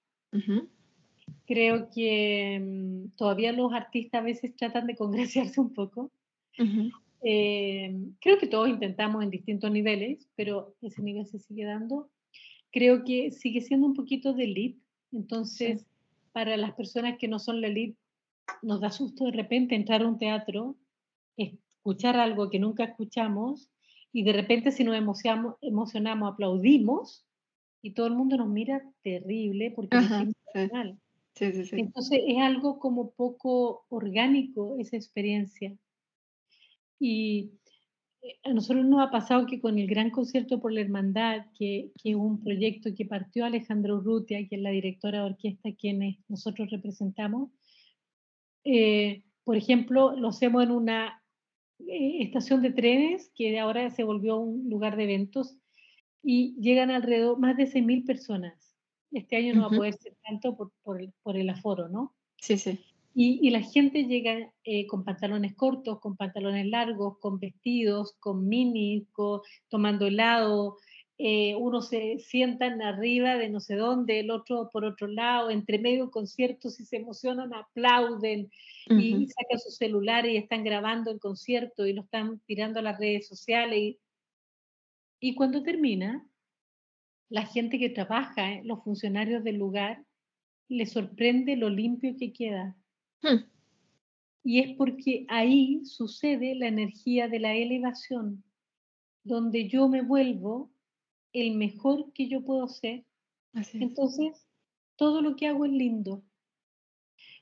Creo 1.48 1.90
que 1.90 2.60
mm, 2.62 3.16
todavía 3.16 3.52
los 3.54 3.74
artistas 3.74 4.22
a 4.22 4.26
veces 4.26 4.56
tratan 4.56 4.86
de 4.86 4.96
congraciarse 4.96 5.60
un 5.60 5.74
poco. 5.74 6.12
Em, 7.30 8.14
creo 8.22 8.38
que 8.38 8.48
todos 8.48 8.70
intentamos 8.70 9.22
en 9.22 9.30
distintos 9.30 9.70
niveles, 9.70 10.30
pero 10.38 10.78
ese 10.82 11.02
nivel 11.02 11.26
se 11.26 11.40
sigue 11.40 11.66
dando. 11.66 12.10
Creo 12.72 13.04
que 13.04 13.32
sigue 13.32 13.60
siendo 13.60 13.86
un 13.86 13.96
poquito 13.96 14.34
de 14.34 14.46
elite. 14.46 14.80
Entonces, 15.12 15.86
para 16.32 16.56
las 16.56 16.74
personas 16.76 17.18
que 17.18 17.28
no 17.28 17.40
son 17.40 17.60
la 17.60 17.68
elite, 17.68 17.98
nos 18.62 18.80
da 18.80 18.92
susto 18.92 19.26
de 19.26 19.32
repente 19.32 19.76
entrar 19.76 20.04
a 20.04 20.08
un 20.08 20.18
teatro, 20.18 20.78
escuchar 21.36 22.18
algo 22.18 22.50
que 22.50 22.60
nunca 22.60 22.86
escuchamos 22.86 23.70
y 24.14 24.24
de 24.24 24.32
repente 24.32 24.72
si 24.72 24.86
nos 24.86 24.96
emocionamos, 24.96 25.56
emocionamos 25.60 26.32
aplaudimos 26.32 27.26
y 27.82 27.92
todo 27.92 28.08
el 28.08 28.16
mundo 28.16 28.38
nos 28.38 28.48
mira 28.48 28.90
terrible 29.04 29.72
porque 29.72 29.98
es 29.98 30.72
mal. 30.72 30.98
Entonces 31.42 32.22
es 32.26 32.38
algo 32.38 32.80
como 32.80 33.12
poco 33.12 33.86
orgánico 33.90 34.78
esa 34.80 34.96
experiencia. 34.96 35.78
Y 37.00 37.52
eh, 38.22 38.38
a 38.44 38.54
nosotros 38.54 38.86
nos 38.86 39.02
ha 39.02 39.12
pasado 39.12 39.46
que 39.46 39.60
con 39.60 39.78
el 39.78 39.88
Gran 39.88 40.10
Concierto 40.10 40.60
por 40.60 40.72
la 40.72 40.82
Hermandad, 40.82 41.46
que, 41.58 41.92
que 42.02 42.12
es 42.12 42.16
un 42.16 42.44
proyecto 42.44 42.90
que 42.96 43.06
partió 43.06 43.46
Alejandro 43.46 43.98
Urrutia, 43.98 44.48
que 44.48 44.56
es 44.56 44.62
la 44.62 44.72
directora 44.72 45.20
de 45.20 45.26
orquesta 45.26 45.70
quienes 45.78 46.18
nosotros 46.28 46.70
representamos, 46.70 47.52
eh, 48.70 49.24
por 49.46 49.56
ejemplo, 49.56 50.14
lo 50.18 50.28
hacemos 50.28 50.62
en 50.62 50.72
una 50.72 51.24
eh, 51.80 52.18
estación 52.22 52.62
de 52.62 52.72
trenes 52.72 53.32
que 53.34 53.58
ahora 53.60 53.90
se 53.92 54.04
volvió 54.04 54.38
un 54.38 54.70
lugar 54.70 54.98
de 54.98 55.06
eventos 55.06 55.56
y 56.22 56.54
llegan 56.60 56.92
alrededor 56.92 57.40
más 57.40 57.56
de 57.56 57.64
6.000 57.64 58.06
personas. 58.06 58.76
Este 59.12 59.38
año 59.38 59.54
no 59.54 59.62
va 59.62 59.68
a 59.68 59.78
poder 59.78 59.94
ser 59.94 60.18
tanto 60.22 60.58
por, 60.58 60.74
por, 60.84 61.02
el, 61.02 61.14
por 61.24 61.38
el, 61.38 61.50
aforo, 61.50 61.88
¿no? 61.88 62.14
Sí, 62.42 62.58
sí. 62.58 62.78
Y, 63.20 63.40
y 63.42 63.50
la 63.50 63.64
gente 63.64 64.04
llega 64.04 64.54
eh, 64.64 64.86
con 64.86 65.04
pantalones 65.04 65.56
cortos, 65.56 66.00
con 66.00 66.16
pantalones 66.16 66.68
largos, 66.68 67.18
con 67.18 67.40
vestidos, 67.40 68.16
con 68.20 68.48
mini, 68.48 69.08
tomando 69.70 70.06
helado. 70.06 70.78
Eh, 71.18 71.56
uno 71.56 71.82
se 71.82 72.20
sientan 72.20 72.80
arriba 72.84 73.36
de 73.36 73.50
no 73.50 73.60
sé 73.60 73.76
dónde, 73.76 74.20
el 74.20 74.30
otro 74.30 74.70
por 74.72 74.86
otro 74.86 75.08
lado, 75.08 75.50
entre 75.50 75.80
medio 75.80 76.12
conciertos 76.12 76.80
y 76.80 76.86
se 76.86 76.98
emocionan, 76.98 77.56
aplauden 77.56 78.52
y 78.88 79.26
sacan 79.26 79.58
su 79.58 79.72
celular 79.72 80.28
y 80.28 80.38
están 80.38 80.64
grabando 80.64 81.10
el 81.10 81.20
concierto 81.20 81.88
y 81.88 81.94
lo 81.94 82.04
están 82.04 82.40
tirando 82.46 82.82
a 82.82 82.84
las 82.84 83.00
redes 83.00 83.28
sociales. 83.28 83.80
Y, 83.80 84.00
y 85.20 85.34
cuando 85.34 85.64
termina, 85.64 86.24
la 87.30 87.48
gente 87.48 87.80
que 87.80 87.90
trabaja, 87.90 88.54
eh, 88.54 88.62
los 88.64 88.84
funcionarios 88.84 89.44
del 89.44 89.56
lugar, 89.56 90.06
les 90.70 90.92
sorprende 90.92 91.56
lo 91.56 91.72
limpio 91.72 92.16
que 92.16 92.32
queda. 92.32 92.76
Hmm. 93.22 93.46
Y 94.44 94.60
es 94.60 94.76
porque 94.78 95.26
ahí 95.30 95.82
sucede 95.86 96.56
la 96.56 96.68
energía 96.68 97.28
de 97.28 97.40
la 97.40 97.54
elevación, 97.54 98.44
donde 99.24 99.68
yo 99.68 99.90
me 99.90 100.02
vuelvo 100.02 100.72
el 101.34 101.56
mejor 101.56 102.14
que 102.14 102.28
yo 102.30 102.44
puedo 102.44 102.68
ser. 102.68 103.04
Entonces, 103.74 104.48
todo 104.96 105.22
lo 105.22 105.36
que 105.36 105.48
hago 105.48 105.66
es 105.66 105.72
lindo. 105.72 106.24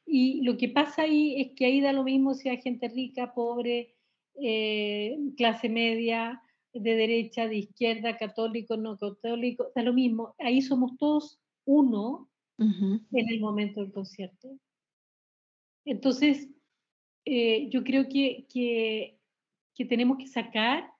Y 0.05 0.41
lo 0.41 0.57
que 0.57 0.69
pasa 0.69 1.03
ahí 1.03 1.41
es 1.41 1.51
que 1.55 1.65
ahí 1.65 1.81
da 1.81 1.93
lo 1.93 2.03
mismo 2.03 2.33
si 2.33 2.49
hay 2.49 2.61
gente 2.61 2.87
rica, 2.87 3.33
pobre, 3.33 3.95
eh, 4.41 5.17
clase 5.37 5.69
media, 5.69 6.41
de 6.73 6.95
derecha, 6.95 7.47
de 7.47 7.57
izquierda, 7.57 8.17
católico, 8.17 8.75
no 8.77 8.97
católico, 8.97 9.71
da 9.73 9.83
lo 9.83 9.93
mismo. 9.93 10.35
Ahí 10.39 10.61
somos 10.61 10.97
todos 10.97 11.39
uno 11.65 12.29
en 12.57 13.05
el 13.11 13.39
momento 13.39 13.81
del 13.81 13.91
concierto. 13.91 14.49
Entonces, 15.85 16.49
eh, 17.25 17.69
yo 17.69 17.83
creo 17.83 18.07
que, 18.09 18.47
que, 18.51 19.85
tenemos 19.85 20.17
que 20.17 20.27
sacar 20.27 20.91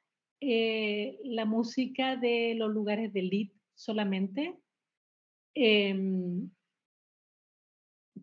eh, 0.41 1.19
la 1.24 1.45
música 1.45 2.15
de 2.17 2.54
los 2.56 2.71
lugares 2.71 3.12
de 3.13 3.19
elite 3.19 3.56
solamente. 3.74 4.58
Em, 5.56 6.50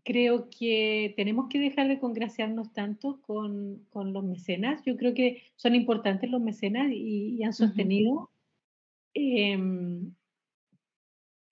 creo 0.04 0.48
que 0.50 1.14
tenemos 1.16 1.48
que 1.48 1.58
dejar 1.58 1.88
de 1.88 1.98
congraciarnos 1.98 2.72
tanto 2.72 3.20
con, 3.22 3.84
con, 3.90 4.12
los 4.12 4.24
mecenas. 4.24 4.82
Yo 4.84 4.96
creo 4.96 5.14
que 5.14 5.42
son 5.56 5.74
importantes 5.74 6.30
los 6.30 6.40
mecenas 6.40 6.90
y, 6.92 7.42
han 7.42 7.52
sostenido. 7.52 8.30
Em, 9.14 10.14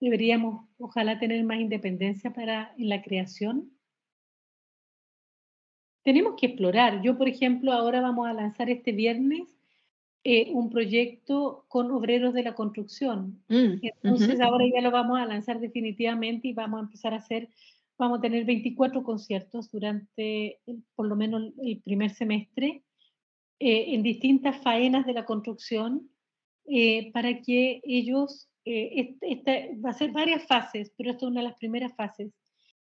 deberíamos, 0.01 0.69
ojalá, 0.79 1.19
tener 1.19 1.45
más 1.45 1.61
independencia 1.61 2.33
para, 2.33 2.75
en 2.77 2.89
la 2.89 3.03
creación. 3.03 3.71
Tenemos 6.11 6.35
que 6.37 6.47
explorar. 6.47 7.03
Yo, 7.03 7.17
por 7.17 7.29
ejemplo, 7.29 7.73
ahora 7.73 8.01
vamos 8.01 8.27
a 8.27 8.33
lanzar 8.33 8.69
este 8.69 8.91
viernes 8.91 9.57
eh, 10.25 10.51
un 10.53 10.69
proyecto 10.69 11.65
con 11.69 11.93
obreros 11.93 12.35
de 12.35 12.43
la 12.43 12.57
construcción. 12.57 13.41
Mm, 13.49 13.75
Entonces, 13.81 14.41
ahora 14.41 14.65
ya 14.75 14.81
lo 14.81 14.91
vamos 14.91 15.21
a 15.21 15.27
lanzar 15.27 15.61
definitivamente 15.61 16.49
y 16.49 16.53
vamos 16.53 16.81
a 16.81 16.83
empezar 16.83 17.15
a 17.15 17.19
hacer 17.19 17.49
vamos 18.01 18.19
a 18.19 18.23
tener 18.23 18.47
24 18.47 19.05
conciertos 19.05 19.71
durante 19.71 20.59
por 20.97 21.07
lo 21.07 21.17
menos 21.17 21.53
el 21.63 21.83
primer 21.83 22.11
semestre 22.11 22.83
eh, 23.59 23.95
en 23.95 24.03
distintas 24.03 24.57
faenas 24.63 25.05
de 25.05 25.13
la 25.13 25.27
construcción 25.27 26.11
eh, 26.67 27.13
para 27.13 27.43
que 27.43 27.83
ellos, 27.85 28.49
eh, 28.65 29.17
va 29.85 29.91
a 29.91 29.93
ser 29.93 30.13
varias 30.13 30.47
fases, 30.47 30.93
pero 30.97 31.11
esta 31.11 31.27
es 31.27 31.31
una 31.31 31.43
de 31.43 31.49
las 31.49 31.59
primeras 31.59 31.95
fases, 31.95 32.33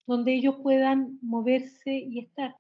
donde 0.08 0.34
ellos 0.34 0.56
puedan 0.60 1.20
moverse 1.22 1.94
y 1.94 2.18
estar 2.18 2.56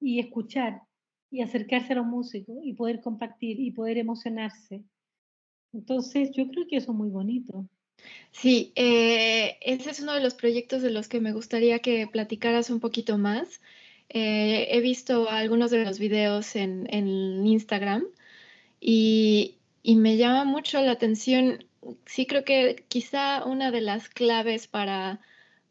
y 0.00 0.18
escuchar 0.20 0.82
y 1.30 1.42
acercarse 1.42 1.92
a 1.92 1.96
los 1.96 2.06
músicos 2.06 2.56
y 2.62 2.72
poder 2.74 3.00
compartir 3.00 3.60
y 3.60 3.70
poder 3.70 3.98
emocionarse. 3.98 4.82
Entonces, 5.72 6.30
yo 6.32 6.48
creo 6.48 6.66
que 6.68 6.76
eso 6.76 6.90
es 6.92 6.98
muy 6.98 7.08
bonito. 7.08 7.68
Sí, 8.32 8.72
eh, 8.76 9.58
ese 9.60 9.90
es 9.90 10.00
uno 10.00 10.14
de 10.14 10.20
los 10.20 10.34
proyectos 10.34 10.82
de 10.82 10.90
los 10.90 11.08
que 11.08 11.20
me 11.20 11.32
gustaría 11.32 11.80
que 11.80 12.06
platicaras 12.06 12.70
un 12.70 12.80
poquito 12.80 13.18
más. 13.18 13.60
Eh, 14.08 14.68
he 14.70 14.80
visto 14.80 15.28
algunos 15.30 15.70
de 15.70 15.84
los 15.84 15.98
videos 15.98 16.56
en, 16.56 16.88
Instagram 17.46 18.04
y, 18.80 19.56
me 19.84 20.16
llama 20.16 20.44
mucho 20.44 20.80
la 20.80 20.92
atención. 20.92 21.64
Sí 22.06 22.26
creo 22.26 22.44
que 22.44 22.84
quizá 22.88 23.44
una 23.44 23.70
de 23.70 23.80
las 23.80 24.08
claves 24.08 24.66
para, 24.66 25.20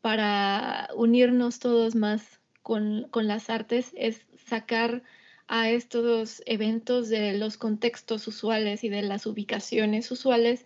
para 0.01 0.89
unirnos 0.95 1.59
todos 1.59 1.95
más 1.95 2.38
con, 2.69 3.27
las 3.27 3.49
artes 3.49 3.91
es 3.95 4.21
sacar 4.45 5.01
a 5.47 5.71
estos 5.71 6.43
eventos 6.45 7.09
de 7.09 7.35
los 7.35 7.57
contextos 7.57 8.27
usuales 8.27 8.83
y 8.83 8.89
de 8.89 9.01
las 9.01 9.25
ubicaciones 9.25 10.11
usuales 10.11 10.65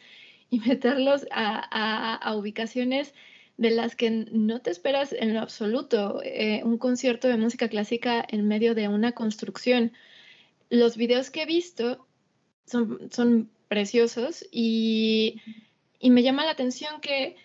y 0.49 0.59
meterlos 0.67 1.25
a, 1.31 2.33
ubicaciones 2.35 3.13
de 3.55 3.71
las 3.71 3.95
que 3.95 4.09
no 4.09 4.59
te 4.59 4.69
esperas 4.69 5.13
en 5.13 5.33
lo 5.33 5.39
absoluto. 5.39 6.21
Eh, 6.23 6.61
un 6.65 6.77
concierto 6.77 7.29
de 7.29 7.37
música 7.37 7.69
clásica 7.69 8.25
en 8.27 8.49
medio 8.49 8.75
de 8.75 8.89
una 8.89 9.13
construcción. 9.13 9.93
Los 10.69 10.97
videos 10.97 11.29
que 11.29 11.43
he 11.43 11.45
visto 11.45 12.05
son, 12.65 13.09
son 13.11 13.49
preciosos 13.69 14.45
y, 14.51 15.41
me 16.01 16.21
llama 16.21 16.43
la 16.43 16.51
atención 16.51 16.99
que, 16.99 17.37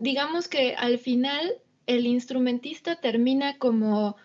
digamos 0.00 0.48
que 0.48 0.74
al 0.74 0.98
final 0.98 1.54
el 1.86 2.06
instrumentista 2.06 2.96
termina 2.96 3.58
como 3.58 4.16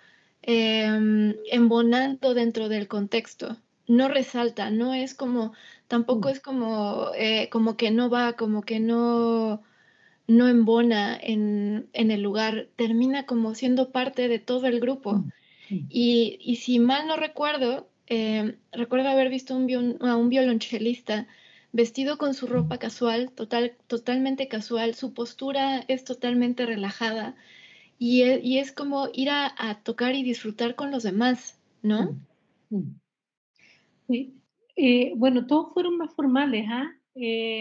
em, 0.42 1.36
embonando 1.52 2.34
dentro 2.34 2.70
del 2.70 2.88
contexto 2.88 3.58
no 3.90 4.08
resalta, 4.08 4.70
no 4.70 4.94
es 4.94 5.16
como, 5.16 5.52
tampoco 5.88 6.30
mm. 6.30 6.32
es 6.32 6.40
como, 6.40 7.08
eh, 7.16 7.50
como 7.50 7.76
que 7.76 7.90
no 7.90 8.10
va, 8.10 8.34
como 8.34 8.62
que 8.62 8.80
no, 8.80 9.64
no 10.28 10.48
embona 10.48 11.18
en, 11.20 11.90
el 11.94 12.22
lugar, 12.22 12.70
termina 12.76 13.26
como 13.26 13.56
siendo 13.56 13.92
parte 13.92 14.28
de 14.28 14.38
todo 14.38 14.68
el 14.68 14.80
grupo. 14.80 15.14
Mm, 15.70 15.88
y, 15.90 16.58
si 16.62 16.78
mal 16.80 17.08
no 17.08 17.18
recuerdo, 17.18 17.90
eh, 18.06 18.58
recuerdo 18.72 19.10
haber 19.10 19.30
visto 19.30 19.56
un, 19.56 19.98
a 20.02 20.16
un 20.16 20.30
violonchelista 20.30 21.28
vestido 21.72 22.18
con 22.18 22.34
su 22.34 22.48
ropa 22.48 22.78
casual, 22.78 23.32
total, 23.32 23.76
totalmente 23.88 24.48
casual, 24.48 24.96
su 24.96 25.14
postura 25.14 25.84
es 25.88 26.04
totalmente 26.04 26.66
relajada 26.66 27.36
y 27.98 28.24
es, 28.24 28.44
y 28.44 28.58
es 28.60 28.72
como 28.72 29.10
ir 29.14 29.30
a, 29.30 29.82
tocar 29.84 30.16
y 30.16 30.24
disfrutar 30.24 30.76
con 30.76 30.92
los 30.92 31.04
demás, 31.04 31.60
¿no? 31.82 32.18
Sí. 34.08 34.34
Eh, 34.76 35.14
bueno, 35.16 35.46
todos 35.46 35.74
fueron 35.74 35.98
más 35.98 36.14
formales, 36.16 36.66
¿ah? 36.70 36.92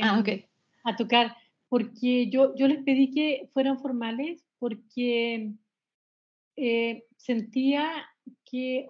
ah, 0.02 0.18
ok. 0.20 0.28
Em, 0.28 0.42
a 0.84 0.96
tocar, 0.96 1.36
porque 1.68 2.30
yo, 2.30 2.54
yo 2.54 2.68
les 2.68 2.82
pedí 2.84 3.10
que 3.10 3.50
fueran 3.52 3.80
formales 3.80 4.44
porque 4.58 5.52
eh, 6.56 7.04
sentía 7.16 8.06
que, 8.44 8.88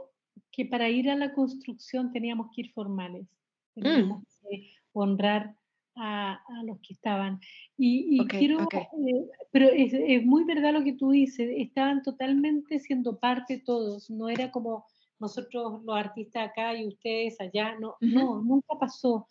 que, 0.52 0.66
para 0.66 0.90
ir 0.90 1.10
a 1.10 1.16
la 1.16 1.32
construcción 1.32 2.12
teníamos 2.12 2.50
que 2.54 2.62
ir 2.62 2.72
formales, 2.72 3.26
teníamos 3.74 4.22
mm. 4.22 4.48
que 4.48 4.77
honrar 4.92 5.54
a, 5.96 6.40
los 6.64 6.78
que 6.80 6.92
estaban. 6.92 7.40
Y, 7.76 8.24
quiero, 8.26 8.62
eh, 8.62 9.28
pero 9.50 9.68
es, 9.68 9.92
es, 9.92 10.24
muy 10.24 10.44
verdad 10.44 10.72
lo 10.72 10.84
que 10.84 10.92
tú 10.92 11.10
dices, 11.10 11.50
estaban 11.56 12.02
totalmente 12.02 12.78
siendo 12.78 13.18
parte 13.18 13.62
todos, 13.64 14.08
no 14.10 14.28
era 14.28 14.50
como 14.50 14.84
nosotros 15.18 15.82
los 15.84 15.96
artistas 15.96 16.48
acá 16.48 16.74
y 16.76 16.86
ustedes 16.86 17.40
allá, 17.40 17.76
no, 17.78 17.96
no, 18.00 18.40
nunca 18.42 18.78
pasó. 18.78 19.26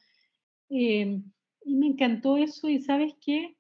Em, 0.70 1.24
y 1.64 1.76
me 1.76 1.88
encantó 1.88 2.38
eso 2.38 2.70
y 2.70 2.82
sabes 2.82 3.14
qué, 3.22 3.56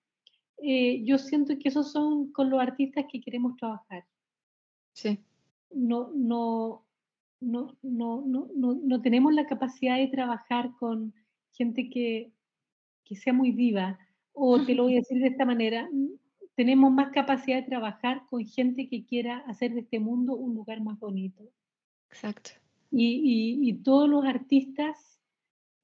eh, 0.61 1.03
yo 1.05 1.17
siento 1.17 1.57
que 1.59 1.69
esos 1.69 1.91
son 1.91 2.31
con 2.31 2.49
los 2.49 2.59
artistas 2.59 3.05
que 3.11 3.21
queremos 3.21 3.55
trabajar. 3.55 4.05
Sí. 4.93 5.19
No, 5.71 6.11
no, 6.13 6.85
no, 7.39 7.77
no, 7.81 8.23
no, 8.25 8.49
no, 8.55 9.01
tenemos 9.01 9.33
la 9.33 9.45
capacidad 9.45 9.97
de 9.97 10.07
trabajar 10.07 10.71
con 10.79 11.13
gente 11.57 11.89
que, 11.89 12.31
que 13.03 13.15
sea 13.15 13.33
muy 13.33 13.51
viva. 13.51 13.99
O 14.33 14.63
te 14.63 14.75
lo 14.75 14.83
voy 14.83 14.93
a 14.93 14.97
decir 15.01 15.19
de 15.19 15.27
esta 15.27 15.45
manera, 15.45 15.89
tenemos 16.55 16.91
más 16.91 17.11
capacidad 17.11 17.57
de 17.57 17.67
trabajar 17.67 18.23
con 18.29 18.45
gente 18.45 18.89
que 18.89 19.05
quiera 19.05 19.39
hacer 19.47 19.73
de 19.73 19.81
este 19.81 19.99
mundo 19.99 20.35
un 20.35 20.55
lugar 20.55 20.81
más 20.81 20.99
bonito. 20.99 21.43
Exacto. 22.09 22.51
Y, 22.89 23.59
y, 23.61 23.73
todos 23.83 24.09
los 24.09 24.23
artistas 24.25 25.19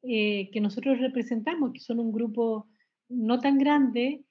eh, 0.04 0.50
que 0.52 0.62
nosotros 0.62 1.00
representamos, 1.00 1.74
que 1.74 1.80
son 1.80 2.00
un 2.00 2.12
grupo 2.12 2.68
no 3.10 3.40
tan 3.40 3.58
grande, 3.58 4.24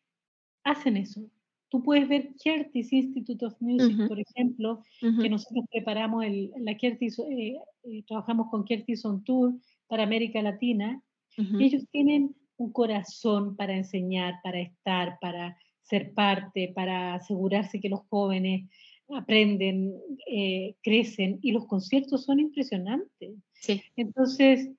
hacen 0.64 0.96
eso. 0.96 1.22
Tú 1.68 1.82
puedes 1.82 2.08
ver 2.08 2.30
Curtis 2.42 2.92
Institute 2.92 3.44
of 3.46 3.54
Music, 3.60 4.08
por 4.08 4.18
ejemplo, 4.20 4.82
que 5.00 5.30
nosotros 5.30 5.64
preparamos 5.70 6.24
el, 6.24 6.52
la 6.58 6.76
Curtis, 6.76 7.18
eh, 7.18 7.56
eh, 7.84 8.02
trabajamos 8.06 8.50
con 8.50 8.66
Curtis 8.66 9.04
on 9.04 9.24
Tour 9.24 9.54
para 9.86 10.02
América 10.02 10.42
Latina. 10.42 11.02
Ellos 11.36 11.84
tienen 11.90 12.34
un 12.56 12.72
corazón 12.72 13.56
para 13.56 13.76
enseñar, 13.76 14.34
para 14.42 14.60
estar, 14.60 15.18
para 15.20 15.56
ser 15.82 16.14
parte, 16.14 16.72
para 16.74 17.14
asegurarse 17.14 17.80
que 17.80 17.88
los 17.88 18.00
jóvenes 18.08 18.68
aprenden, 19.08 19.94
eh, 20.26 20.76
crecen 20.82 21.38
y 21.42 21.52
los 21.52 21.66
conciertos 21.66 22.24
son 22.24 22.40
impresionantes. 22.40 23.34
Sí. 23.52 23.82
Entonces, 23.96 24.70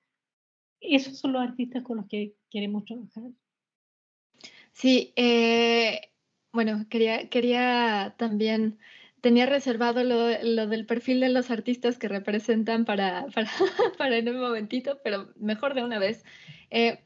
esos 0.80 1.18
son 1.18 1.32
los 1.32 1.42
artistas 1.42 1.82
con 1.82 1.98
los 1.98 2.06
que 2.08 2.34
queremos 2.50 2.84
trabajar. 2.84 3.30
Sí, 4.72 5.12
eh, 5.16 6.00
bueno, 6.52 6.86
quería, 6.88 7.28
quería 7.28 8.14
también, 8.18 8.78
tenía 9.24 9.46
reservado 9.46 10.04
lo, 10.04 10.66
del 10.66 10.84
perfil 10.84 11.20
de 11.20 11.30
los 11.30 11.50
artistas 11.50 11.96
que 11.96 12.08
representan 12.08 12.84
para, 12.90 13.26
para, 13.96 14.18
en 14.18 14.28
un 14.28 14.38
momentito, 14.38 15.00
pero 15.02 15.32
mejor 15.36 15.72
de 15.72 15.82
una 15.82 15.98
vez. 15.98 16.24
Eh, 16.70 16.98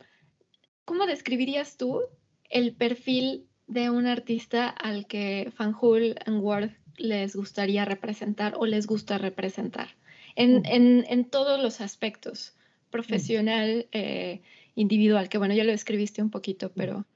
¿Cómo 0.84 1.06
describirías 1.06 1.76
tú 1.76 2.02
el 2.50 2.74
perfil 2.74 3.46
de 3.68 3.90
un 3.90 4.06
artista 4.06 4.68
al 4.68 5.06
que 5.06 5.52
Fanjul 5.54 6.16
and 6.26 6.40
Ward 6.42 6.70
les 6.96 7.36
gustaría 7.36 7.84
representar 7.84 8.54
o 8.56 8.66
les 8.66 8.88
gusta 8.88 9.16
representar? 9.18 9.90
En, 10.34 10.64
en, 10.64 11.24
todos 11.24 11.62
los 11.62 11.80
aspectos, 11.80 12.56
profesional, 12.90 13.86
eh, 13.92 14.40
individual, 14.74 15.28
que 15.28 15.38
bueno, 15.38 15.54
ya 15.54 15.62
lo 15.62 15.72
escribiste 15.72 16.20
un 16.20 16.30
poquito, 16.30 16.72
pero... 16.74 17.06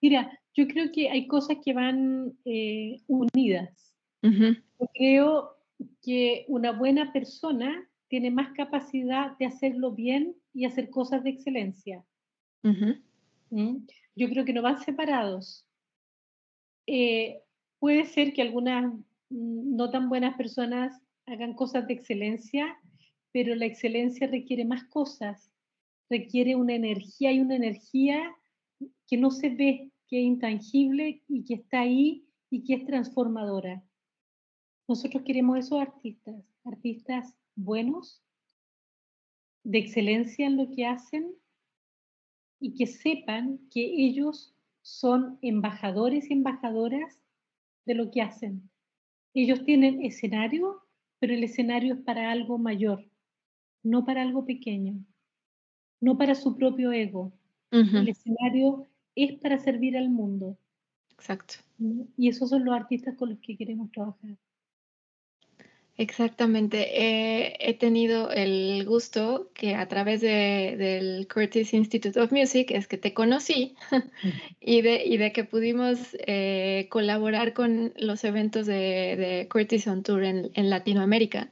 Mira, 0.00 0.38
yo 0.54 0.66
creo 0.66 0.90
que 0.92 1.10
hay 1.10 1.26
cosas 1.26 1.58
que 1.64 1.72
van 1.72 2.36
eh, 2.44 3.00
unidas. 3.06 3.94
Yo 4.22 4.86
creo 4.94 5.56
que 6.02 6.44
una 6.48 6.72
buena 6.72 7.12
persona 7.12 7.88
tiene 8.08 8.30
más 8.30 8.52
capacidad 8.54 9.36
de 9.38 9.46
hacerlo 9.46 9.92
bien 9.92 10.34
y 10.52 10.64
hacer 10.64 10.90
cosas 10.90 11.22
de 11.22 11.30
excelencia. 11.30 12.04
¿Mm? 12.62 13.76
Yo 14.16 14.28
creo 14.28 14.44
que 14.44 14.52
no 14.52 14.62
van 14.62 14.80
separados. 14.80 15.66
Eh, 16.86 17.42
puede 17.78 18.06
ser 18.06 18.32
que 18.32 18.42
algunas 18.42 18.92
mm, 19.30 19.76
no 19.76 19.90
tan 19.90 20.08
buenas 20.08 20.36
personas 20.36 21.00
hagan 21.26 21.54
cosas 21.54 21.86
de 21.86 21.94
excelencia, 21.94 22.76
pero 23.32 23.54
la 23.54 23.66
excelencia 23.66 24.26
requiere 24.26 24.64
más 24.64 24.84
cosas, 24.84 25.52
requiere 26.08 26.56
una 26.56 26.74
energía 26.74 27.30
y 27.32 27.40
una 27.40 27.56
energía 27.56 28.34
que 29.06 29.16
no 29.16 29.30
se 29.30 29.50
ve, 29.50 29.90
que 30.06 30.20
es 30.20 30.24
intangible 30.24 31.22
y 31.28 31.44
que 31.44 31.54
está 31.54 31.80
ahí 31.80 32.26
y 32.50 32.64
que 32.64 32.74
es 32.74 32.86
transformadora. 32.86 33.82
Nosotros 34.86 35.22
queremos 35.24 35.58
esos 35.58 35.80
artistas, 35.80 36.42
artistas 36.64 37.34
buenos, 37.54 38.22
de 39.64 39.78
excelencia 39.78 40.46
en 40.46 40.56
lo 40.56 40.70
que 40.70 40.86
hacen 40.86 41.34
y 42.60 42.74
que 42.74 42.86
sepan 42.86 43.58
que 43.70 43.82
ellos 43.82 44.54
son 44.82 45.38
embajadores 45.42 46.30
y 46.30 46.32
embajadoras 46.32 47.20
de 47.84 47.94
lo 47.94 48.10
que 48.10 48.22
hacen. 48.22 48.70
Ellos 49.34 49.62
tienen 49.64 50.02
escenario, 50.02 50.82
pero 51.18 51.34
el 51.34 51.44
escenario 51.44 51.94
es 51.94 52.00
para 52.00 52.30
algo 52.30 52.58
mayor, 52.58 53.04
no 53.82 54.04
para 54.04 54.22
algo 54.22 54.46
pequeño, 54.46 55.04
no 56.00 56.16
para 56.16 56.34
su 56.34 56.56
propio 56.56 56.92
ego. 56.92 57.37
El 57.70 58.08
escenario 58.08 58.86
es 59.14 59.38
para 59.38 59.58
servir 59.58 59.96
al 59.96 60.08
mundo. 60.08 60.56
Exacto. 61.12 61.54
Y 62.16 62.28
esos 62.28 62.50
son 62.50 62.64
los 62.64 62.74
artistas 62.74 63.16
con 63.16 63.30
los 63.30 63.38
que 63.40 63.56
queremos 63.56 63.90
trabajar. 63.90 64.36
Exactamente. 65.98 67.68
he 67.68 67.74
tenido 67.74 68.30
el 68.30 68.84
gusto 68.86 69.50
que 69.52 69.74
a 69.74 69.88
través 69.88 70.20
de, 70.20 70.76
del 70.78 71.26
Curtis 71.26 71.74
Institute 71.74 72.20
of 72.20 72.30
Music 72.30 72.70
es 72.70 72.86
que 72.86 72.98
te 72.98 73.12
conocí 73.12 73.74
y, 74.60 74.80
de, 74.82 75.04
y 75.04 75.16
de 75.16 75.32
que 75.32 75.42
pudimos 75.42 76.16
eh, 76.20 76.86
colaborar 76.88 77.52
con 77.52 77.92
los 77.96 78.22
eventos 78.22 78.66
de, 78.66 79.48
Curtis 79.50 79.88
on 79.88 80.04
Tour 80.04 80.22
en, 80.22 80.70
Latinoamérica. 80.70 81.50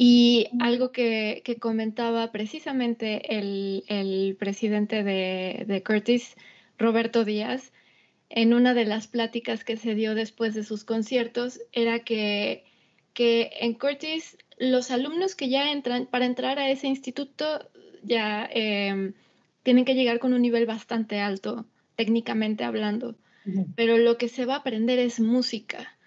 Y 0.00 0.46
algo 0.60 0.92
que, 0.92 1.42
que 1.44 1.56
comentaba 1.56 2.30
precisamente 2.30 3.36
el, 3.36 3.82
el 3.88 4.36
presidente 4.38 5.02
de, 5.02 5.64
de 5.66 5.82
Curtis 5.82 6.36
Roberto 6.78 7.24
Díaz, 7.24 7.72
en 8.28 8.54
una 8.54 8.74
de 8.74 8.84
las 8.84 9.08
pláticas 9.08 9.64
que 9.64 9.76
se 9.76 9.96
dio 9.96 10.14
después 10.14 10.54
de 10.54 10.62
sus 10.62 10.84
conciertos, 10.84 11.60
era 11.72 11.98
que, 11.98 12.62
que 13.12 13.50
en 13.58 13.74
Curtis 13.74 14.38
los 14.56 14.92
alumnos 14.92 15.34
que 15.34 15.48
ya 15.48 15.72
entran, 15.72 16.06
para 16.06 16.26
entrar 16.26 16.60
a 16.60 16.70
ese 16.70 16.86
instituto, 16.86 17.68
ya 18.04 18.48
em, 18.52 19.14
tienen 19.64 19.84
que 19.84 19.96
llegar 19.96 20.20
con 20.20 20.32
un 20.32 20.42
nivel 20.42 20.64
bastante 20.64 21.18
alto, 21.18 21.66
técnicamente 21.96 22.62
hablando, 22.62 23.16
pero 23.74 23.98
lo 23.98 24.16
que 24.16 24.28
se 24.28 24.44
va 24.44 24.54
a 24.54 24.58
aprender 24.58 25.00
es 25.00 25.18
música. 25.18 25.97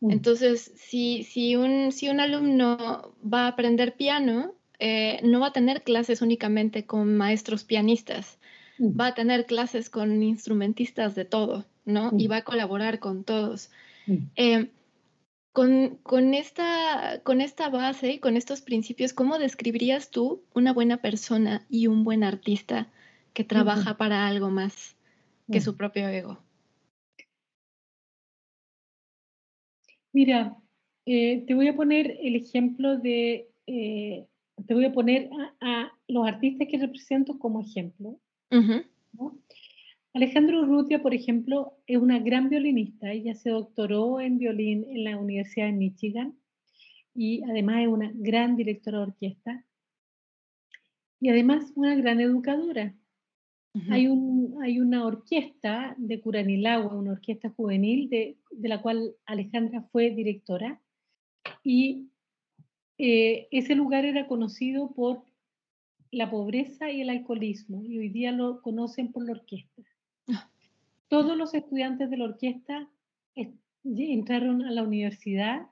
Entonces, 0.00 0.72
si, 0.76 1.24
si, 1.24 1.56
un, 1.56 1.90
si 1.90 2.08
un 2.08 2.20
alumno 2.20 3.14
va 3.22 3.46
a 3.46 3.48
aprender 3.48 3.96
piano, 3.96 4.54
eh, 4.78 5.20
no 5.24 5.40
va 5.40 5.48
a 5.48 5.52
tener 5.52 5.82
clases 5.82 6.22
únicamente 6.22 6.86
con 6.86 7.16
maestros 7.16 7.64
pianistas, 7.64 8.38
va 8.78 9.08
a 9.08 9.14
tener 9.14 9.46
clases 9.46 9.90
con 9.90 10.22
instrumentistas 10.22 11.16
de 11.16 11.24
todo, 11.24 11.66
¿no? 11.84 12.12
Y 12.16 12.28
va 12.28 12.36
a 12.36 12.44
colaborar 12.44 13.00
con 13.00 13.24
todos. 13.24 13.70
Eh, 14.36 14.70
con, 15.52 16.34
esta, 16.34 17.20
con 17.24 17.40
esta 17.40 17.68
base 17.68 18.12
y 18.12 18.18
con 18.20 18.36
estos 18.36 18.60
principios, 18.60 19.12
¿cómo 19.12 19.38
describirías 19.38 20.10
tú 20.10 20.44
una 20.54 20.72
buena 20.72 20.98
persona 20.98 21.66
y 21.68 21.88
un 21.88 22.04
buen 22.04 22.22
artista 22.22 22.86
que 23.32 23.42
trabaja 23.42 23.96
para 23.96 24.28
algo 24.28 24.50
más 24.50 24.94
que 25.50 25.60
su 25.60 25.76
propio 25.76 26.08
ego? 26.08 26.38
Mira, 30.12 30.56
eh, 31.06 31.44
te 31.46 31.54
voy 31.54 31.68
a 31.68 31.76
poner 31.76 32.18
el 32.20 32.36
ejemplo 32.36 32.96
de, 32.98 33.48
eh, 33.66 34.26
te 34.66 34.74
voy 34.74 34.84
a 34.84 34.92
poner 34.92 35.30
a, 35.60 35.92
los 36.08 36.26
artistas 36.26 36.68
que 36.70 36.78
represento 36.78 37.38
como 37.38 37.60
ejemplo. 37.60 38.18
Alejandro 40.14 40.62
Urrutia, 40.62 41.02
por 41.02 41.14
ejemplo, 41.14 41.78
es 41.86 41.98
una 41.98 42.18
gran 42.18 42.48
violinista. 42.48 43.12
Ella 43.12 43.34
se 43.34 43.50
doctoró 43.50 44.20
en 44.20 44.38
violín 44.38 44.84
en 44.88 45.04
la 45.04 45.18
Universidad 45.18 45.66
de 45.66 45.72
Michigan 45.72 46.34
y 47.14 47.42
además 47.44 47.82
es 47.82 47.88
una 47.88 48.10
gran 48.14 48.56
directora 48.56 48.98
de 48.98 49.04
orquesta. 49.04 49.64
y 51.20 51.30
además 51.30 51.72
una 51.74 51.94
gran 51.96 52.20
educadora. 52.20 52.94
Hay, 53.90 54.06
un, 54.06 54.58
hay 54.62 54.80
una 54.80 55.04
orquesta 55.04 55.94
de 55.98 56.20
Curanilagua, 56.20 56.94
una 56.94 57.12
orquesta 57.12 57.50
juvenil 57.50 58.08
de, 58.08 58.36
de 58.50 58.68
la 58.68 58.80
cual 58.80 59.14
Alejandra 59.26 59.82
fue 59.90 60.10
directora, 60.10 60.80
y 61.62 62.08
eh, 62.98 63.48
ese 63.50 63.74
lugar 63.74 64.04
era 64.04 64.26
conocido 64.26 64.92
por 64.92 65.22
la 66.10 66.30
pobreza 66.30 66.90
y 66.90 67.00
el 67.00 67.10
alcoholismo, 67.10 67.82
y 67.82 67.98
hoy 67.98 68.08
día 68.08 68.32
lo 68.32 68.62
conocen 68.62 69.12
por 69.12 69.26
la 69.26 69.32
orquesta. 69.32 69.82
Ah. 70.28 70.50
Todos 71.08 71.36
los 71.36 71.54
estudiantes 71.54 72.10
de 72.10 72.16
la 72.16 72.24
orquesta 72.24 72.88
entraron 73.84 74.62
a 74.62 74.70
la 74.70 74.82
universidad 74.82 75.66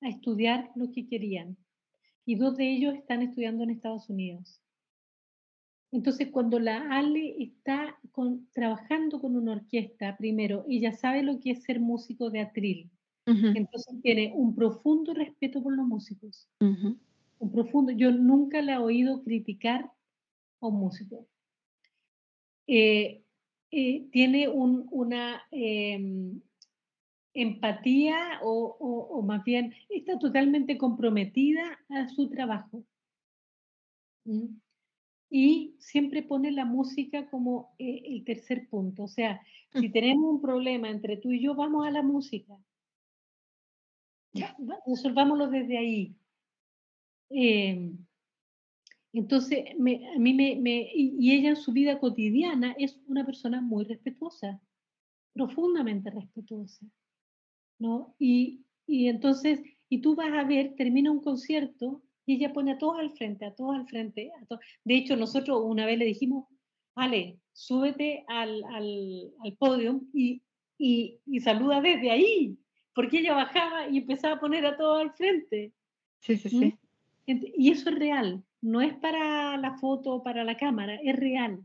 a 0.00 0.08
estudiar 0.08 0.70
lo 0.76 0.92
que 0.92 1.06
querían, 1.06 1.56
y 2.24 2.36
dos 2.36 2.56
de 2.56 2.70
ellos 2.70 2.94
están 2.94 3.22
estudiando 3.22 3.64
en 3.64 3.70
Estados 3.70 4.08
Unidos. 4.08 4.61
Entonces, 5.92 6.28
cuando 6.30 6.58
la 6.58 6.78
Ale 6.90 7.36
está 7.38 7.98
trabajando 8.52 9.20
con 9.20 9.36
una 9.36 9.52
orquesta, 9.52 10.16
primero, 10.16 10.64
ella 10.68 10.92
sabe 10.92 11.22
lo 11.22 11.38
que 11.38 11.50
es 11.50 11.62
ser 11.64 11.80
músico 11.80 12.30
de 12.30 12.40
atril. 12.40 12.90
Entonces 13.26 13.94
tiene 14.02 14.32
un 14.34 14.54
profundo 14.54 15.14
respeto 15.14 15.62
por 15.62 15.76
los 15.76 15.86
músicos. 15.86 16.48
Un 16.58 17.52
profundo. 17.52 17.92
Yo 17.92 18.10
nunca 18.10 18.62
la 18.62 18.74
he 18.74 18.78
oído 18.78 19.22
criticar 19.22 19.92
a 20.60 20.66
un 20.66 20.80
músico. 20.80 21.26
Eh, 22.66 23.22
eh, 23.70 24.08
tiene 24.10 24.48
una 24.48 25.42
em, 25.50 26.40
empatía 27.34 28.40
o, 28.42 29.22
más 29.26 29.44
bien 29.44 29.74
está 29.88 30.18
totalmente 30.18 30.78
comprometida 30.78 31.78
a 31.90 32.08
su 32.08 32.28
trabajo. 32.28 32.82
Y 35.34 35.74
siempre 35.78 36.22
pone 36.22 36.52
la 36.52 36.66
música 36.66 37.30
como 37.30 37.74
eh, 37.78 38.02
el 38.04 38.22
tercer 38.22 38.68
punto. 38.68 39.04
O 39.04 39.08
sea, 39.08 39.40
si 39.72 39.88
tenemos 39.88 40.30
un 40.30 40.42
problema 40.42 40.90
entre 40.90 41.16
tú 41.16 41.30
y 41.30 41.42
yo, 41.42 41.54
vamos 41.54 41.86
a 41.86 41.90
la 41.90 42.02
música. 42.02 42.54
Ya, 44.34 44.54
resolvámoslo 44.86 45.48
desde 45.48 45.78
ahí. 45.78 46.14
Em, 47.30 47.96
entonces, 49.14 49.64
a 49.70 50.18
mí 50.18 50.34
me, 50.34 50.90
y 50.94 51.32
ella 51.32 51.48
en 51.48 51.56
su 51.56 51.72
vida 51.72 51.98
cotidiana 51.98 52.74
es 52.78 53.00
una 53.06 53.24
persona 53.24 53.62
muy 53.62 53.84
respetuosa, 53.84 54.60
profundamente 55.32 56.10
respetuosa, 56.10 56.84
¿no? 57.78 58.14
Y, 58.18 58.66
y 58.86 59.08
entonces, 59.08 59.62
y 59.88 60.02
tú 60.02 60.14
vas 60.14 60.32
a 60.34 60.44
ver, 60.44 60.74
termina 60.76 61.10
un 61.10 61.22
concierto 61.22 62.02
y 62.32 62.36
ella 62.36 62.52
pone 62.52 62.72
a 62.72 62.78
todos 62.78 62.98
al 62.98 63.10
frente, 63.10 63.44
a 63.44 63.54
todos 63.54 63.74
al 63.74 63.86
frente. 63.86 64.30
A 64.40 64.58
De 64.84 64.94
hecho, 64.94 65.16
nosotros 65.16 65.60
una 65.62 65.84
vez 65.86 65.98
le 65.98 66.06
dijimos, 66.06 66.46
Ale, 66.94 67.38
súbete 67.52 68.24
al, 68.26 68.64
al, 68.64 69.32
al 69.44 69.52
podio 69.58 70.00
y, 70.12 70.42
y, 70.78 71.18
y, 71.26 71.40
saluda 71.40 71.80
desde 71.80 72.10
ahí, 72.10 72.58
porque 72.94 73.18
ella 73.18 73.34
bajaba 73.34 73.88
y 73.88 73.98
empezaba 73.98 74.36
a 74.36 74.40
poner 74.40 74.66
a 74.66 74.76
todos 74.76 75.00
al 75.00 75.12
frente. 75.12 75.72
Sí, 76.20 76.36
sí, 76.36 76.48
sí. 76.48 76.78
Y 77.26 77.70
eso 77.70 77.90
es 77.90 77.98
real, 77.98 78.42
no 78.60 78.80
es 78.80 78.94
para 78.94 79.56
la 79.56 79.76
foto 79.78 80.14
o 80.14 80.22
para 80.22 80.44
la 80.44 80.56
cámara, 80.56 80.98
es 81.02 81.16
real. 81.16 81.64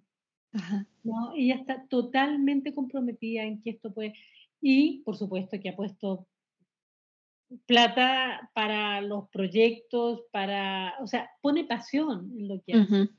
¿no? 1.03 1.33
Ella 1.35 1.55
está 1.55 1.85
totalmente 1.87 2.73
comprometida 2.73 3.43
en 3.43 3.61
que 3.61 3.71
esto 3.71 3.93
puede... 3.93 4.13
Y, 4.59 5.01
por 5.03 5.15
supuesto, 5.15 5.59
que 5.59 5.69
ha 5.69 5.75
puesto 5.75 6.27
plata 7.65 8.49
para 8.53 9.01
los 9.01 9.29
proyectos, 9.29 10.21
para, 10.31 10.93
o 11.01 11.07
sea, 11.07 11.29
pone 11.41 11.65
pasión 11.65 12.31
en 12.37 12.47
lo 12.47 12.61
que 12.61 12.73
hace 12.73 13.09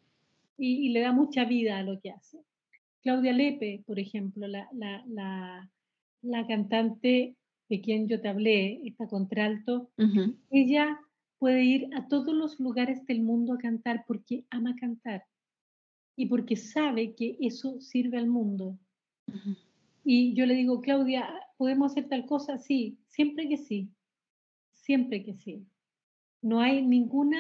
y, 0.59 0.91
le 0.91 1.01
da 1.01 1.12
mucha 1.12 1.45
vida 1.45 1.79
a 1.79 1.83
lo 1.83 2.01
que 2.01 2.11
hace. 2.11 2.38
Claudia 3.03 3.33
Lepe, 3.33 3.83
por 3.87 3.99
ejemplo, 3.99 4.47
la, 4.47 4.69
la, 4.73 5.05
la, 5.07 5.71
la 6.23 6.47
cantante 6.47 7.37
de 7.69 7.81
quien 7.81 8.09
yo 8.09 8.21
te 8.21 8.29
hablé, 8.29 8.81
esta 8.85 9.07
contralto, 9.07 9.91
ella 10.51 10.99
puede 11.38 11.64
ir 11.64 11.88
a 11.95 12.09
todos 12.09 12.35
los 12.35 12.59
lugares 12.59 13.07
del 13.07 13.23
mundo 13.23 13.55
a 13.55 13.59
cantar 13.59 14.05
porque 14.07 14.45
ama 14.51 14.75
cantar 14.77 15.25
y 16.17 16.27
porque 16.27 16.57
sabe 16.57 17.14
que 17.14 17.37
eso 17.41 17.81
sirve 17.81 18.19
al 18.19 18.27
mundo. 18.27 18.77
Y 20.05 20.35
yo 20.35 20.47
le 20.47 20.55
digo, 20.55 20.81
Claudia, 20.81 21.29
¿podemos 21.57 21.93
hacer 21.93 22.09
tal 22.09 22.27
cosa? 22.27 22.59
Sí, 22.59 22.99
siempre 23.09 23.49
que 23.49 23.59
sí 23.59 23.91
siempre 24.88 25.22
que 25.22 25.35
sí. 25.35 25.66
No 26.40 26.61
hay 26.61 26.81
ningún 26.81 27.35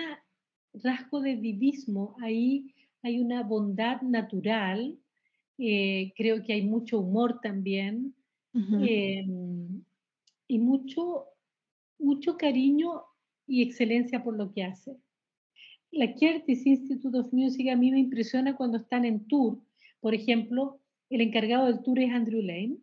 rasgo 0.74 1.22
de 1.22 1.34
divismo, 1.36 2.14
ahí 2.20 2.74
hay 3.02 3.20
una 3.20 3.42
bondad 3.42 4.02
natural, 4.02 4.98
eh, 5.56 6.12
creo 6.14 6.42
que 6.42 6.52
hay 6.52 6.62
mucho 6.62 7.00
humor 7.00 7.40
también 7.40 8.14
em, 8.52 9.82
y 10.46 10.58
mucho, 10.58 11.24
mucho 11.98 12.36
cariño 12.36 13.04
y 13.46 13.62
excelencia 13.62 14.22
por 14.22 14.36
lo 14.36 14.52
que 14.52 14.64
hace. 14.64 14.98
La 15.90 16.12
Curtis 16.12 16.66
Institute 16.66 17.16
of 17.16 17.32
Music 17.32 17.68
a 17.70 17.76
mí 17.76 17.90
me 17.90 18.00
impresiona 18.00 18.56
cuando 18.56 18.76
están 18.76 19.06
en 19.06 19.26
tour. 19.26 19.58
Por 20.00 20.12
ejemplo, 20.12 20.80
el 21.08 21.22
encargado 21.22 21.66
del 21.66 21.82
tour 21.82 21.98
es 21.98 22.12
Andrew 22.12 22.42
Lane 22.42 22.76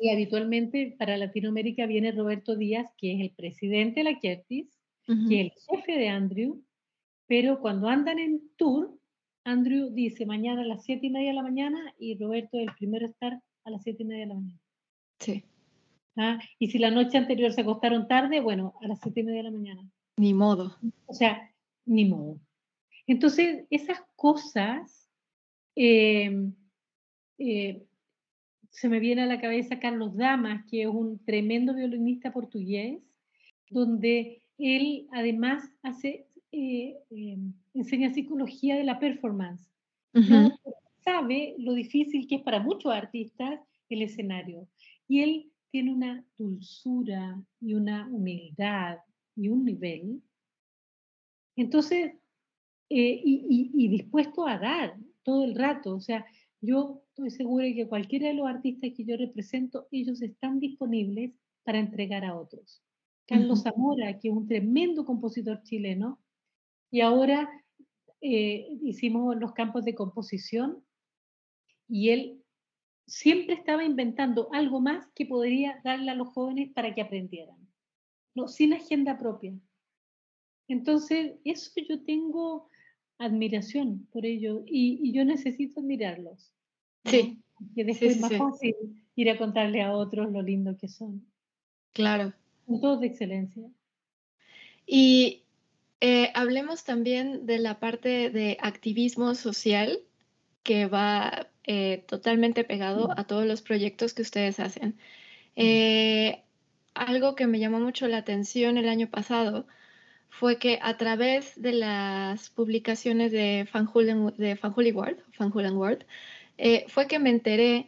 y 0.00 0.10
habitualmente 0.10 0.94
para 0.98 1.16
Latinoamérica 1.16 1.86
viene 1.86 2.12
Roberto 2.12 2.54
Díaz, 2.54 2.92
que 2.98 3.14
es 3.14 3.20
el 3.20 3.30
presidente 3.30 4.00
de 4.00 4.04
la 4.04 4.20
Curtis, 4.20 4.68
que 5.06 5.40
es 5.40 5.46
el 5.46 5.52
jefe 5.68 5.92
de 5.92 6.08
Andrew, 6.08 6.62
pero 7.26 7.60
cuando 7.60 7.88
andan 7.88 8.18
en 8.18 8.42
tour, 8.56 8.94
Andrew 9.44 9.88
dice 9.90 10.26
mañana 10.26 10.62
a 10.62 10.66
las 10.66 10.84
siete 10.84 11.06
y 11.06 11.10
media 11.10 11.28
de 11.28 11.34
la 11.34 11.42
mañana 11.42 11.94
y 11.98 12.18
Roberto 12.18 12.58
es 12.58 12.68
el 12.68 12.74
primero 12.74 13.06
a 13.06 13.08
estar 13.08 13.42
a 13.64 13.70
las 13.70 13.82
siete 13.82 14.02
y 14.02 14.06
media 14.06 14.22
de 14.22 14.28
la 14.28 14.34
mañana. 14.34 14.60
Sí. 15.20 15.44
¿Ah? 16.16 16.38
Y 16.58 16.68
si 16.68 16.78
la 16.78 16.90
noche 16.90 17.16
anterior 17.16 17.52
se 17.52 17.62
acostaron 17.62 18.06
tarde, 18.06 18.40
bueno, 18.40 18.74
a 18.82 18.88
las 18.88 19.00
siete 19.00 19.20
y 19.20 19.22
media 19.22 19.38
de 19.38 19.50
la 19.50 19.56
mañana. 19.56 19.90
Ni 20.18 20.34
modo. 20.34 20.76
O 21.06 21.14
sea, 21.14 21.50
ni 21.86 22.04
modo. 22.04 22.38
Entonces, 23.06 23.64
esas 23.70 24.02
cosas 24.16 25.08
eh, 25.74 26.50
eh, 27.38 27.86
se 28.70 28.88
me 28.88 29.00
viene 29.00 29.22
a 29.22 29.26
la 29.26 29.40
cabeza 29.40 29.80
Carlos 29.80 30.16
Damas, 30.16 30.64
que 30.70 30.82
es 30.82 30.88
un 30.88 31.18
tremendo 31.24 31.74
violinista 31.74 32.32
portugués, 32.32 33.00
donde 33.70 34.42
él 34.58 35.06
además 35.12 35.70
hace, 35.82 36.26
eh, 36.52 36.96
em, 37.10 37.52
enseña 37.74 38.12
psicología 38.12 38.76
de 38.76 38.84
la 38.84 38.98
performance. 38.98 39.68
Sabe 41.04 41.54
lo 41.58 41.72
difícil 41.72 42.26
que 42.26 42.36
es 42.36 42.42
para 42.42 42.60
muchos 42.60 42.92
artistas 42.92 43.60
el 43.88 44.02
escenario. 44.02 44.68
Y 45.06 45.20
él 45.20 45.52
tiene 45.70 45.92
una 45.92 46.24
dulzura 46.36 47.40
y 47.60 47.74
una 47.74 48.08
humildad 48.08 48.98
y 49.36 49.48
un 49.48 49.64
nivel. 49.64 50.22
Entonces, 51.56 52.12
eh, 52.90 53.20
y, 53.24 53.70
y 53.74 53.88
dispuesto 53.88 54.46
a 54.46 54.58
dar 54.58 54.96
todo 55.22 55.44
el 55.44 55.54
rato. 55.54 55.94
O 55.94 56.00
sea, 56.00 56.26
yo 56.60 57.02
estoy 57.18 57.30
segura 57.30 57.64
de 57.64 57.74
que 57.74 57.88
cualquiera 57.88 58.28
de 58.28 58.34
los 58.34 58.46
artistas 58.46 58.92
que 58.96 59.04
yo 59.04 59.16
represento, 59.16 59.88
ellos 59.90 60.22
están 60.22 60.60
disponibles 60.60 61.32
para 61.64 61.80
entregar 61.80 62.24
a 62.24 62.38
otros. 62.38 62.80
Carlos 63.26 63.62
Zamora, 63.62 64.18
que 64.18 64.28
es 64.28 64.34
un 64.34 64.46
tremendo 64.46 65.04
compositor 65.04 65.62
chileno, 65.64 66.20
y 66.90 67.00
ahora 67.00 67.50
eh, 68.20 68.68
hicimos 68.82 69.36
los 69.36 69.52
campos 69.52 69.84
de 69.84 69.94
composición 69.94 70.82
y 71.88 72.10
él 72.10 72.42
siempre 73.06 73.54
estaba 73.54 73.84
inventando 73.84 74.48
algo 74.52 74.80
más 74.80 75.06
que 75.14 75.26
podría 75.26 75.80
darle 75.84 76.12
a 76.12 76.14
los 76.14 76.28
jóvenes 76.28 76.72
para 76.72 76.94
que 76.94 77.02
aprendieran, 77.02 77.58
no, 78.34 78.46
sin 78.48 78.72
agenda 78.72 79.18
propia. 79.18 79.58
Entonces, 80.68 81.36
eso 81.44 81.70
yo 81.88 82.04
tengo 82.04 82.68
admiración 83.18 84.06
por 84.12 84.24
ellos 84.24 84.62
y, 84.66 85.12
yo 85.12 85.24
necesito 85.24 85.80
admirarlos. 85.80 86.52
Sí. 87.04 87.38
Que 87.74 87.84
después 87.84 88.12
es 88.12 88.20
más 88.20 88.32
fácil 88.36 88.74
ir 89.14 89.30
a 89.30 89.38
contarle 89.38 89.82
a 89.82 89.92
otros 89.92 90.30
lo 90.30 90.42
lindo 90.42 90.76
que 90.76 90.88
son. 90.88 91.26
Claro. 91.92 92.32
Son 92.66 92.80
todos 92.80 93.00
de 93.00 93.08
excelencia. 93.08 93.64
Y 94.86 95.42
eh, 96.00 96.30
hablemos 96.34 96.84
también 96.84 97.46
de 97.46 97.58
la 97.58 97.80
parte 97.80 98.30
de 98.30 98.56
activismo 98.60 99.34
social 99.34 100.00
que 100.62 100.86
va 100.86 101.48
eh, 101.64 102.04
totalmente 102.06 102.64
pegado 102.64 103.10
a 103.18 103.24
todos 103.24 103.46
los 103.46 103.62
proyectos 103.62 104.14
que 104.14 104.22
ustedes 104.22 104.60
hacen. 104.60 104.96
Eh, 105.56 106.42
algo 106.94 107.34
que 107.34 107.46
me 107.46 107.58
llamó 107.58 107.80
mucho 107.80 108.06
la 108.06 108.18
atención 108.18 108.78
el 108.78 108.88
año 108.88 109.08
pasado 109.10 109.66
fue 110.28 110.58
que 110.58 110.78
a 110.82 110.96
través 110.96 111.60
de 111.60 111.72
las 111.72 112.50
publicaciones 112.50 113.32
de 113.32 113.68
Van 113.72 113.90
de 114.36 114.58
Van 114.60 115.76
Ward, 115.76 116.06
eh, 116.58 116.84
fue 116.88 117.06
que 117.06 117.18
me 117.18 117.30
enteré 117.30 117.86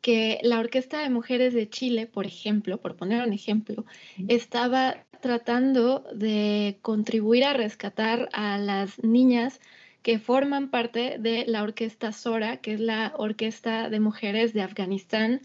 que 0.00 0.40
la 0.42 0.58
Orquesta 0.58 1.00
de 1.00 1.10
Mujeres 1.10 1.54
de 1.54 1.68
Chile, 1.68 2.06
por 2.06 2.26
ejemplo, 2.26 2.80
por 2.80 2.96
poner 2.96 3.24
un 3.26 3.32
ejemplo, 3.32 3.84
estaba 4.28 5.04
tratando 5.20 6.04
de 6.12 6.78
contribuir 6.82 7.44
a 7.44 7.52
rescatar 7.52 8.28
a 8.32 8.58
las 8.58 9.02
niñas 9.02 9.60
que 10.02 10.18
forman 10.18 10.70
parte 10.70 11.16
de 11.20 11.44
la 11.46 11.62
orquesta 11.62 12.12
Sora, 12.12 12.56
que 12.56 12.74
es 12.74 12.80
la 12.80 13.14
orquesta 13.16 13.88
de 13.88 14.00
mujeres 14.00 14.52
de 14.52 14.62
Afganistán, 14.62 15.40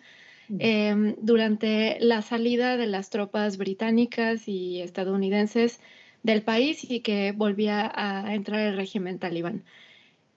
em, 0.60 1.16
durante 1.22 1.98
la 2.00 2.24
salida 2.24 2.78
de 2.78 2.88
las 2.88 3.12
tropas 3.12 3.58
británicas 3.58 4.48
y 4.48 4.82
estadounidenses 4.82 5.80
del 6.24 6.42
país 6.42 6.84
y 6.90 7.02
que 7.02 7.32
volvía 7.32 7.92
a 7.94 8.34
entrar 8.34 8.62
el 8.62 8.76
régimen 8.76 9.20
talibán. 9.20 9.64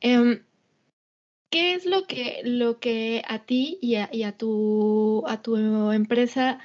Em, 0.01 0.43
¿Qué 1.51 1.75
es 1.75 1.85
lo 1.85 2.07
que, 2.07 2.43
lo 2.45 2.79
que 2.79 3.23
a 3.27 3.41
ti 3.41 3.79
y 3.83 3.97
a, 3.97 4.33
tu, 4.39 5.25
a 5.27 5.43
tu 5.43 5.57
empresa 5.91 6.61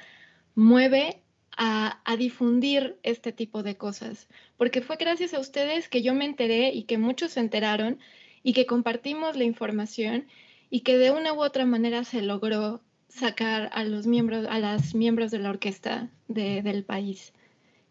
mueve 0.54 1.22
a, 1.56 2.00
difundir 2.16 2.96
este 3.02 3.32
tipo 3.32 3.64
de 3.64 3.76
cosas? 3.76 4.28
Porque 4.56 4.82
fue 4.82 4.96
gracias 4.96 5.34
a 5.34 5.40
ustedes 5.40 5.88
que 5.88 6.02
yo 6.02 6.14
me 6.14 6.24
enteré 6.24 6.68
y 6.72 6.84
que 6.84 6.98
muchos 6.98 7.32
se 7.32 7.40
enteraron 7.40 7.98
y 8.44 8.52
que 8.52 8.66
compartimos 8.66 9.36
la 9.36 9.42
información 9.42 10.28
y 10.70 10.80
que 10.80 10.98
de 10.98 11.10
una 11.10 11.32
u 11.32 11.42
otra 11.42 11.66
manera 11.66 12.04
se 12.04 12.22
logró 12.22 12.80
sacar 13.08 13.70
a 13.72 13.82
los 13.82 14.06
miembros, 14.06 14.46
a 14.48 14.60
las 14.60 14.94
miembros 14.94 15.32
de 15.32 15.40
la 15.40 15.50
orquesta 15.50 16.10
del 16.28 16.84
país. 16.84 17.32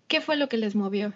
¿Qué 0.07 0.21
fue 0.21 0.37
lo 0.37 0.47
que 0.47 0.57
les 0.57 0.75
movió? 0.75 1.13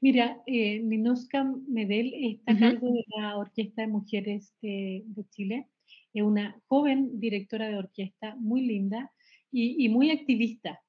Mira, 0.00 0.42
eh, 0.46 0.80
Ninoska 0.80 1.44
Medel 1.68 2.14
está 2.14 2.52
a 2.52 2.58
cargo 2.58 2.90
de 2.90 3.04
la 3.18 3.36
Orquesta 3.36 3.82
de 3.82 3.88
Mujeres 3.88 4.54
de, 4.62 5.04
Chile. 5.28 5.68
Es 6.14 6.22
una 6.22 6.58
joven 6.68 7.20
directora 7.20 7.68
de 7.68 7.76
orquesta, 7.76 8.34
muy 8.36 8.62
linda 8.62 9.12
y, 9.52 9.88
muy 9.90 10.10
activista. 10.10 10.80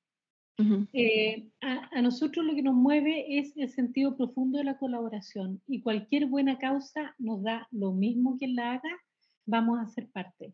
Eh, 0.93 1.49
a, 1.59 2.01
nosotros 2.01 2.45
lo 2.45 2.53
que 2.53 2.61
nos 2.61 2.75
mueve 2.75 3.39
es 3.39 3.57
el 3.57 3.69
sentido 3.69 4.15
profundo 4.15 4.59
de 4.59 4.63
la 4.63 4.77
colaboración 4.77 5.59
y 5.67 5.81
cualquier 5.81 6.27
buena 6.27 6.59
causa 6.59 7.15
nos 7.17 7.41
da 7.41 7.67
lo 7.71 7.93
mismo 7.93 8.37
que 8.39 8.47
la 8.47 8.73
haga, 8.73 8.97
vamos 9.45 9.79
a 9.79 9.87
ser 9.87 10.07
parte. 10.09 10.53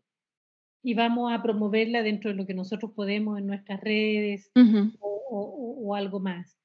Y 0.82 0.94
vamos 0.94 1.32
a 1.32 1.42
promoverla 1.42 2.02
dentro 2.02 2.30
de 2.30 2.36
lo 2.36 2.46
que 2.46 2.54
nosotros 2.54 2.92
podemos 2.92 3.38
en 3.38 3.46
nuestras 3.46 3.80
redes 3.80 4.50
o, 5.00 5.94
algo 5.94 6.20
más 6.20 6.58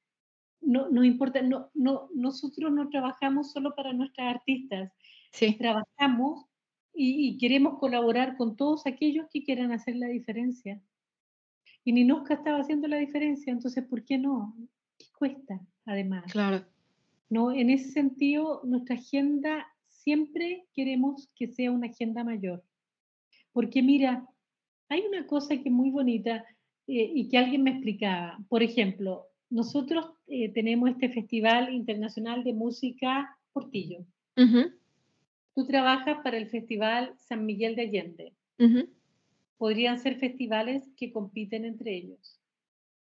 no, 0.66 0.89
no 0.89 1.03
importa, 1.03 1.41
no, 1.41 1.70
no, 1.74 2.09
nosotros 2.14 2.72
no 2.72 2.89
trabajamos 2.89 3.51
solo 3.51 3.76
para 3.76 3.93
nuestras 3.93 4.36
artistas, 4.36 4.91
sí. 5.32 5.55
trabajamos 5.57 6.45
y, 6.93 7.38
queremos 7.38 7.80
colaborar 7.80 8.38
con 8.38 8.55
todos 8.55 8.86
aquellos 8.86 9.26
que 9.32 9.43
quieran 9.43 9.72
hacer 9.72 9.95
la 9.95 10.07
diferencia. 10.07 10.82
Y 11.84 11.91
Ninoska 11.91 12.36
estaba 12.36 12.59
haciendo 12.59 12.88
la 12.88 12.97
diferencia, 12.97 13.51
entonces, 13.51 13.84
¿por 13.86 14.03
qué 14.05 14.18
no? 14.18 14.55
¿Qué 14.97 15.07
cuesta, 15.18 15.59
además? 15.86 16.32
Claro. 16.32 16.64
No, 17.30 17.51
en 17.51 17.70
ese 17.70 17.89
sentido, 17.89 18.61
nuestra 18.64 18.95
agenda 18.95 19.68
siempre 19.88 20.68
queremos 20.74 21.30
que 21.36 21.47
sea 21.47 21.72
una 21.72 21.88
agenda 21.88 22.24
mayor. 22.24 22.64
Porque 23.51 23.82
mira, 23.82 24.28
hay 24.89 25.01
una 25.01 25.26
cosa 25.26 25.55
que 25.57 25.70
es 25.70 25.72
muy 25.72 25.89
bonita 25.89 26.45
eh, 26.88 27.11
y 27.16 27.28
que 27.30 27.38
alguien 27.38 27.64
me 27.64 27.72
explicaba. 27.72 28.38
Por 28.49 28.64
ejemplo, 28.64 29.28
nosotros 29.54 30.08
eh, 30.26 30.49
tenemos 30.49 30.89
este 30.89 31.10
Festival 31.10 31.72
Internacional 31.72 32.43
de 32.43 32.54
Música 32.54 33.38
Portillo. 33.51 33.99
Tú 35.54 35.68
trabajas 35.68 36.18
para 36.24 36.38
el 36.38 36.49
Festival 36.49 37.14
San 37.20 37.45
Miguel 37.45 37.76
de 37.76 37.84
Allende. 37.84 38.34
Podrían 39.58 39.99
ser 39.99 40.18
festivales 40.18 40.89
que 40.97 41.12
compiten 41.12 41.66
entre 41.66 41.95
ellos. 41.95 42.39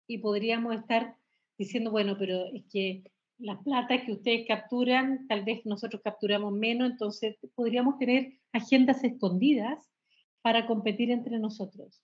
Y 0.07 0.18
podríamos 0.18 0.76
estar 0.76 1.16
diciendo, 1.59 1.90
bueno, 1.90 2.16
pero 2.16 2.47
es 2.55 2.62
que 2.72 3.03
las 3.38 3.61
plata 3.64 4.05
que 4.05 4.12
ustedes 4.12 4.47
capturan, 4.47 5.26
tal 5.26 5.44
vez 5.44 5.66
nosotros 5.66 6.01
capturamos 6.03 6.53
menos, 6.53 6.92
entonces 6.92 7.36
podríamos 7.57 7.99
tener 7.99 8.34
agendas 8.53 9.03
escondidas 9.03 9.84
para 10.42 10.68
competir 10.68 11.11
entre 11.11 11.40
nosotros. 11.40 12.01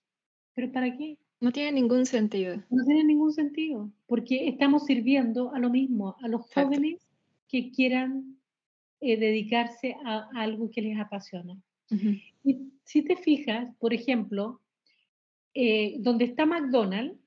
¿Pero 0.53 0.69
para 0.73 0.97
qué? 0.97 1.17
No 1.39 1.51
tiene 1.51 1.73
ningún 1.73 2.05
sentido. 2.05 2.55
No 2.69 2.85
tiene 2.85 3.03
ningún 3.03 3.33
sentido, 3.33 3.91
porque 4.07 4.47
estamos 4.47 4.85
sirviendo 4.85 5.53
a 5.53 5.59
lo 5.59 5.69
mismo, 5.69 6.15
a 6.21 6.27
los 6.27 6.49
jóvenes 6.53 7.01
que 7.49 7.71
quieran 7.71 8.37
eh, 9.01 9.17
dedicarse 9.17 9.95
a, 10.05 10.29
algo 10.35 10.71
que 10.71 10.81
les 10.81 10.97
apasiona. 10.97 11.61
Y 12.43 12.71
si 12.85 13.03
te 13.03 13.17
fijas, 13.17 13.75
por 13.77 13.93
ejemplo, 13.93 14.61
eh, 15.53 15.97
donde 15.99 16.25
está 16.25 16.45
McDonald's, 16.45 17.19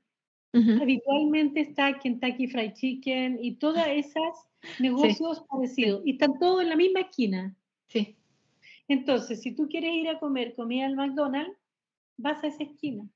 habitualmente 0.81 1.61
está 1.61 1.99
Kentucky 1.99 2.49
Fried 2.49 2.73
Chicken 2.73 3.39
y 3.43 3.57
todas 3.57 3.87
esas 3.89 4.49
negocios 4.81 5.45
parecidos, 5.51 6.01
y 6.07 6.13
están 6.13 6.39
todos 6.39 6.63
en 6.63 6.71
la 6.71 6.77
misma 6.77 7.01
esquina. 7.01 7.55
Sí. 7.89 8.17
Entonces, 8.89 9.43
si 9.43 9.55
tú 9.55 9.69
quieres 9.69 9.95
ir 9.95 10.09
a 10.09 10.19
comer 10.19 10.55
comida 10.55 10.87
al 10.87 10.97
McDonald's, 10.97 11.59
vas 12.17 12.43
a 12.43 12.47
esa 12.47 12.63
esquina 12.63 13.07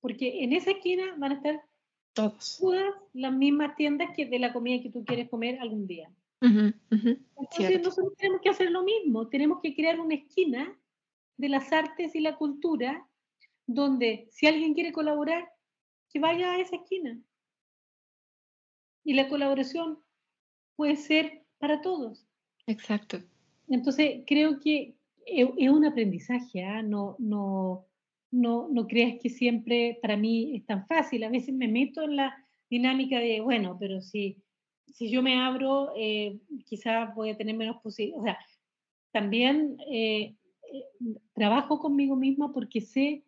porque 0.00 0.42
en 0.44 0.52
esa 0.52 0.70
esquina 0.70 1.14
van 1.18 1.32
a 1.32 1.34
estar 1.36 1.62
todas 2.14 2.94
las 3.12 3.32
mismas 3.32 3.76
tiendas 3.76 4.10
que 4.14 4.26
de 4.26 4.38
la 4.38 4.52
comida 4.52 4.82
que 4.82 4.90
tú 4.90 5.04
quieres 5.04 5.28
comer 5.28 5.58
algún 5.60 5.86
día. 5.86 6.10
Entonces 6.40 7.82
nosotros 7.82 8.14
tenemos 8.16 8.40
que 8.40 8.48
hacer 8.48 8.70
lo 8.70 8.82
mismo, 8.82 9.28
tenemos 9.28 9.60
que 9.60 9.74
crear 9.74 10.00
una 10.00 10.14
esquina 10.14 10.76
de 11.36 11.48
las 11.48 11.72
artes 11.72 12.14
y 12.14 12.20
la 12.20 12.36
cultura 12.36 13.06
donde 13.66 14.26
si 14.30 14.46
alguien 14.46 14.74
quiere 14.74 14.92
colaborar, 14.92 15.48
que 16.08 16.18
vaya 16.18 16.52
a 16.52 16.60
esa 16.60 16.76
esquina. 16.76 17.18
Y 19.04 19.14
la 19.14 19.28
colaboración 19.28 19.98
puede 20.76 20.96
ser 20.96 21.44
para 21.58 21.80
todos. 21.80 22.26
Exacto. 22.66 23.18
Entonces 23.68 24.24
creo 24.26 24.58
que 24.60 24.96
es 25.24 25.70
un 25.70 25.84
aprendizaje, 25.84 26.64
¿ah? 26.64 26.82
no, 26.82 27.16
no, 27.18 27.86
no, 28.30 28.68
no 28.70 28.86
creas 28.86 29.18
que 29.20 29.28
siempre 29.28 29.98
para 30.00 30.16
mí 30.16 30.56
es 30.56 30.66
tan 30.66 30.86
fácil. 30.86 31.24
A 31.24 31.28
veces 31.28 31.54
me 31.54 31.68
meto 31.68 32.02
en 32.02 32.16
la 32.16 32.34
dinámica 32.68 33.18
de, 33.18 33.40
bueno, 33.40 33.76
pero 33.78 34.00
si, 34.00 34.42
si 34.86 35.10
yo 35.10 35.22
me 35.22 35.40
abro, 35.40 35.92
eh, 35.96 36.38
quizás 36.64 37.14
voy 37.14 37.30
a 37.30 37.36
tener 37.36 37.56
menos 37.56 37.78
posibilidades. 37.82 38.20
O 38.20 38.24
sea, 38.24 38.38
también 39.12 39.76
eh, 39.90 40.36
eh, 40.72 40.84
trabajo 41.34 41.80
conmigo 41.80 42.16
misma 42.16 42.52
porque 42.52 42.80
sé 42.80 43.24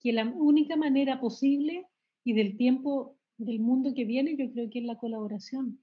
que 0.00 0.12
la 0.12 0.24
única 0.24 0.76
manera 0.76 1.20
posible 1.20 1.86
y 2.24 2.32
del 2.32 2.56
tiempo 2.56 3.16
del 3.36 3.60
mundo 3.60 3.92
que 3.94 4.04
viene, 4.04 4.36
yo 4.36 4.50
creo 4.52 4.68
que 4.68 4.80
es 4.80 4.84
la 4.84 4.98
colaboración. 4.98 5.80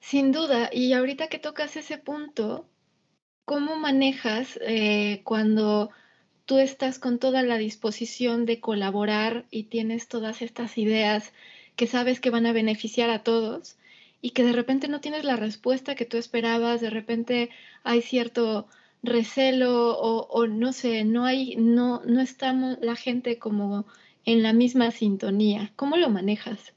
Sin 0.00 0.32
duda, 0.32 0.70
y 0.72 0.92
ahorita 0.92 1.28
que 1.28 1.38
tocas 1.38 1.76
ese 1.76 1.98
punto, 1.98 2.68
¿cómo 3.44 3.76
manejas 3.76 4.58
cuando 5.24 5.90
tú 6.46 6.58
estás 6.58 6.98
con 6.98 7.18
toda 7.18 7.42
la 7.42 7.58
disposición 7.58 8.46
de 8.46 8.60
colaborar 8.60 9.46
y 9.50 9.64
tienes 9.64 10.08
todas 10.08 10.42
estas 10.42 10.78
ideas 10.78 11.32
que 11.74 11.86
sabes 11.86 12.20
que 12.20 12.30
van 12.30 12.46
a 12.46 12.52
beneficiar 12.52 13.10
a 13.10 13.22
todos 13.22 13.76
y 14.22 14.30
que 14.30 14.44
de 14.44 14.52
repente 14.52 14.88
no 14.88 15.00
tienes 15.00 15.24
la 15.24 15.36
respuesta 15.36 15.94
que 15.96 16.06
tú 16.06 16.16
esperabas, 16.16 16.80
de 16.80 16.90
repente 16.90 17.50
hay 17.82 18.00
cierto 18.00 18.68
recelo 19.02 19.98
o, 19.98 20.46
no 20.46 20.72
sé, 20.72 21.04
no 21.04 21.24
hay, 21.24 21.56
no, 21.56 22.02
no 22.04 22.20
estamos 22.20 22.78
la 22.80 22.96
gente 22.96 23.38
como 23.38 23.84
en 24.24 24.42
la 24.42 24.52
misma 24.52 24.90
sintonía. 24.90 25.72
¿Cómo 25.76 25.96
lo 25.96 26.10
manejas? 26.10 26.74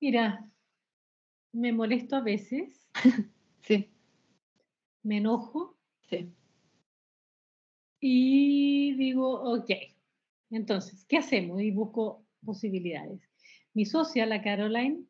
Mira, 0.00 0.50
me 1.52 1.72
molesto 1.72 2.16
a 2.16 2.20
veces. 2.22 2.88
sí. 3.60 3.90
Me 5.02 5.18
enojo. 5.18 5.76
Sí. 6.08 6.30
Y 8.00 8.94
digo, 8.94 9.54
ok, 9.54 9.70
entonces, 10.50 11.04
¿qué 11.06 11.18
hacemos? 11.18 11.60
Y 11.60 11.70
busco 11.70 12.24
posibilidades. 12.44 13.20
Mi 13.74 13.84
socia, 13.84 14.26
la 14.26 14.42
Caroline 14.42 15.04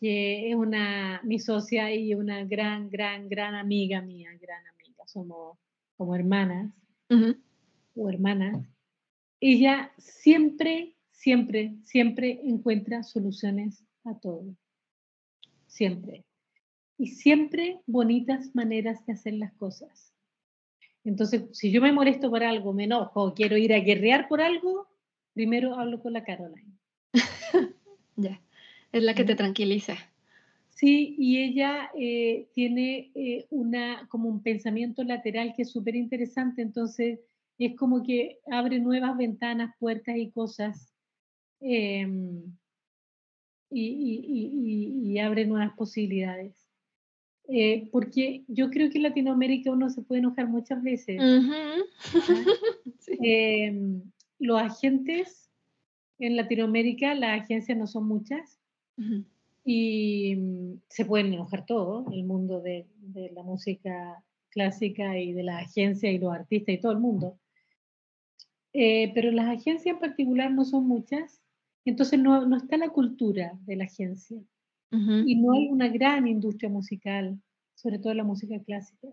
que 0.00 0.50
es 0.50 0.54
una, 0.56 1.20
mi 1.24 1.38
socia 1.38 1.94
y 1.94 2.14
una 2.14 2.44
gran, 2.44 2.90
gran, 2.90 3.28
gran 3.28 3.54
amiga 3.54 4.00
mía, 4.02 4.30
gran 4.40 4.66
amiga, 4.66 5.06
somos 5.06 5.58
como 5.96 6.14
hermanas 6.14 6.72
o 7.94 8.10
hermanas, 8.10 8.66
ella 9.40 9.92
siempre, 9.96 10.94
siempre, 11.12 11.76
siempre 11.82 12.40
encuentra 12.44 13.02
soluciones 13.02 13.84
a 14.04 14.18
todo. 14.18 14.44
Siempre. 15.66 16.24
Y 16.98 17.08
siempre 17.08 17.80
bonitas 17.86 18.54
maneras 18.54 19.04
de 19.06 19.14
hacer 19.14 19.34
las 19.34 19.52
cosas. 19.54 20.12
Entonces, 21.06 21.44
si 21.52 21.70
yo 21.70 21.80
me 21.80 21.92
molesto 21.92 22.30
por 22.30 22.42
algo, 22.42 22.72
me 22.72 22.84
enojo, 22.84 23.32
quiero 23.32 23.56
ir 23.56 23.72
a 23.72 23.78
guerrear 23.78 24.26
por 24.26 24.40
algo, 24.40 24.88
primero 25.34 25.78
hablo 25.78 26.00
con 26.00 26.12
la 26.12 26.24
Caroline. 26.24 26.72
ya, 28.16 28.40
es 28.90 29.02
la 29.04 29.14
que 29.14 29.24
te 29.24 29.36
tranquiliza. 29.36 29.94
Sí, 30.68 31.14
y 31.16 31.38
ella 31.38 31.90
eh, 31.96 32.48
tiene 32.52 33.12
eh, 33.14 33.46
una, 33.50 34.08
como 34.08 34.28
un 34.28 34.42
pensamiento 34.42 35.04
lateral 35.04 35.54
que 35.54 35.62
es 35.62 35.70
súper 35.70 35.94
interesante, 35.94 36.60
entonces 36.60 37.20
es 37.56 37.76
como 37.76 38.02
que 38.02 38.40
abre 38.50 38.80
nuevas 38.80 39.16
ventanas, 39.16 39.74
puertas 39.78 40.16
y 40.16 40.30
cosas 40.32 40.92
em, 41.60 42.42
y, 43.70 45.18
abre 45.20 45.46
nuevas 45.46 45.72
posibilidades. 45.76 46.65
Eh, 47.48 47.88
porque 47.92 48.42
yo 48.48 48.70
creo 48.70 48.90
que 48.90 48.98
en 48.98 49.04
Latinoamérica 49.04 49.70
uno 49.70 49.88
se 49.88 50.02
puede 50.02 50.18
enojar 50.18 50.48
muchas 50.48 50.82
veces. 50.82 51.20
Em, 53.20 54.02
los 54.38 54.60
agentes 54.60 55.48
en 56.18 56.36
Latinoamérica, 56.36 57.14
las 57.14 57.42
agencias 57.42 57.78
no 57.78 57.86
son 57.86 58.08
muchas. 58.08 58.58
Y 59.64 60.34
mm, 60.36 60.80
se 60.88 61.04
pueden 61.04 61.32
enojar 61.32 61.66
todo, 61.66 62.06
el 62.12 62.24
mundo 62.24 62.60
de, 62.60 62.86
de, 62.98 63.30
la 63.30 63.42
música 63.42 64.24
clásica 64.50 65.18
y 65.18 65.32
de 65.32 65.42
la 65.42 65.58
agencia 65.58 66.10
y 66.10 66.18
los 66.18 66.32
artistas 66.32 66.74
y 66.74 66.78
todo 66.78 66.92
el 66.92 66.98
mundo. 66.98 67.38
Eh, 68.72 69.12
pero 69.14 69.30
las 69.30 69.46
agencias 69.48 69.94
en 69.94 69.98
particular 70.00 70.50
no 70.50 70.64
son 70.64 70.86
muchas, 70.86 71.40
entonces 71.84 72.18
no, 72.18 72.46
no 72.46 72.56
está 72.56 72.76
la 72.76 72.88
cultura 72.88 73.52
de 73.66 73.76
la 73.76 73.84
agencia 73.84 74.38
y 74.90 75.36
no 75.36 75.52
hay 75.52 75.68
una 75.68 75.88
gran 75.88 76.26
industria 76.26 76.70
musical, 76.70 77.38
sobre 77.74 77.98
todo 77.98 78.14
la 78.14 78.24
música 78.24 78.58
clásica. 78.64 79.08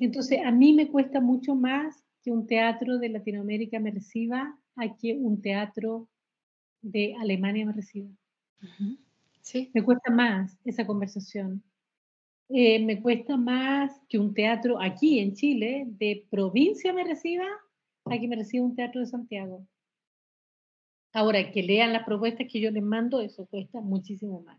Entonces 0.00 0.40
a 0.44 0.50
mí 0.50 0.72
me 0.72 0.88
cuesta 0.88 1.20
mucho 1.20 1.54
más 1.54 2.04
que 2.22 2.30
un 2.30 2.46
teatro 2.46 2.98
de 2.98 3.08
Latinoamérica 3.08 3.80
me 3.80 3.90
reciba 3.90 4.58
a 4.76 4.96
que 4.96 5.14
un 5.14 5.40
teatro 5.40 6.08
de 6.82 7.14
Alemania 7.18 7.66
me 7.66 7.72
reciba. 7.72 8.10
Sí. 9.40 9.70
Me 9.74 9.82
cuesta 9.82 10.12
más 10.12 10.58
esa 10.64 10.86
conversación. 10.86 11.62
Eh, 12.48 12.84
me 12.84 13.00
cuesta 13.00 13.36
más 13.36 13.92
que 14.08 14.18
un 14.18 14.34
teatro 14.34 14.80
aquí 14.80 15.20
en 15.20 15.34
Chile 15.34 15.84
de 15.86 16.26
provincia 16.30 16.92
me 16.92 17.04
reciba 17.04 17.46
Aquí 18.06 18.26
me 18.28 18.36
recibe 18.36 18.64
un 18.64 18.74
teatro 18.74 19.00
de 19.00 19.06
Santiago. 19.06 19.66
Ahora, 21.12 21.50
que 21.50 21.62
lean 21.62 21.92
las 21.92 22.04
propuestas 22.04 22.46
que 22.50 22.60
yo 22.60 22.70
les 22.70 22.82
mando, 22.82 23.20
eso 23.20 23.46
cuesta 23.46 23.80
muchísimo 23.80 24.42
más. 24.42 24.58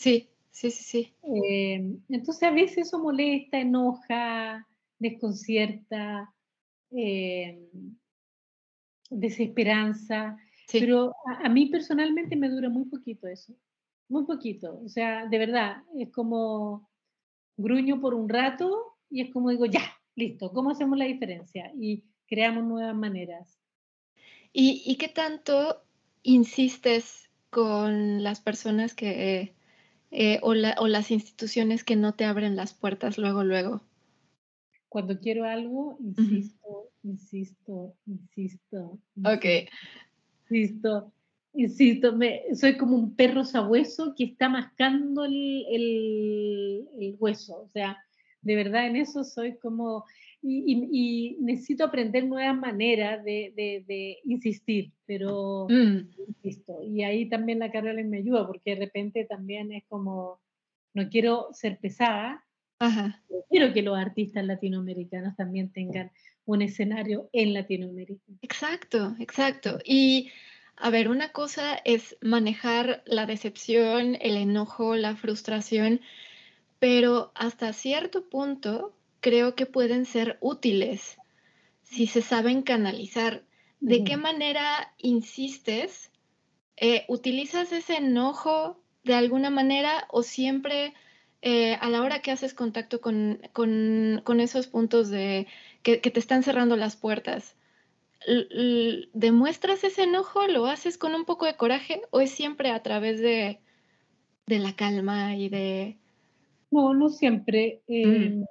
Sí, 0.00 0.30
sí, 0.50 0.70
sí, 0.70 0.82
sí. 0.82 1.14
Eh, 1.24 1.98
entonces 2.08 2.42
a 2.42 2.50
veces 2.50 2.86
eso 2.86 2.98
molesta, 2.98 3.60
enoja, 3.60 4.66
desconcierta, 4.98 6.32
eh, 6.90 7.68
desesperanza, 9.10 10.38
pero 10.72 11.12
a, 11.26 11.50
mí 11.50 11.66
personalmente 11.66 12.34
me 12.34 12.48
dura 12.48 12.70
muy 12.70 12.86
poquito 12.86 13.28
eso, 13.28 13.54
muy 14.08 14.24
poquito. 14.24 14.80
O 14.82 14.88
sea, 14.88 15.26
de 15.26 15.36
verdad, 15.36 15.82
es 15.98 16.10
como 16.10 16.88
gruño 17.58 18.00
por 18.00 18.14
un 18.14 18.30
rato 18.30 18.96
y 19.10 19.20
es 19.20 19.30
como 19.30 19.50
digo, 19.50 19.66
ya, 19.66 19.82
listo, 20.16 20.50
¿cómo 20.50 20.70
hacemos 20.70 20.96
la 20.96 21.04
diferencia? 21.04 21.70
Y 21.78 22.04
creamos 22.26 22.64
nuevas 22.64 22.96
maneras. 22.96 23.58
¿Y, 24.54 24.96
qué 24.96 25.08
tanto 25.08 25.82
insistes 26.22 27.28
con 27.50 28.22
las 28.22 28.40
personas 28.40 28.94
que, 28.94 29.54
eh, 30.10 30.40
o, 30.42 30.54
las 30.54 31.10
instituciones 31.10 31.84
que 31.84 31.96
no 31.96 32.14
te 32.14 32.24
abren 32.24 32.56
las 32.56 32.74
puertas 32.74 33.18
luego, 33.18 33.44
luego? 33.44 33.82
Cuando 34.88 35.20
quiero 35.20 35.44
algo, 35.44 35.98
insisto, 36.00 36.90
insisto, 37.04 37.94
insisto, 38.06 38.98
Ok. 39.24 39.44
Insisto, 40.50 41.12
insisto, 41.54 42.16
me, 42.16 42.42
soy 42.56 42.76
como 42.76 42.96
un 42.96 43.14
perro 43.14 43.44
sabueso 43.44 44.14
que 44.16 44.24
está 44.24 44.48
mascando 44.48 45.24
el, 45.24 45.64
el, 45.70 47.16
hueso. 47.20 47.62
O 47.62 47.68
sea, 47.68 47.96
de 48.42 48.56
verdad 48.56 48.88
en 48.88 48.96
eso 48.96 49.22
soy 49.22 49.58
como, 49.58 50.04
y, 50.42 51.36
necesito 51.40 51.84
aprender 51.84 52.24
nuevas 52.26 52.56
maneras 52.56 53.22
de, 53.24 54.18
insistir, 54.24 54.92
pero 55.06 55.66
mm. 55.68 56.08
insisto. 56.28 56.82
Y 56.82 57.02
ahí 57.02 57.28
también 57.28 57.58
la 57.58 57.70
carrera 57.70 58.02
me 58.04 58.18
ayuda, 58.18 58.46
porque 58.46 58.74
de 58.74 58.80
repente 58.80 59.24
también 59.24 59.72
es 59.72 59.84
como, 59.88 60.40
no 60.94 61.08
quiero 61.08 61.48
ser 61.52 61.78
pesada, 61.78 62.44
quiero 63.50 63.72
que 63.74 63.82
los 63.82 63.98
artistas 63.98 64.44
latinoamericanos 64.44 65.36
también 65.36 65.70
tengan 65.70 66.10
un 66.46 66.62
escenario 66.62 67.28
en 67.32 67.52
Latinoamérica. 67.52 68.22
Exacto, 68.40 69.14
exacto. 69.18 69.78
Y 69.84 70.30
a 70.76 70.88
ver, 70.88 71.08
una 71.08 71.30
cosa 71.30 71.78
es 71.84 72.16
manejar 72.22 73.02
la 73.04 73.26
decepción, 73.26 74.16
el 74.20 74.36
enojo, 74.36 74.96
la 74.96 75.14
frustración, 75.14 76.00
pero 76.78 77.32
hasta 77.34 77.74
cierto 77.74 78.30
punto 78.30 78.94
creo 79.20 79.54
que 79.54 79.66
pueden 79.66 80.04
ser 80.06 80.38
útiles 80.40 81.18
si 81.82 82.06
se 82.06 82.22
saben 82.22 82.62
canalizar. 82.62 83.42
¿De 83.80 84.04
qué 84.04 84.16
manera 84.16 84.92
insistes? 84.98 86.10
Eh, 86.76 87.04
¿Utilizas 87.08 87.72
ese 87.72 87.96
enojo 87.96 88.78
de 89.04 89.14
alguna 89.14 89.50
manera 89.50 90.06
o 90.10 90.22
siempre 90.22 90.92
eh, 91.42 91.74
a 91.74 91.88
la 91.88 92.02
hora 92.02 92.20
que 92.20 92.30
haces 92.30 92.54
contacto 92.54 93.00
con, 93.00 93.40
esos 94.38 94.66
puntos 94.66 95.08
de 95.08 95.46
que, 95.82 95.96
te 95.98 96.20
están 96.20 96.42
cerrando 96.42 96.76
las 96.76 96.94
puertas? 96.96 97.56
¿Demuestras 99.14 99.82
ese 99.82 100.02
enojo? 100.02 100.46
¿Lo 100.46 100.66
haces 100.66 100.98
con 100.98 101.14
un 101.14 101.24
poco 101.24 101.46
de 101.46 101.56
coraje 101.56 102.02
o 102.10 102.20
es 102.20 102.30
siempre 102.30 102.70
a 102.70 102.82
través 102.82 103.20
de, 103.20 103.60
la 104.46 104.76
calma 104.76 105.36
y 105.36 105.48
de... 105.48 105.96
No, 106.70 106.94
no 106.94 107.08
siempre. 107.08 107.80
Mm. 107.88 107.94
Em, 107.94 108.44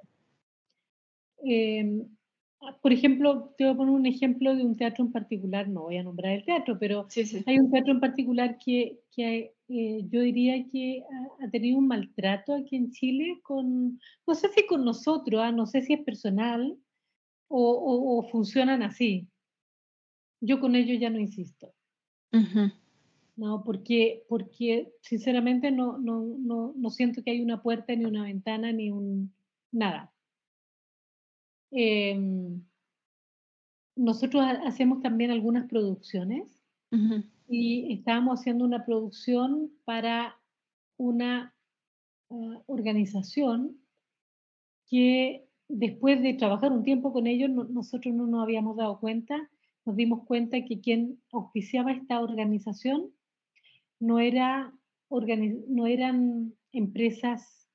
Em, 1.42 2.06
por 2.82 2.92
ejemplo, 2.92 3.54
te 3.56 3.64
voy 3.64 3.72
a 3.72 3.76
poner 3.76 3.94
un 3.94 4.06
ejemplo 4.06 4.54
de 4.54 4.64
un 4.64 4.76
teatro 4.76 5.04
en 5.04 5.12
particular, 5.12 5.68
no 5.68 5.82
voy 5.82 5.96
a 5.96 6.02
nombrar 6.02 6.32
el 6.32 6.44
teatro, 6.44 6.78
pero 6.78 7.06
hay 7.46 7.58
un 7.58 7.70
teatro 7.70 7.92
en 7.92 8.00
particular 8.00 8.58
que, 8.58 9.00
que 9.10 9.54
eh, 9.68 10.06
yo 10.10 10.20
diría 10.20 10.66
que 10.70 11.02
ha, 11.42 11.48
tenido 11.50 11.78
un 11.78 11.86
maltrato 11.86 12.54
aquí 12.54 12.76
en 12.76 12.90
Chile, 12.90 13.40
con, 13.42 13.98
no 14.26 14.34
sé 14.34 14.48
si 14.48 14.66
con 14.66 14.84
nosotros, 14.84 15.40
ah, 15.42 15.52
no 15.52 15.66
sé 15.66 15.80
si 15.82 15.94
es 15.94 16.02
personal 16.02 16.76
o, 17.48 18.18
o, 18.18 18.28
funcionan 18.30 18.82
así. 18.82 19.26
Yo 20.40 20.60
con 20.60 20.74
ellos 20.74 21.00
ya 21.00 21.10
no 21.10 21.18
insisto. 21.18 21.72
No, 23.36 23.64
porque, 23.64 24.24
porque 24.28 24.92
sinceramente 25.00 25.70
no, 25.70 25.98
no, 25.98 26.22
no, 26.38 26.74
no 26.76 26.90
siento 26.90 27.22
que 27.22 27.30
hay 27.30 27.40
una 27.40 27.62
puerta, 27.62 27.94
ni 27.94 28.04
una 28.04 28.24
ventana, 28.24 28.70
ni 28.70 28.90
un 28.90 29.32
nada. 29.72 30.12
Em, 31.70 32.62
nosotros 33.96 34.44
hacemos 34.64 35.02
también 35.02 35.30
algunas 35.30 35.68
producciones 35.68 36.64
y 37.48 37.92
estábamos 37.92 38.40
haciendo 38.40 38.64
una 38.64 38.84
producción 38.84 39.70
para 39.84 40.40
una 40.96 41.54
ah, 42.30 42.62
organización 42.66 43.76
que 44.88 45.46
después 45.68 46.20
de 46.20 46.34
trabajar 46.34 46.72
un 46.72 46.82
tiempo 46.82 47.12
con 47.12 47.26
ellos, 47.26 47.50
nosotros 47.50 48.12
no 48.14 48.26
nos 48.26 48.42
habíamos 48.42 48.76
dado 48.76 48.98
cuenta, 48.98 49.48
nos 49.84 49.96
dimos 49.96 50.24
cuenta 50.24 50.64
que 50.64 50.80
quien 50.80 51.22
auspiciaba 51.32 51.92
esta 51.92 52.20
organización 52.20 53.12
no, 54.00 54.18
era, 54.18 54.74
no 55.68 55.86
eran 55.86 56.54
empresas 56.72 57.68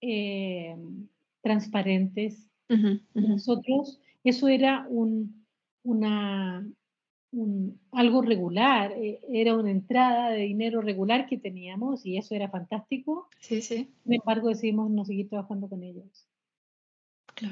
em, 0.00 1.08
transparentes, 1.40 2.47
nosotros, 3.14 4.00
eso 4.24 4.48
era 4.48 4.86
un, 4.88 5.46
una, 5.82 6.66
algo 7.92 8.22
regular, 8.22 8.92
eh, 8.92 9.20
era 9.28 9.54
una 9.54 9.70
entrada 9.70 10.30
de 10.30 10.42
dinero 10.42 10.80
regular 10.80 11.26
que 11.26 11.38
teníamos 11.38 12.04
y 12.06 12.16
eso 12.16 12.34
era 12.34 12.48
fantástico. 12.48 13.28
Sí, 13.40 13.62
sí. 13.62 13.88
Sin 14.04 14.14
embargo, 14.14 14.48
decidimos 14.48 14.90
no 14.90 15.04
seguir 15.04 15.28
trabajando 15.28 15.68
con 15.68 15.82
ellos. 15.82 16.28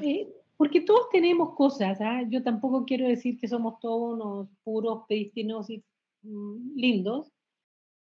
Eh, 0.03 0.29
porque 0.57 0.81
todos 0.81 1.09
tenemos 1.11 1.55
cosas, 1.55 2.01
¿ah? 2.01 2.23
yo 2.29 2.43
tampoco 2.43 2.85
quiero 2.85 3.07
decir 3.07 3.39
que 3.39 3.47
somos 3.47 3.79
todos 3.79 4.15
unos 4.15 4.49
puros 4.65 5.05
prístinos 5.07 5.69
y 5.71 5.85
mm, 6.23 6.75
lindos, 6.75 7.31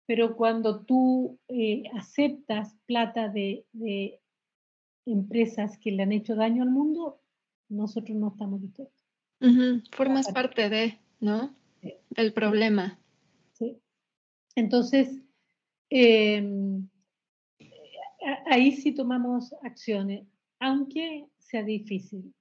pero 0.06 0.36
cuando 0.36 0.82
tú 0.82 1.40
eh, 1.48 1.84
aceptas 1.96 2.76
plata 2.86 3.30
de, 3.30 3.66
de 3.72 4.20
empresas 5.06 5.78
que 5.78 5.92
le 5.92 6.04
han 6.04 6.12
hecho 6.12 6.36
daño 6.36 6.64
al 6.64 6.70
mundo, 6.70 7.22
nosotros 7.70 8.18
no 8.18 8.30
estamos 8.30 8.62
dispuestos. 8.62 9.04
Formas 9.92 10.32
parte 10.32 10.70
de, 10.70 11.00
¿no? 11.20 11.54
El 12.16 12.32
problema. 12.34 12.98
Sí. 13.54 13.78
Entonces, 14.56 15.22
em, 15.90 16.88
ahí 18.46 18.72
sí 18.72 18.94
tomamos 18.94 19.54
acciones, 19.64 20.26
aunque 20.60 21.28
sea 21.40 21.64
difícil. 21.64 22.34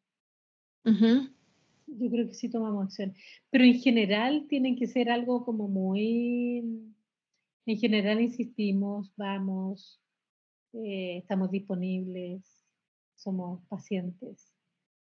Yo 0.84 2.10
creo 2.10 2.28
que 2.28 2.34
sí 2.34 2.48
tomamos 2.48 2.84
acciones. 2.84 3.16
Pero 3.50 3.64
en 3.64 3.80
general 3.80 4.46
tienen 4.48 4.76
que 4.76 4.86
ser 4.86 5.10
algo 5.10 5.44
como 5.44 5.68
muy... 5.68 6.64
En 7.64 7.78
general 7.78 8.20
insistimos, 8.20 9.12
vamos, 9.16 10.01
eh, 10.72 11.18
estamos 11.18 11.50
disponibles, 11.50 12.42
somos 13.16 13.64
pacientes. 13.68 14.52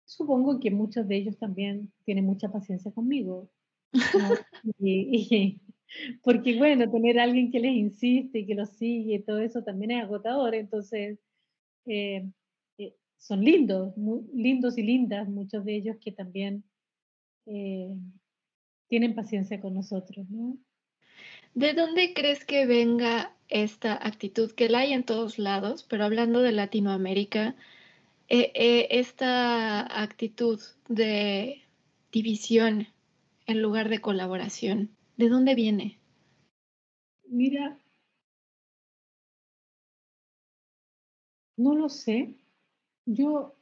Supongo 0.05 0.59
que 0.59 0.71
muchos 0.71 1.07
de 1.07 1.17
ellos 1.17 1.37
también 1.37 1.91
tienen 2.03 2.25
mucha 2.25 2.51
paciencia 2.51 2.91
conmigo. 2.91 3.49
y, 4.79 5.61
Porque 6.23 6.57
bueno, 6.57 6.89
tener 6.91 7.19
a 7.19 7.23
alguien 7.23 7.51
que 7.51 7.59
les 7.59 7.73
insiste 7.73 8.39
y 8.39 8.45
que 8.45 8.55
los 8.55 8.69
sigue, 8.69 9.19
todo 9.19 9.39
eso 9.39 9.63
también 9.63 9.91
es 9.91 10.03
agotador. 10.03 10.55
Entonces, 10.55 11.19
eh, 11.85 12.29
eh, 12.77 12.95
son 13.17 13.43
lindos, 13.43 13.95
muy 13.97 14.21
lindos 14.33 14.77
y 14.77 14.83
lindas, 14.83 15.29
muchos 15.29 15.65
de 15.65 15.75
ellos 15.75 15.97
que 16.01 16.11
también 16.11 16.63
tienen 18.87 19.15
paciencia 19.15 19.59
con 19.59 19.73
nosotros, 19.73 20.29
¿no? 20.29 20.55
¿De 21.53 21.73
dónde 21.73 22.13
crees 22.13 22.45
que 22.45 22.65
venga 22.65 23.35
esta 23.49 23.93
actitud 23.93 24.51
que 24.51 24.69
la 24.69 24.79
hay 24.79 24.93
en 24.93 25.03
todos 25.03 25.39
lados, 25.39 25.83
pero 25.83 26.03
hablando 26.05 26.41
de 26.41 26.51
Latinoamérica, 26.51 27.55
esta 28.27 30.01
actitud 30.01 30.59
de 30.87 31.61
división 32.11 32.87
en 33.47 33.61
lugar 33.61 33.89
de 33.89 33.99
colaboración? 33.99 34.91
¿De 35.17 35.29
dónde 35.29 35.55
viene? 35.55 35.99
Mira, 37.27 37.77
no 41.57 41.75
lo 41.75 41.89
sé. 41.89 42.35
Yo, 43.05 43.55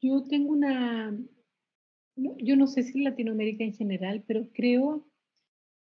yo 0.00 0.22
tengo 0.24 0.52
una, 0.52 1.16
yo 2.16 2.56
no 2.56 2.66
sé 2.66 2.82
si 2.82 3.02
Latinoamérica 3.02 3.64
en 3.64 3.74
general, 3.74 4.22
pero 4.26 4.46
creo 4.52 5.04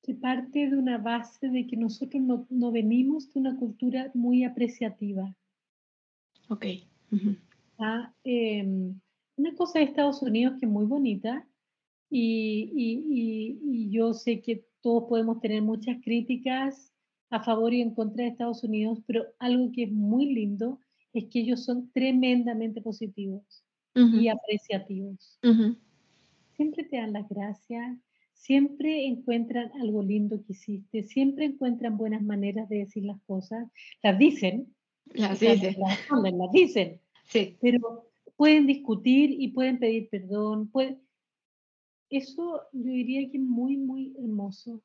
que 0.07 0.15
parte 0.15 0.71
de 0.71 0.77
una 0.77 0.99
base 0.99 1.49
de 1.49 1.67
que 1.67 1.77
nosotros 1.77 2.23
no, 2.49 2.73
venimos 2.73 3.33
de 3.33 3.41
una 3.41 3.57
cultura 3.57 4.11
muy 4.15 4.45
apreciativa. 4.45 5.35
Ok. 6.49 6.67
Ah, 7.79 8.15
em, 8.25 8.99
una 9.37 9.55
cosa 9.55 9.81
de 9.81 9.87
Estados 9.87 10.23
Unidos 10.23 10.55
que 10.59 10.67
es 10.67 10.73
muy 10.73 10.87
bonita 10.87 11.47
y, 12.09 12.73
y 12.75 13.91
yo 13.91 14.15
sé 14.15 14.41
que 14.41 14.65
todos 14.81 15.05
podemos 15.09 15.41
tener 15.41 15.63
muchas 15.63 15.99
críticas 16.03 16.93
a 17.31 17.43
favor 17.43 17.75
y 17.75 17.81
en 17.81 17.95
contra 17.95 18.25
de 18.25 18.31
Estados 18.31 18.63
Unidos, 18.63 19.01
pero 19.07 19.25
algo 19.39 19.73
que 19.73 19.85
es 19.85 19.93
muy 19.93 20.33
lindo 20.33 20.81
es 21.13 21.25
que 21.27 21.41
ellos 21.41 21.65
son 21.65 21.91
tremendamente 21.93 22.81
positivos 22.81 23.65
y 23.95 24.29
apreciativos. 24.29 25.39
Siempre 26.53 26.85
te 26.85 26.99
dan 26.99 27.15
las 27.15 27.27
gracias, 27.29 27.99
siempre 28.37 29.07
encuentran 29.07 29.73
algo 29.81 30.03
lindo 30.03 30.43
que 30.45 30.53
hiciste, 30.53 31.03
siempre 31.03 31.47
encuentran 31.47 31.97
buenas 31.97 32.23
maneras 32.23 32.69
de 32.69 32.79
decir 32.79 33.05
las 33.05 33.21
cosas, 33.23 33.69
las 34.03 34.19
dicen, 34.19 34.75
las 35.07 35.41
dicen, 35.41 35.77
las, 35.81 36.53
dicen, 36.53 37.01
sí. 37.25 37.57
pero 37.61 38.07
pueden 38.37 38.67
discutir 38.67 39.31
y 39.31 39.49
pueden 39.49 39.79
pedir 39.79 40.09
perdón, 40.11 40.69
pueden, 40.69 41.01
eso 42.11 42.63
yo 42.73 42.93
diría 42.93 43.29
que 43.31 43.39
es 43.39 43.43
muy, 43.43 43.77
muy 43.77 44.15
hermoso. 44.19 44.83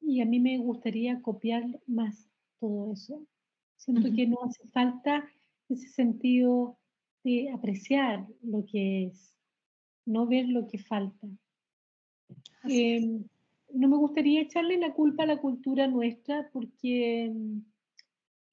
Y 0.00 0.20
a 0.20 0.26
mí 0.26 0.38
me 0.38 0.58
gustaría 0.58 1.20
copiar 1.22 1.64
más 1.86 2.28
todo 2.60 2.92
eso. 2.92 3.26
Siento 3.76 4.14
que 4.14 4.26
no 4.26 4.38
hace 4.44 4.68
falta 4.68 5.28
ese 5.68 5.88
sentido 5.88 6.78
de 7.24 7.50
apreciar 7.50 8.26
lo 8.42 8.64
que 8.66 9.06
es, 9.06 9.34
no 10.04 10.26
ver 10.26 10.46
lo 10.46 10.68
que 10.68 10.78
falta. 10.78 11.26
Em, 12.64 13.24
no 13.72 13.88
me 13.88 13.96
gustaría 13.96 14.42
echarle 14.42 14.78
la 14.78 14.92
culpa 14.92 15.24
a 15.24 15.26
la 15.26 15.38
cultura 15.38 15.86
nuestra 15.86 16.48
porque 16.52 17.30
mm, 17.32 17.58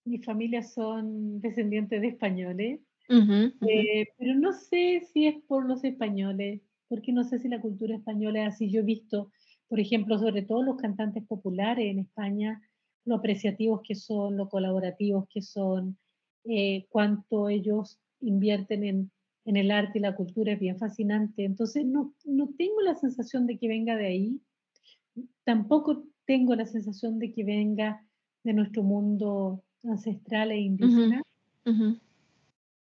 mi 0.05 0.17
familia 0.19 0.63
son 0.63 1.39
descendientes 1.41 2.01
de 2.01 2.07
españoles, 2.07 2.79
eh, 3.09 4.07
pero 4.17 4.35
no 4.35 4.53
sé 4.53 5.01
si 5.11 5.27
es 5.27 5.35
por 5.43 5.67
los 5.67 5.83
españoles 5.83 6.61
porque 6.91 7.13
no 7.13 7.23
sé 7.23 7.39
si 7.39 7.47
la 7.47 7.61
cultura 7.61 7.95
española 7.95 8.41
es 8.41 8.55
así. 8.55 8.69
Yo 8.69 8.81
he 8.81 8.83
visto, 8.83 9.31
por 9.69 9.79
ejemplo, 9.79 10.19
sobre 10.19 10.41
todo 10.41 10.61
los 10.61 10.75
cantantes 10.75 11.23
populares 11.25 11.89
en 11.89 11.99
España, 11.99 12.61
lo 13.05 13.15
apreciativos 13.15 13.79
que 13.81 13.95
son, 13.95 14.35
lo 14.35 14.49
colaborativos 14.49 15.25
que 15.29 15.41
son, 15.41 15.97
eh, 16.43 16.85
cuánto 16.89 17.47
ellos 17.47 17.97
invierten 18.19 18.83
en, 18.83 19.11
en, 19.45 19.57
el 19.57 19.71
arte 19.71 19.99
y 19.99 20.01
la 20.01 20.15
cultura, 20.15 20.53
es 20.53 20.59
bien 20.59 20.77
fascinante. 20.77 21.43
Entonces, 21.43 21.85
no, 21.85 22.13
no 22.25 22.49
tengo 22.57 22.81
la 22.81 22.95
sensación 22.95 23.47
de 23.47 23.57
que 23.57 23.67
venga 23.67 23.95
de 23.95 24.07
ahí, 24.07 24.41
tampoco 25.43 26.03
tengo 26.25 26.55
la 26.55 26.65
sensación 26.65 27.19
de 27.19 27.33
que 27.33 27.43
venga 27.43 28.05
de 28.43 28.53
nuestro 28.53 28.83
mundo 28.83 29.63
ancestral 29.83 30.51
e 30.51 30.59
indígena. 30.59 31.21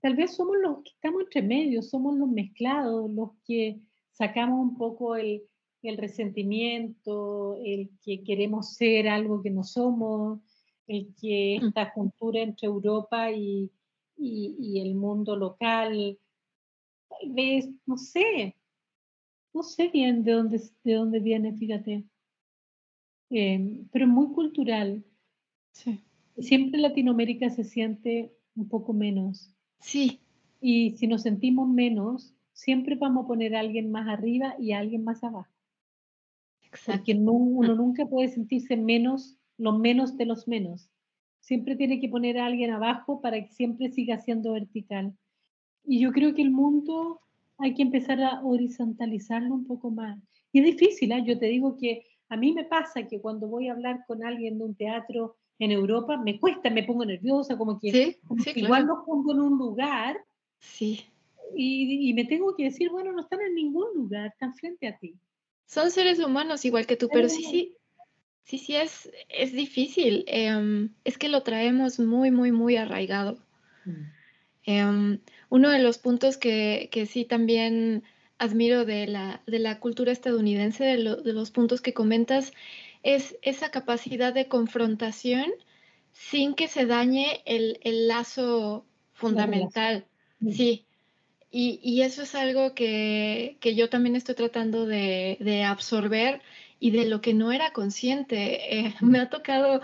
Tal 0.00 0.16
vez 0.16 0.36
somos 0.36 0.56
los 0.62 0.82
que 0.82 0.90
estamos 0.90 1.22
entre 1.22 1.42
medio, 1.42 1.82
somos 1.82 2.16
los 2.16 2.28
mezclados, 2.28 3.10
los 3.10 3.30
que 3.46 3.80
sacamos 4.12 4.60
un 4.60 4.76
poco 4.76 5.16
el, 5.16 5.42
resentimiento, 5.82 7.58
el 7.64 7.90
que 8.02 8.22
queremos 8.22 8.74
ser 8.74 9.08
algo 9.08 9.42
que 9.42 9.50
no 9.50 9.64
somos, 9.64 10.40
el 10.86 11.14
que 11.20 11.58
mm. 11.60 11.66
esta 11.68 11.90
juntura 11.90 12.40
entre 12.40 12.66
Europa 12.66 13.30
y, 13.30 13.70
el 14.16 14.94
mundo 14.94 15.36
local, 15.36 16.18
tal 17.08 17.32
vez, 17.32 17.68
no 17.86 17.96
sé, 17.96 18.56
no 19.52 19.62
sé 19.62 19.88
bien 19.88 20.24
de 20.24 20.32
dónde, 20.32 20.60
de 20.82 20.94
dónde 20.94 21.20
viene, 21.20 21.54
fíjate, 21.56 22.04
em, 23.30 23.88
pero 23.92 24.06
muy 24.06 24.32
cultural. 24.32 25.04
Sí. 25.72 26.00
Siempre 26.38 26.80
Latinoamérica 26.80 27.50
se 27.50 27.64
siente 27.64 28.32
un 28.56 28.68
poco 28.68 28.92
menos. 28.92 29.54
Sí. 29.80 30.20
Y 30.60 30.92
si 30.92 31.06
nos 31.06 31.22
sentimos 31.22 31.68
menos, 31.68 32.34
siempre 32.52 32.96
vamos 32.96 33.24
a 33.24 33.28
poner 33.28 33.54
a 33.54 33.60
alguien 33.60 33.90
más 33.90 34.08
arriba 34.08 34.56
y 34.58 34.72
a 34.72 34.78
alguien 34.78 35.04
más 35.04 35.22
abajo. 35.22 35.52
Exacto. 36.62 36.92
Porque 36.92 37.14
uno 37.14 37.74
nunca 37.74 38.06
puede 38.06 38.28
sentirse 38.28 38.76
menos, 38.76 39.36
lo 39.58 39.72
menos 39.72 40.16
de 40.16 40.26
los 40.26 40.48
menos. 40.48 40.90
Siempre 41.40 41.76
tiene 41.76 42.00
que 42.00 42.08
poner 42.08 42.38
a 42.38 42.46
alguien 42.46 42.70
abajo 42.70 43.20
para 43.20 43.40
que 43.40 43.52
siempre 43.52 43.90
siga 43.90 44.18
siendo 44.18 44.52
vertical. 44.52 45.14
Y 45.86 46.00
yo 46.00 46.12
creo 46.12 46.34
que 46.34 46.42
el 46.42 46.50
mundo 46.50 47.20
hay 47.58 47.74
que 47.74 47.82
empezar 47.82 48.22
a 48.22 48.42
horizontalizarlo 48.42 49.54
un 49.54 49.66
poco 49.66 49.90
más. 49.90 50.18
Y 50.52 50.60
es 50.60 50.64
difícil, 50.66 51.12
¿eh? 51.12 51.24
yo 51.26 51.38
te 51.38 51.46
digo 51.46 51.76
que 51.76 52.04
a 52.28 52.36
mí 52.36 52.52
me 52.52 52.64
pasa 52.64 53.06
que 53.06 53.20
cuando 53.20 53.48
voy 53.48 53.68
a 53.68 53.72
hablar 53.72 54.04
con 54.06 54.24
alguien 54.24 54.58
de 54.58 54.64
un 54.64 54.74
teatro 54.74 55.36
en 55.58 55.70
Europa, 55.70 56.16
me 56.16 56.40
cuesta, 56.40 56.70
me 56.70 56.82
pongo 56.82 57.04
nerviosa, 57.04 57.56
como 57.56 57.78
que, 57.78 58.18
igual 58.56 58.86
lo 58.86 59.04
pongo 59.04 59.32
en 59.32 59.40
un 59.40 59.58
lugar. 59.58 60.16
Sí 60.58 61.04
y, 61.56 62.12
me 62.14 62.24
tengo 62.24 62.54
que 62.56 62.64
decir, 62.64 62.90
bueno, 62.90 63.12
no 63.12 63.22
están 63.22 63.40
en 63.40 63.54
ningún 63.54 63.94
lugar, 63.94 64.26
están 64.28 64.54
frente 64.54 64.88
a 64.88 64.98
ti. 64.98 65.14
Son 65.66 65.90
seres 65.90 66.18
humanos 66.18 66.64
igual 66.64 66.86
que 66.86 66.96
tú, 66.96 67.08
pero 67.12 67.28
sí, 67.28 67.42
sí, 67.44 67.76
sí, 68.44 68.58
sí 68.58 68.76
es, 68.76 69.10
es 69.28 69.52
difícil. 69.52 70.24
Em, 70.26 70.94
es 71.04 71.18
que 71.18 71.28
lo 71.28 71.42
traemos 71.42 71.98
muy, 71.98 72.30
muy, 72.30 72.52
muy 72.52 72.76
arraigado. 72.76 73.38
Mm. 73.84 74.13
Em, 74.64 75.20
uno 75.50 75.70
de 75.70 75.78
los 75.78 75.98
puntos 75.98 76.36
que, 76.36 76.88
que, 76.90 77.06
sí 77.06 77.24
también 77.24 78.02
admiro 78.38 78.84
de 78.84 79.06
la, 79.06 79.42
de 79.46 79.58
la 79.58 79.78
cultura 79.78 80.12
estadounidense, 80.12 80.84
de, 80.84 80.96
de, 80.96 81.32
los 81.32 81.50
puntos 81.50 81.80
que 81.80 81.94
comentas, 81.94 82.52
es 83.02 83.36
esa 83.42 83.70
capacidad 83.70 84.32
de 84.32 84.48
confrontación 84.48 85.52
sin 86.12 86.54
que 86.54 86.68
se 86.68 86.86
dañe 86.86 87.42
el, 87.44 87.78
el 87.82 88.08
lazo 88.08 88.86
fundamental. 89.12 90.06
Sí, 90.50 90.86
y, 91.56 92.02
eso 92.02 92.24
es 92.24 92.34
algo 92.34 92.74
que, 92.74 93.58
yo 93.62 93.88
también 93.88 94.16
estoy 94.16 94.34
tratando 94.34 94.86
de, 94.86 95.64
absorber 95.64 96.42
y 96.80 96.90
de 96.90 97.06
lo 97.06 97.20
que 97.20 97.32
no 97.32 97.52
era 97.52 97.72
consciente. 97.72 98.80
Eh, 98.80 98.94
me 99.00 99.20
ha 99.20 99.30
tocado 99.30 99.80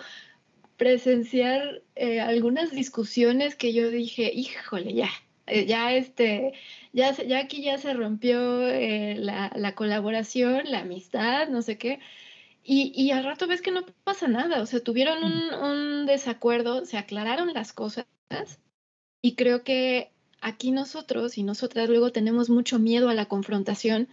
presenciar 0.81 1.83
eh, 1.95 2.21
algunas 2.21 2.71
discusiones 2.71 3.55
que 3.55 3.75
yo 3.75 3.91
dije, 3.91 4.33
híjole, 4.33 4.95
ya, 4.95 5.11
eh, 5.47 5.67
ya 5.67 5.93
este, 5.95 6.55
ya, 6.95 7.13
ya 7.13 7.41
aquí 7.41 7.63
ya 7.63 7.77
se 7.77 7.93
rompió 7.93 8.63
la, 8.63 9.75
colaboración, 9.75 10.63
la 10.71 10.81
amistad, 10.81 11.49
no 11.49 11.61
sé 11.61 11.77
qué. 11.77 12.01
Y, 12.65 12.93
y, 12.97 13.11
al 13.11 13.25
rato 13.25 13.47
ves 13.47 13.61
que 13.61 13.73
no 13.73 13.85
pasa 14.05 14.27
nada, 14.27 14.63
o 14.63 14.67
sea, 14.67 14.81
tuvieron 14.81 15.23
un, 15.23 15.53
un 15.55 16.07
desacuerdo, 16.07 16.87
se 16.87 16.97
aclararon 16.97 17.53
las 17.53 17.75
cosas 17.75 18.07
y 19.21 19.35
creo 19.35 19.65
que 19.65 20.13
aquí 20.41 20.71
nosotros 20.71 21.37
y 21.37 21.43
nosotras 21.43 21.91
luego 21.91 22.11
tenemos 22.11 22.49
mucho 22.49 22.79
miedo 22.79 23.11
a 23.11 23.15
la 23.15 23.27
confrontación 23.27 24.09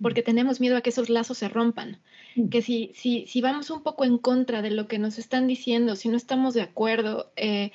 porque 0.00 0.22
tenemos 0.22 0.60
miedo 0.60 0.76
a 0.76 0.80
que 0.80 0.90
esos 0.90 1.10
lazos 1.10 1.38
se 1.38 1.48
rompan. 1.48 2.00
Que 2.50 2.62
si, 2.62 2.92
si, 2.94 3.26
si 3.26 3.40
vamos 3.40 3.70
un 3.70 3.82
poco 3.82 4.04
en 4.04 4.18
contra 4.18 4.62
de 4.62 4.70
lo 4.70 4.86
que 4.86 4.98
nos 4.98 5.18
están 5.18 5.46
diciendo, 5.46 5.96
si 5.96 6.08
no 6.08 6.16
estamos 6.16 6.54
de 6.54 6.62
acuerdo, 6.62 7.32
eh, 7.36 7.72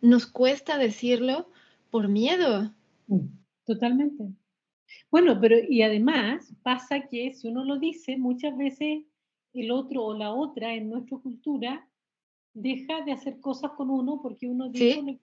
nos 0.00 0.26
cuesta 0.26 0.76
decirlo 0.78 1.48
por 1.90 2.08
miedo. 2.08 2.72
Totalmente. 3.64 4.24
Bueno, 5.10 5.38
pero 5.40 5.56
y 5.68 5.82
además 5.82 6.52
pasa 6.62 7.08
que 7.08 7.32
si 7.34 7.48
uno 7.48 7.64
lo 7.64 7.78
dice, 7.78 8.16
muchas 8.16 8.56
veces 8.56 9.04
el 9.54 9.70
otro 9.70 10.04
o 10.04 10.16
la 10.16 10.32
otra 10.32 10.74
en 10.74 10.90
nuestra 10.90 11.18
cultura 11.18 11.86
deja 12.54 13.02
de 13.02 13.12
hacer 13.12 13.40
cosas 13.40 13.72
con 13.72 13.90
uno 13.90 14.20
porque 14.22 14.48
uno 14.48 14.68
dice 14.68 15.02
¿Sí? 15.02 15.20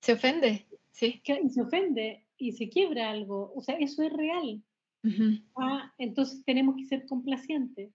Se 0.00 0.12
ofende. 0.14 0.66
Sí. 0.92 1.20
Y 1.24 1.50
se 1.50 1.62
ofende 1.62 2.24
y 2.36 2.52
se 2.52 2.68
quiebra 2.68 3.10
algo. 3.10 3.52
O 3.54 3.62
sea, 3.62 3.76
eso 3.76 4.02
es 4.02 4.12
real. 4.12 4.62
Ah, 5.56 5.92
entonces 5.98 6.44
tenemos 6.44 6.76
que 6.76 6.84
ser 6.84 7.06
complacientes. 7.06 7.92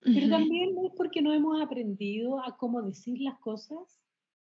pero 0.00 0.28
también 0.28 0.76
es 0.84 0.92
porque 0.96 1.20
no 1.22 1.32
hemos 1.32 1.60
aprendido 1.60 2.42
a 2.44 2.56
cómo 2.56 2.82
decir 2.82 3.20
las 3.20 3.38
cosas, 3.38 4.00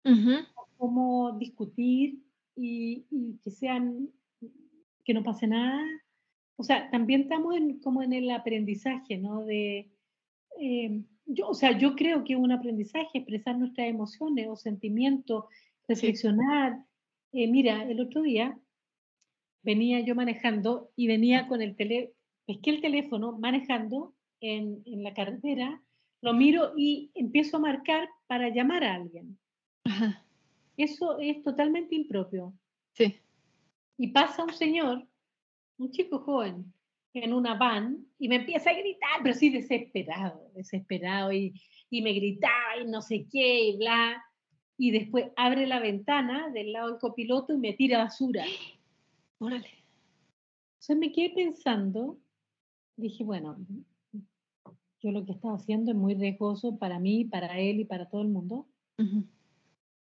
a 0.05 0.45
cómo 0.77 1.37
discutir 1.37 2.19
y, 2.55 3.05
que 3.43 3.51
sean, 3.51 4.09
que 5.03 5.13
no 5.13 5.23
pase 5.23 5.47
nada. 5.47 5.83
O 6.55 6.63
sea, 6.63 6.89
también 6.91 7.21
estamos 7.21 7.55
en, 7.55 7.79
como 7.79 8.03
en 8.03 8.13
el 8.13 8.29
aprendizaje, 8.31 9.17
¿no? 9.17 9.45
De, 9.45 9.89
eh, 10.59 11.03
yo, 11.25 11.49
o 11.49 11.53
sea, 11.53 11.77
yo 11.77 11.95
creo 11.95 12.23
que 12.23 12.33
es 12.33 12.39
un 12.39 12.51
aprendizaje 12.51 13.19
expresar 13.19 13.57
nuestras 13.57 13.87
emociones 13.87 14.47
o 14.49 14.55
sentimientos, 14.55 15.45
reflexionar. 15.87 16.83
Eh, 17.31 17.47
mira, 17.47 17.83
el 17.83 18.01
otro 18.01 18.23
día 18.23 18.57
venía 19.61 19.99
yo 20.01 20.15
manejando 20.15 20.91
y 20.95 21.07
venía 21.07 21.47
con 21.47 21.61
el 21.61 21.75
teléfono, 21.75 22.13
pesqué 22.45 22.71
el 22.71 22.81
teléfono 22.81 23.37
manejando 23.37 24.13
en, 24.41 24.81
en, 24.85 25.03
la 25.03 25.13
carretera, 25.13 25.81
lo 26.21 26.33
miro 26.33 26.73
y 26.75 27.11
empiezo 27.13 27.57
a 27.57 27.61
marcar 27.61 28.09
para 28.27 28.49
llamar 28.49 28.83
a 28.83 28.95
alguien. 28.95 29.37
Eso 30.77 31.19
es 31.19 31.43
totalmente 31.43 31.95
impropio. 31.95 32.53
Sí. 32.93 33.15
Y 33.97 34.07
pasa 34.07 34.43
un 34.43 34.53
señor, 34.53 35.05
un 35.77 35.91
chico 35.91 36.19
joven, 36.19 36.73
en 37.13 37.33
una 37.33 37.55
van 37.55 38.05
y 38.17 38.29
me 38.29 38.37
empieza 38.37 38.69
a 38.69 38.73
gritar, 38.73 39.19
pero 39.23 39.35
sí 39.35 39.49
desesperado, 39.49 40.51
desesperado, 40.55 41.31
y, 41.31 41.53
y 41.89 42.01
me 42.01 42.13
gritaba 42.13 42.77
y 42.81 42.85
no 42.85 43.01
sé 43.01 43.27
qué, 43.31 43.69
y 43.69 43.77
bla. 43.77 44.23
Y 44.77 44.91
después 44.91 45.25
abre 45.35 45.67
la 45.67 45.79
ventana 45.79 46.49
del 46.49 46.71
lado 46.71 46.91
del 46.91 46.99
copiloto 46.99 47.53
y 47.53 47.57
me 47.57 47.73
tira 47.73 47.99
basura. 47.99 48.45
Órale. 49.39 49.69
Entonces 50.73 50.97
me 50.97 51.11
quedé 51.11 51.31
pensando, 51.31 52.19
dije, 52.95 53.23
bueno, 53.23 53.57
yo 55.01 55.11
lo 55.11 55.25
que 55.25 55.31
estaba 55.31 55.55
haciendo 55.55 55.91
es 55.91 55.97
muy 55.97 56.13
riesgoso 56.13 56.77
para 56.77 56.99
mí, 56.99 57.25
para 57.25 57.59
él 57.59 57.79
y 57.79 57.85
para 57.85 58.09
todo 58.09 58.21
el 58.21 58.29
mundo. 58.29 58.67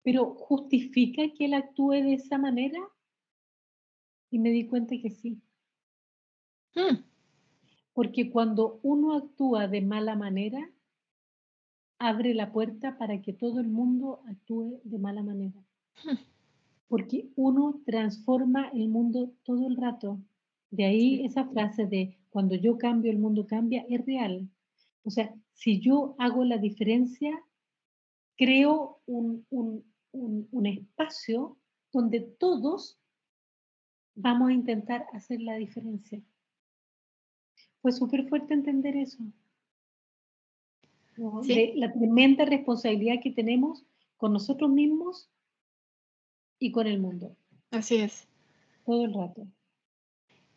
Pero 0.02 0.34
¿justifica 0.34 1.22
que 1.36 1.46
él 1.46 1.54
actúe 1.54 1.92
de 1.92 2.14
esa 2.14 2.38
manera? 2.38 2.78
Y 4.30 4.38
me 4.38 4.50
di 4.50 4.66
cuenta 4.66 4.94
que 5.00 5.10
sí. 5.10 5.40
Mm. 6.74 7.02
Porque 7.94 8.30
cuando 8.30 8.80
uno 8.82 9.14
actúa 9.16 9.68
de 9.68 9.80
mala 9.80 10.16
manera, 10.16 10.70
abre 11.98 12.34
la 12.34 12.52
puerta 12.52 12.98
para 12.98 13.22
que 13.22 13.32
todo 13.32 13.60
el 13.60 13.68
mundo 13.68 14.22
actúe 14.28 14.80
de 14.84 14.98
mala 14.98 15.22
manera. 15.22 15.64
Hmm. 16.02 16.33
Porque 16.88 17.28
uno 17.36 17.80
transforma 17.86 18.68
el 18.68 18.88
mundo 18.88 19.32
todo 19.44 19.66
el 19.66 19.76
rato. 19.76 20.20
De 20.70 20.84
ahí 20.84 21.24
esa 21.24 21.46
frase 21.46 21.86
de 21.86 22.16
cuando 22.30 22.54
yo 22.54 22.78
cambio, 22.78 23.10
el 23.10 23.18
mundo 23.18 23.46
cambia, 23.46 23.84
es 23.88 24.04
real. 24.04 24.48
O 25.04 25.10
sea, 25.10 25.34
si 25.52 25.80
yo 25.80 26.14
hago 26.18 26.44
la 26.44 26.58
diferencia, 26.58 27.42
creo 28.36 29.00
un, 29.06 29.46
un 30.10 30.66
espacio 30.66 31.56
donde 31.92 32.20
todos 32.20 32.98
vamos 34.14 34.50
a 34.50 34.52
intentar 34.52 35.06
hacer 35.12 35.40
la 35.40 35.56
diferencia. 35.56 36.22
Fue 37.80 37.92
súper 37.92 38.28
fuerte 38.28 38.54
entender 38.54 38.96
eso. 38.96 39.22
la 41.16 41.92
tremenda 41.92 42.44
responsabilidad 42.44 43.16
que 43.22 43.30
tenemos 43.30 43.84
con 44.16 44.32
nosotros 44.32 44.70
mismos 44.70 45.30
y 46.64 46.72
con 46.72 46.86
el 46.86 46.98
mundo. 46.98 47.36
Así 47.70 47.96
es. 47.96 48.26
Todo 48.86 49.04
el 49.04 49.12
rato. 49.12 49.46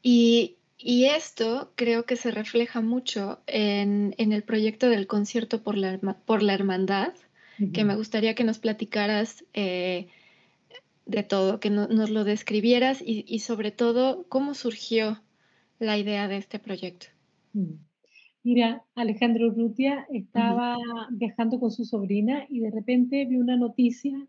Y, 0.01 0.53
esto 0.79 1.73
creo 1.75 2.05
que 2.05 2.15
se 2.15 2.31
refleja 2.31 2.81
mucho 2.81 3.41
en, 3.47 4.13
el 4.17 4.43
proyecto 4.43 4.89
del 4.89 5.07
concierto 5.07 5.63
por 5.63 5.75
la, 5.75 5.97
por 6.25 6.43
la 6.43 6.53
hermandad, 6.53 7.13
que 7.73 7.83
me 7.83 7.95
gustaría 7.95 8.35
que 8.35 8.43
nos 8.43 8.59
platicaras 8.59 9.43
eh, 9.53 10.07
de 11.07 11.23
todo, 11.23 11.59
que 11.59 11.71
nos 11.71 12.09
lo 12.11 12.23
describieras 12.23 13.01
y, 13.01 13.25
y 13.27 13.39
sobre 13.39 13.71
todo 13.71 14.27
cómo 14.29 14.53
surgió 14.53 15.19
la 15.79 15.97
idea 15.97 16.27
de 16.27 16.37
este 16.37 16.59
proyecto. 16.59 17.07
Mira, 18.43 18.83
Alejandro 18.93 19.49
Rutia 19.49 20.05
estaba 20.11 20.77
viajando 21.09 21.59
con 21.59 21.71
su 21.71 21.83
sobrina 21.83 22.45
y 22.47 22.59
de 22.59 22.69
repente 22.69 23.25
vio 23.25 23.39
una 23.39 23.57
noticia 23.57 24.27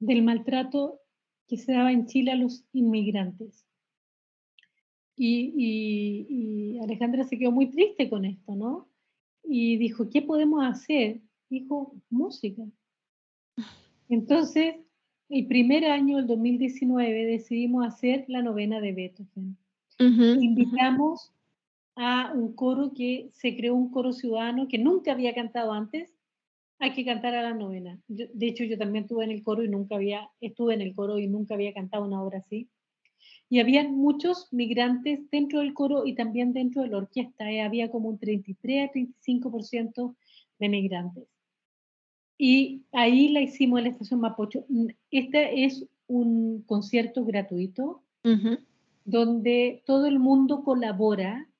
del 0.00 0.22
maltrato 0.22 1.00
que 1.46 1.56
se 1.56 1.72
daba 1.72 1.92
en 1.92 2.06
Chile 2.06 2.32
a 2.32 2.36
los 2.36 2.64
inmigrantes. 2.72 3.66
Y, 5.16 6.78
Alejandra 6.82 7.24
se 7.24 7.38
quedó 7.38 7.52
muy 7.52 7.70
triste 7.70 8.08
con 8.08 8.24
esto, 8.24 8.56
¿no? 8.56 8.88
Y 9.44 9.76
dijo, 9.76 10.08
¿qué 10.08 10.22
podemos 10.22 10.64
hacer? 10.64 11.20
Dijo, 11.50 11.94
música. 12.08 12.62
Entonces, 14.08 14.76
el 15.28 15.46
primer 15.46 15.84
año, 15.84 16.18
el 16.18 16.26
2019, 16.26 17.26
decidimos 17.26 17.86
hacer 17.86 18.24
la 18.28 18.42
novena 18.42 18.80
de 18.80 18.92
Beethoven. 18.92 19.56
Invitamos 19.98 21.34
a 21.96 22.32
un 22.34 22.54
coro 22.54 22.92
que 22.94 23.28
se 23.34 23.54
creó 23.54 23.74
un 23.74 23.90
coro 23.90 24.14
ciudadano 24.14 24.68
que 24.68 24.78
nunca 24.78 25.12
había 25.12 25.34
cantado 25.34 25.72
antes, 25.72 26.16
hay 26.80 26.92
que 26.92 27.04
cantar 27.04 27.34
a 27.34 27.42
la 27.42 27.54
novena. 27.54 28.00
de 28.08 28.46
hecho, 28.46 28.64
yo 28.64 28.78
también 28.78 29.04
estuve 29.04 29.24
en 29.24 29.30
el 29.30 29.42
coro 29.42 29.62
y 29.62 29.68
nunca 29.68 29.96
había, 29.96 30.28
estuve 30.40 30.74
en 30.74 30.80
el 30.80 30.94
coro 30.94 31.18
y 31.18 31.28
nunca 31.28 31.54
había 31.54 31.74
cantado 31.74 32.04
una 32.04 32.22
obra 32.22 32.38
así. 32.38 32.68
Y 33.48 33.60
había 33.60 33.86
muchos 33.86 34.48
migrantes 34.52 35.20
dentro 35.30 35.60
del 35.60 35.74
coro 35.74 36.06
y 36.06 36.14
también 36.14 36.52
dentro 36.52 36.82
de 36.82 36.88
la 36.88 36.98
orquesta. 36.98 37.50
¿eh? 37.50 37.60
Había 37.60 37.90
como 37.90 38.08
un 38.08 38.18
33 38.18 38.88
a 38.88 38.92
35% 38.92 40.16
de 40.58 40.68
migrantes. 40.68 41.24
Y 42.38 42.84
ahí 42.92 43.28
la 43.28 43.42
hicimos 43.42 43.78
en 43.78 43.84
la 43.84 43.90
estación 43.90 44.20
Mapocho. 44.20 44.64
Este 45.10 45.64
es 45.64 45.86
un 46.06 46.62
concierto 46.62 47.24
gratuito 47.24 48.02
donde 49.04 49.82
todo 49.84 50.06
el 50.06 50.18
mundo 50.18 50.64
colabora 50.64 51.50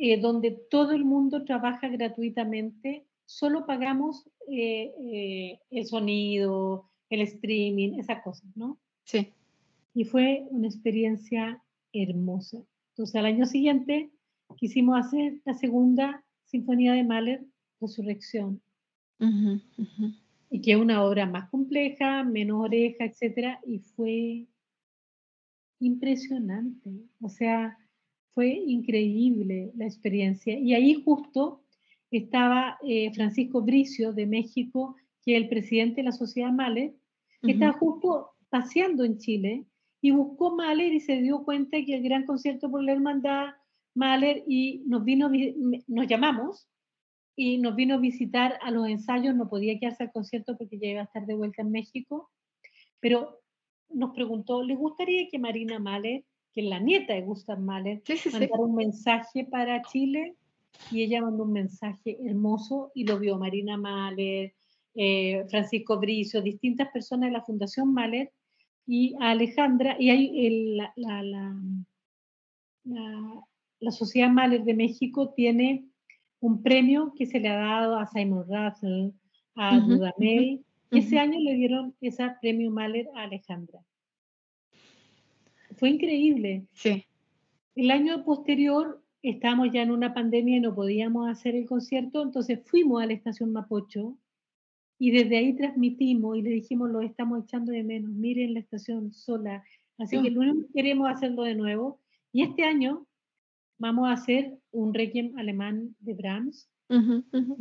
eh, 0.00 0.20
donde 0.20 0.52
todo 0.52 0.92
el 0.92 1.04
mundo 1.04 1.44
trabaja 1.44 1.88
gratuitamente, 1.88 3.04
solo 3.28 3.66
pagamos 3.66 4.26
eh, 4.50 4.90
eh, 5.12 5.60
el 5.70 5.86
sonido, 5.86 6.90
el 7.10 7.20
streaming, 7.20 7.98
esas 7.98 8.22
cosas, 8.22 8.50
¿no? 8.56 8.78
Sí. 9.04 9.34
Y 9.92 10.04
fue 10.04 10.46
una 10.50 10.66
experiencia 10.66 11.62
hermosa. 11.92 12.64
Entonces, 12.92 13.14
al 13.16 13.26
año 13.26 13.44
siguiente 13.44 14.10
quisimos 14.56 14.98
hacer 14.98 15.42
la 15.44 15.52
segunda 15.52 16.24
Sinfonía 16.46 16.94
de 16.94 17.04
Mahler, 17.04 17.44
Resurrección. 17.80 18.62
Y 20.50 20.60
que 20.62 20.72
es 20.72 20.78
una 20.78 21.04
obra 21.04 21.26
más 21.26 21.50
compleja, 21.50 22.24
menos 22.24 22.64
oreja, 22.64 23.04
etcétera, 23.04 23.60
y 23.66 23.80
fue 23.80 24.46
impresionante. 25.80 26.90
O 27.20 27.28
sea, 27.28 27.76
fue 28.30 28.48
increíble 28.48 29.70
la 29.76 29.84
experiencia. 29.84 30.58
Y 30.58 30.72
ahí 30.72 30.94
justo 30.94 31.62
estaba 32.10 32.78
eh, 32.82 33.12
Francisco 33.12 33.62
Bricio 33.62 34.12
de 34.12 34.26
México, 34.26 34.96
que 35.24 35.36
es 35.36 35.42
el 35.42 35.48
presidente 35.48 35.96
de 35.96 36.04
la 36.04 36.12
Sociedad 36.12 36.50
Mahler, 36.50 36.94
que 37.42 37.52
estaba 37.52 37.72
justo 37.72 38.30
paseando 38.48 39.04
en 39.04 39.18
Chile 39.18 39.66
y 40.00 40.10
buscó 40.10 40.54
Mahler 40.56 40.92
y 40.92 41.00
se 41.00 41.20
dio 41.20 41.44
cuenta 41.44 41.78
que 41.84 41.96
el 41.96 42.02
gran 42.02 42.24
concierto 42.24 42.70
por 42.70 42.82
la 42.82 42.92
hermandad 42.92 43.50
Mahler 43.94 44.44
y 44.46 44.82
nos 44.86 45.04
vino, 45.04 45.30
nos 45.86 46.06
llamamos 46.06 46.68
y 47.36 47.58
nos 47.58 47.76
vino 47.76 47.94
a 47.94 47.98
visitar 47.98 48.58
a 48.62 48.70
los 48.70 48.88
ensayos, 48.88 49.34
no 49.34 49.48
podía 49.48 49.78
quedarse 49.78 50.04
al 50.04 50.12
concierto 50.12 50.56
porque 50.56 50.78
ya 50.78 50.88
iba 50.88 51.00
a 51.00 51.04
estar 51.04 51.26
de 51.26 51.34
vuelta 51.34 51.62
en 51.62 51.70
México, 51.70 52.30
pero 53.00 53.40
nos 53.90 54.14
preguntó, 54.14 54.62
¿le 54.62 54.74
gustaría 54.74 55.28
que 55.28 55.38
Marina 55.38 55.78
Mahler 55.78 56.24
que 56.54 56.62
la 56.62 56.80
nieta 56.80 57.14
de 57.14 57.22
Gustav 57.22 57.60
Mahler, 57.60 58.02
sí, 58.04 58.18
un 58.58 58.74
mensaje 58.74 59.44
para 59.44 59.82
Chile 59.82 60.36
y 60.90 61.02
ella 61.02 61.22
mandó 61.22 61.44
un 61.44 61.52
mensaje 61.52 62.18
hermoso 62.24 62.90
y 62.94 63.04
lo 63.04 63.18
vio 63.18 63.38
Marina 63.38 63.76
Mahler, 63.76 64.54
eh, 64.94 65.44
Francisco 65.48 65.98
Bricio, 65.98 66.42
distintas 66.42 66.88
personas 66.88 67.28
de 67.28 67.32
la 67.32 67.44
Fundación 67.44 67.92
Mahler 67.92 68.32
y 68.86 69.14
a 69.20 69.30
Alejandra, 69.30 69.96
y 69.98 70.10
hay 70.10 70.76
la, 70.76 70.92
la, 70.96 71.22
la, 72.84 73.44
la, 73.80 73.90
Sociedad 73.90 74.30
Mahler 74.30 74.64
de 74.64 74.74
México 74.74 75.34
tiene 75.34 75.84
un 76.40 76.62
premio 76.62 77.12
que 77.16 77.26
se 77.26 77.38
le 77.38 77.48
ha 77.48 77.56
dado 77.56 77.98
a 77.98 78.06
Simon 78.06 78.46
Russell, 78.48 79.10
a 79.56 79.78
Dudamel, 79.78 80.64
y 80.90 80.98
ese 80.98 81.18
año 81.18 81.38
le 81.38 81.54
dieron 81.54 81.94
ese 82.00 82.24
premio 82.40 82.70
Mahler 82.70 83.08
a 83.14 83.24
Alejandra 83.24 83.80
fue 85.78 85.90
increíble. 85.90 86.66
Sí. 86.72 87.04
El 87.74 87.90
año 87.90 88.24
posterior 88.24 89.02
estábamos 89.30 89.70
ya 89.72 89.82
en 89.82 89.90
una 89.90 90.14
pandemia 90.14 90.56
y 90.56 90.60
no 90.60 90.74
podíamos 90.74 91.28
hacer 91.28 91.54
el 91.54 91.66
concierto, 91.66 92.22
entonces 92.22 92.60
fuimos 92.64 93.02
a 93.02 93.06
la 93.06 93.12
estación 93.12 93.52
Mapocho 93.52 94.16
y 94.98 95.12
desde 95.12 95.36
ahí 95.36 95.54
transmitimos 95.54 96.36
y 96.36 96.42
le 96.42 96.50
dijimos, 96.50 96.90
lo 96.90 97.00
estamos 97.00 97.44
echando 97.44 97.72
de 97.72 97.84
menos, 97.84 98.10
miren 98.10 98.54
la 98.54 98.60
estación 98.60 99.12
sola. 99.12 99.64
Así 99.96 100.20
que 100.20 100.30
lo 100.30 100.40
único 100.40 100.66
que 100.66 100.72
queremos 100.74 101.08
hacerlo 101.08 101.44
de 101.44 101.54
nuevo. 101.54 102.00
Y 102.32 102.42
este 102.42 102.64
año 102.64 103.06
vamos 103.78 104.08
a 104.08 104.12
hacer 104.12 104.58
un 104.72 104.92
requiem 104.92 105.36
alemán 105.38 105.94
de 106.00 106.14
Brahms. 106.14 106.68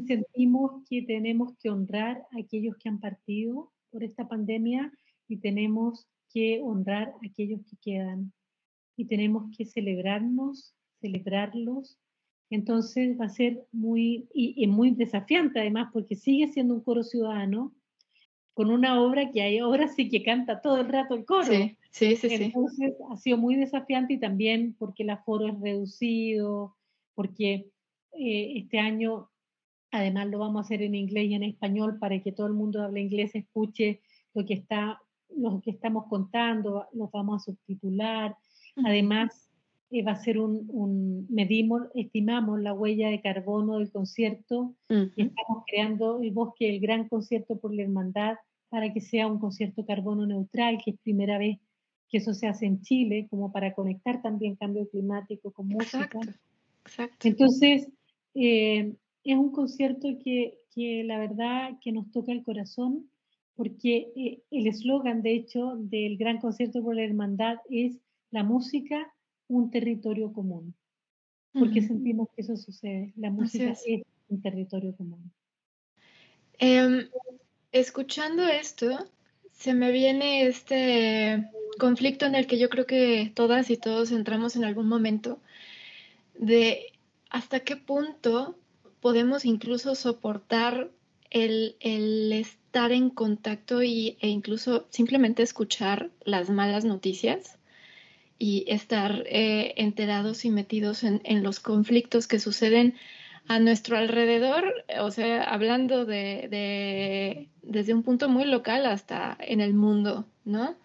Sentimos 0.07 0.83
que 0.89 1.01
tenemos 1.03 1.53
que 1.59 1.69
honrar 1.69 2.23
a 2.31 2.39
aquellos 2.39 2.75
que 2.77 2.89
han 2.89 2.99
partido 2.99 3.71
por 3.91 4.03
esta 4.03 4.27
pandemia 4.27 4.91
y 5.27 5.37
tenemos 5.37 6.07
que 6.31 6.61
honrar 6.61 7.09
a 7.09 7.27
aquellos 7.27 7.61
que 7.69 7.77
quedan. 7.81 8.33
Y 8.95 9.05
tenemos 9.05 9.55
que 9.55 9.65
celebrarnos, 9.65 10.73
celebrarlos. 10.99 11.97
Entonces 12.49 13.19
va 13.19 13.25
a 13.25 13.29
ser 13.29 13.65
muy, 13.71 14.27
y, 14.33 14.65
muy 14.67 14.91
desafiante 14.91 15.59
además, 15.59 15.89
porque 15.91 16.15
sigue 16.15 16.47
siendo 16.47 16.75
un 16.75 16.81
coro 16.81 17.03
ciudadano, 17.03 17.73
con 18.53 18.71
una 18.71 19.01
obra 19.01 19.31
que 19.31 19.41
hay 19.41 19.59
ahora 19.59 19.87
sí 19.87 20.09
que 20.09 20.23
canta 20.23 20.61
todo 20.61 20.79
el 20.81 20.87
rato 20.87 21.13
el 21.13 21.25
coro. 21.25 21.43
Sí, 21.43 21.75
sí, 21.91 22.15
sí. 22.15 22.27
Entonces 22.31 22.95
ha 23.11 23.17
sido 23.17 23.37
muy 23.37 23.55
desafiante 23.55 24.13
y 24.13 24.19
también 24.19 24.75
porque 24.79 25.03
el 25.03 25.11
aforo 25.11 25.47
es 25.47 25.59
reducido, 25.59 26.75
porque 27.13 27.69
eh, 28.13 28.53
este 28.55 28.79
año 28.79 29.29
además 29.91 30.27
lo 30.27 30.39
vamos 30.39 30.57
a 30.57 30.65
hacer 30.65 30.81
en 30.81 30.95
inglés 30.95 31.25
y 31.29 31.33
en 31.35 31.43
español 31.43 31.99
para 31.99 32.19
que 32.21 32.31
todo 32.31 32.47
el 32.47 32.53
mundo 32.53 32.81
hable 32.81 33.01
inglés 33.01 33.35
escuche 33.35 34.01
lo 34.33 34.45
que 34.45 34.55
está 34.55 35.01
lo 35.29 35.61
que 35.61 35.71
estamos 35.71 36.05
contando, 36.07 36.87
los 36.93 37.11
vamos 37.11 37.41
a 37.41 37.45
subtitular. 37.45 38.35
Además, 38.85 39.46
eh, 39.89 40.03
va 40.03 40.11
a 40.11 40.23
ser 40.23 40.39
un, 40.39 41.27
medimos, 41.29 41.83
estimamos 41.95 42.59
la 42.61 42.73
huella 42.73 43.09
de 43.09 43.21
carbono 43.21 43.79
del 43.79 43.91
concierto 43.91 44.75
y 44.89 45.21
estamos 45.21 45.63
creando 45.65 46.21
el 46.21 46.31
bosque, 46.31 46.69
el 46.69 46.79
gran 46.81 47.07
concierto 47.07 47.57
por 47.57 47.73
la 47.73 47.83
hermandad, 47.83 48.35
para 48.69 48.91
que 48.91 48.99
sea 48.99 49.27
un 49.27 49.39
concierto 49.39 49.85
carbono 49.85 50.25
neutral, 50.25 50.77
que 50.83 50.91
es 50.91 50.99
primera 50.99 51.37
vez 51.37 51.59
que 52.09 52.17
eso 52.17 52.33
se 52.33 52.47
hace 52.47 52.65
en 52.65 52.81
Chile, 52.81 53.27
como 53.29 53.51
para 53.51 53.73
conectar 53.73 54.21
también 54.21 54.55
cambio 54.55 54.89
climático 54.89 55.51
con 55.51 55.67
música. 55.67 56.19
Exacto. 56.85 57.27
Entonces, 57.27 57.89
eh, 58.33 58.93
es 59.23 59.37
un 59.37 59.51
concierto 59.51 60.07
que, 60.23 60.57
que, 60.73 61.03
la 61.03 61.19
verdad 61.19 61.77
que 61.81 61.91
nos 61.91 62.09
toca 62.11 62.31
el 62.31 62.43
corazón, 62.43 63.09
porque 63.55 64.11
eh, 64.15 64.41
el 64.51 64.67
eslogan, 64.67 65.21
de 65.21 65.33
hecho, 65.33 65.75
del 65.77 66.17
Gran 66.17 66.39
Concierto 66.39 66.81
por 66.81 66.95
la 66.95 67.03
Hermandad 67.03 67.57
es 67.69 67.97
la 68.31 68.43
música, 68.43 69.13
un 69.47 69.71
territorio 69.71 70.33
común. 70.33 70.75
Porque 71.53 71.81
sentimos 71.81 72.29
que 72.35 72.41
eso 72.41 72.55
sucede, 72.55 73.13
la 73.15 73.31
música 73.31 73.71
es. 73.71 73.83
un 74.29 74.41
territorio 74.41 74.95
común. 74.95 75.31
Em, 76.59 77.09
escuchando 77.71 78.43
esto, 78.43 79.09
se 79.53 79.73
me 79.73 79.91
viene 79.91 80.45
este 80.45 81.49
conflicto 81.79 82.25
en 82.25 82.35
el 82.35 82.45
que 82.45 82.59
yo 82.59 82.69
creo 82.69 82.85
que 82.85 83.31
todas 83.33 83.69
y 83.69 83.77
todos 83.77 84.11
entramos 84.11 84.55
en 84.55 84.65
algún 84.65 84.87
momento, 84.87 85.39
de 86.37 86.93
hasta 87.29 87.61
qué 87.61 87.75
punto 87.75 88.55
podemos 88.99 89.45
incluso 89.45 89.95
soportar 89.95 90.91
el, 91.29 91.75
estar 92.31 92.91
en 92.91 93.09
contacto 93.09 93.83
y, 93.83 94.17
e 94.21 94.27
incluso 94.29 94.87
simplemente 94.89 95.43
escuchar 95.43 96.11
las 96.23 96.49
malas 96.49 96.85
noticias 96.85 97.56
y 98.39 98.65
estar 98.67 99.23
eh, 99.27 99.73
enterados 99.77 100.45
y 100.45 100.49
metidos 100.49 101.03
en, 101.03 101.21
en 101.23 101.43
los 101.43 101.59
conflictos 101.59 102.27
que 102.27 102.39
suceden 102.39 102.95
a 103.47 103.59
nuestro 103.59 103.97
alrededor, 103.97 104.85
o 104.99 105.09
sea, 105.09 105.43
hablando 105.43 106.05
de, 106.05 107.47
desde 107.61 107.93
un 107.93 108.03
punto 108.03 108.27
muy 108.27 108.45
local 108.45 108.85
hasta 108.85 109.37
en 109.39 109.61
el 109.61 109.73
mundo, 109.73 110.27
¿no? 110.43 110.75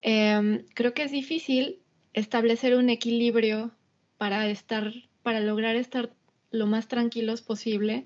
Em, 0.00 0.64
creo 0.74 0.94
que 0.94 1.04
es 1.04 1.12
difícil 1.12 1.78
establecer 2.14 2.74
un 2.74 2.88
equilibrio 2.88 3.70
para 4.16 4.48
estar, 4.48 4.92
para 5.22 5.40
lograr 5.40 5.76
estar 5.76 6.10
lo 6.50 6.66
más 6.66 6.88
tranquilos 6.88 7.42
posible 7.42 8.04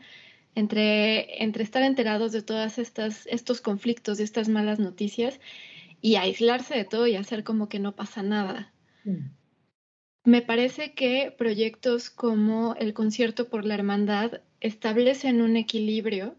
entre, 0.55 1.43
entre 1.43 1.63
estar 1.63 1.83
enterados 1.83 2.33
de 2.33 2.43
todas 2.43 2.79
estas 2.79 3.27
estos 3.27 3.61
conflictos, 3.61 4.19
de 4.19 4.25
estas 4.25 4.49
malas 4.49 4.79
noticias 4.79 5.41
y 6.01 6.17
aislarse 6.17 6.75
de 6.75 6.85
todo 6.85 7.07
y 7.07 7.17
hacer 7.17 7.45
como 7.45 7.69
que 7.69 7.79
no 7.79 7.95
pasa 7.97 8.23
nada. 8.23 8.73
Mm. 9.05 9.31
Me 10.25 10.43
parece 10.43 10.93
que 10.93 11.35
proyectos 11.37 12.11
como 12.11 12.75
el 12.75 12.95
concierto 12.95 13.49
por 13.49 13.65
la 13.65 13.75
hermandad 13.75 14.41
establecen 14.61 15.41
un 15.41 15.57
equilibrio 15.57 16.35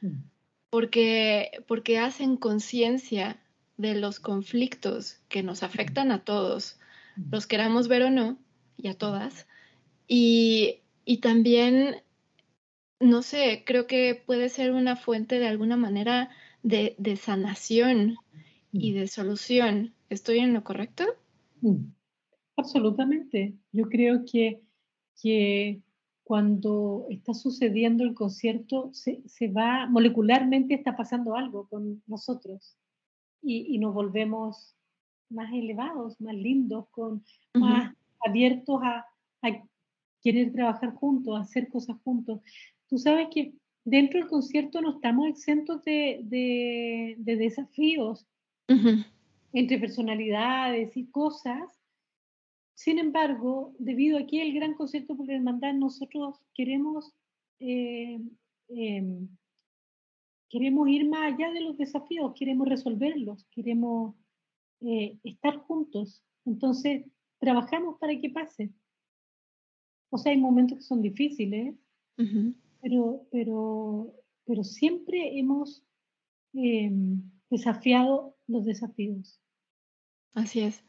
mm. 0.00 0.22
porque, 0.70 1.62
porque 1.66 1.98
hacen 1.98 2.36
conciencia 2.36 3.38
de 3.76 3.94
los 3.94 4.20
conflictos 4.20 5.18
que 5.28 5.42
nos 5.42 5.62
afectan 5.62 6.12
a 6.12 6.24
todos, 6.24 6.78
mm. 7.16 7.30
los 7.30 7.46
queramos 7.46 7.88
ver 7.88 8.04
o 8.04 8.10
no, 8.10 8.38
y 8.76 8.88
a 8.88 8.94
todas. 8.94 9.46
Y, 10.08 10.80
y 11.04 11.18
también, 11.18 12.02
no 13.00 13.22
sé, 13.22 13.64
creo 13.66 13.86
que 13.86 14.14
puede 14.14 14.48
ser 14.48 14.72
una 14.72 14.96
fuente 14.96 15.38
de 15.38 15.48
alguna 15.48 15.76
manera 15.76 16.30
de, 16.62 16.94
de 16.98 17.16
sanación 17.16 18.16
y 18.80 18.92
mm. 18.92 18.94
de 18.94 19.06
solución. 19.08 19.94
¿Estoy 20.08 20.38
en 20.38 20.54
lo 20.54 20.62
correcto? 20.62 21.04
Absolutamente. 22.56 23.54
Yo 23.72 23.88
creo 23.88 24.24
que, 24.24 24.62
que 25.20 25.80
cuando 26.26 27.06
está 27.10 27.34
sucediendo 27.34 28.04
el 28.04 28.14
concierto, 28.14 28.90
se, 28.92 29.48
va, 29.48 29.86
molecularmente 29.86 30.74
está 30.74 30.96
pasando 30.96 31.36
algo 31.36 31.68
con 31.68 32.02
nosotros 32.06 32.76
y, 33.42 33.78
nos 33.78 33.94
volvemos 33.94 34.74
más 35.28 35.52
elevados, 35.52 36.20
más 36.20 36.34
lindos, 36.34 36.88
con, 36.90 37.24
más 37.54 37.94
abiertos 38.26 38.80
a, 38.82 39.06
querer 40.20 40.52
trabajar 40.52 40.92
juntos, 40.94 41.36
a 41.36 41.42
hacer 41.42 41.68
cosas 41.68 41.96
juntos. 42.02 42.40
Tú 42.88 42.98
sabes 42.98 43.28
que 43.32 43.54
dentro 43.84 44.18
del 44.18 44.28
concierto 44.28 44.80
no 44.80 44.96
estamos 44.96 45.28
exentos 45.28 45.84
de, 45.84 47.14
desafíos 47.18 48.26
entre 49.52 49.78
personalidades 49.78 50.96
y 50.96 51.06
cosas 51.10 51.76
sin 52.76 52.98
embargo, 52.98 53.74
debido 53.78 54.18
a 54.18 54.26
que 54.26 54.42
el 54.42 54.52
gran 54.52 54.74
concierto 54.74 55.16
por 55.16 55.26
la 55.26 55.34
hermandad, 55.34 55.72
nosotros 55.72 56.36
queremos, 56.54 57.10
eh, 57.58 58.20
em, 58.68 59.28
queremos 60.50 60.86
ir 60.90 61.08
más 61.08 61.32
allá 61.32 61.50
de 61.52 61.62
los 61.62 61.78
desafíos, 61.78 62.34
queremos 62.38 62.68
resolverlos, 62.68 63.46
queremos 63.50 64.14
eh, 64.82 65.18
estar 65.24 65.56
juntos. 65.56 66.22
Entonces, 66.44 67.06
trabajamos 67.38 67.98
para 67.98 68.20
que 68.20 68.28
pase. 68.28 68.70
O 70.10 70.18
sea, 70.18 70.32
hay 70.32 70.38
momentos 70.38 70.78
que 70.78 70.84
son 70.84 71.00
difíciles, 71.00 71.74
pero, 72.82 73.26
pero, 73.30 74.12
pero 74.44 74.64
siempre 74.64 75.38
hemos 75.38 75.82
em, 76.52 77.22
desafiado 77.48 78.35
los 78.48 78.64
desafíos. 78.64 79.40
Así 80.34 80.60
es. 80.60 80.82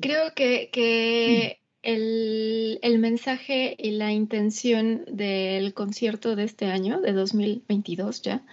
Creo 0.00 0.34
que, 0.34 1.58
el, 1.82 2.98
mensaje 2.98 3.76
y 3.78 3.92
la 3.92 4.12
intención 4.12 5.04
del 5.06 5.74
concierto 5.74 6.36
de 6.36 6.44
este 6.44 6.66
año, 6.66 7.00
de 7.00 7.12
2022 7.12 8.22
ya, 8.22 8.46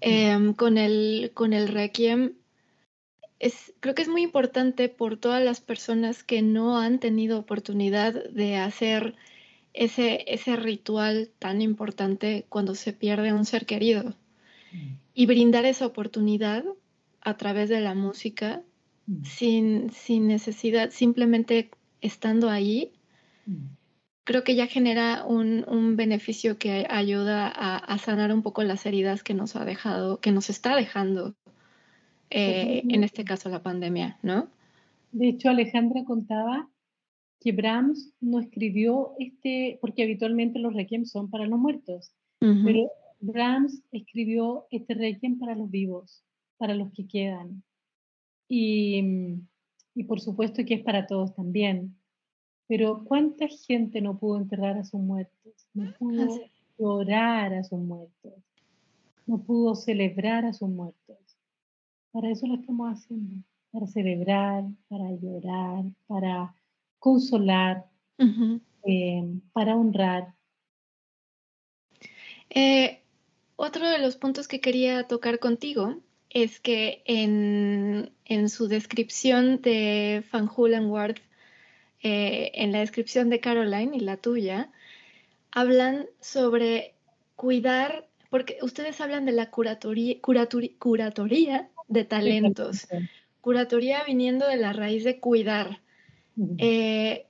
em, 0.00 0.54
con, 0.54 0.78
el, 0.78 1.30
con 1.34 1.52
el 1.52 1.68
Requiem, 1.68 2.34
es, 3.38 3.74
creo 3.80 3.94
que 3.94 4.02
es 4.02 4.08
muy 4.08 4.22
importante 4.22 4.88
por 4.88 5.18
todas 5.18 5.44
las 5.44 5.60
personas 5.60 6.24
que 6.24 6.42
no 6.42 6.78
han 6.78 6.98
tenido 6.98 7.38
oportunidad 7.38 8.14
de 8.30 8.56
hacer 8.56 9.14
ese, 9.74 10.24
ese 10.26 10.56
ritual 10.56 11.30
tan 11.38 11.60
importante 11.60 12.46
cuando 12.48 12.74
se 12.74 12.94
pierde 12.94 13.34
un 13.34 13.44
ser 13.44 13.66
querido 13.66 14.14
y 15.14 15.26
brindar 15.26 15.66
esa 15.66 15.86
oportunidad 15.86 16.64
a 17.26 17.36
través 17.36 17.68
de 17.68 17.80
la 17.80 17.94
música 17.94 18.62
Mm. 19.06 19.22
sin, 19.24 19.90
sin 19.90 20.26
necesidad, 20.26 20.90
simplemente 20.90 21.70
estando 22.00 22.50
ahí, 22.50 22.92
mm. 23.46 23.66
creo 24.24 24.42
que 24.42 24.56
ya 24.56 24.66
genera 24.66 25.24
un, 25.24 25.64
un 25.68 25.96
beneficio 25.96 26.58
que 26.58 26.86
ayuda 26.90 27.46
a, 27.48 27.98
sanar 27.98 28.32
un 28.32 28.42
poco 28.42 28.64
las 28.64 28.84
heridas 28.84 29.22
que 29.22 29.34
nos 29.34 29.54
ha 29.54 29.64
dejado, 29.64 30.20
que 30.20 30.32
nos 30.32 30.50
está 30.50 30.74
dejando, 30.74 31.36
eh, 32.30 32.82
en 32.88 33.04
este 33.04 33.24
caso 33.24 33.48
la 33.48 33.62
pandemia, 33.62 34.18
¿no? 34.22 34.48
De 35.12 35.28
hecho, 35.28 35.50
Alejandra 35.50 36.04
contaba 36.04 36.68
que 37.40 37.52
Brahms 37.52 38.12
no 38.20 38.40
escribió 38.40 39.12
este, 39.20 39.78
porque 39.80 40.02
habitualmente 40.02 40.58
los 40.58 40.74
requiem 40.74 41.04
son 41.04 41.30
para 41.30 41.46
los 41.46 41.60
muertos, 41.60 42.12
pero 42.40 42.90
Brahms 43.20 43.82
escribió 43.92 44.66
este 44.70 44.94
requiem 44.94 45.38
para 45.38 45.54
los 45.54 45.70
vivos, 45.70 46.25
para 46.58 46.74
los 46.74 46.92
que 46.92 47.06
quedan. 47.06 47.62
Y, 48.48 49.02
y 49.94 50.04
por 50.04 50.20
supuesto 50.20 50.64
que 50.64 50.74
es 50.74 50.82
para 50.82 51.06
todos 51.06 51.34
también. 51.34 51.96
Pero 52.68 53.04
¿cuánta 53.04 53.46
gente 53.48 54.00
no 54.00 54.18
pudo 54.18 54.38
enterrar 54.38 54.76
a 54.76 54.84
sus 54.84 55.00
muertos? 55.00 55.68
No 55.72 55.92
pudo 55.98 56.40
llorar 56.78 57.54
a 57.54 57.64
sus 57.64 57.78
muertos. 57.78 58.34
No 59.26 59.42
pudo 59.42 59.74
celebrar 59.74 60.44
a 60.44 60.52
sus 60.52 60.68
muertos. 60.68 61.16
Para 62.12 62.30
eso 62.30 62.46
lo 62.46 62.54
estamos 62.54 62.92
haciendo. 62.92 63.42
Para 63.70 63.86
celebrar, 63.86 64.64
para 64.88 65.12
llorar, 65.12 65.84
para 66.06 66.54
consolar, 66.98 67.86
eh, 68.84 69.40
para 69.52 69.76
honrar. 69.76 70.34
Eh, 72.50 73.02
otro 73.56 73.88
de 73.88 73.98
los 73.98 74.16
puntos 74.16 74.48
que 74.48 74.60
quería 74.60 75.06
tocar 75.06 75.38
contigo 75.38 75.96
es 76.36 76.60
que 76.60 77.02
en, 77.06 78.10
su 78.50 78.68
descripción 78.68 79.62
de 79.62 80.22
Van 80.30 80.50
Ward, 80.90 81.16
eh, 82.02 82.50
en 82.52 82.72
la 82.72 82.80
descripción 82.80 83.30
de 83.30 83.40
Caroline 83.40 83.96
y 83.96 84.00
la 84.00 84.18
tuya, 84.18 84.70
hablan 85.50 86.04
sobre 86.20 86.94
cuidar, 87.36 88.06
porque 88.28 88.58
ustedes 88.60 89.00
hablan 89.00 89.24
de 89.24 89.32
la 89.32 89.50
curatoría, 89.50 90.16
curatoría 90.78 91.70
de 91.88 92.04
talentos, 92.04 92.86
curatoría 93.40 94.04
viniendo 94.04 94.46
de 94.46 94.56
la 94.56 94.74
raíz 94.74 95.04
de 95.04 95.18
cuidar. 95.18 95.80
Eh, 96.58 97.24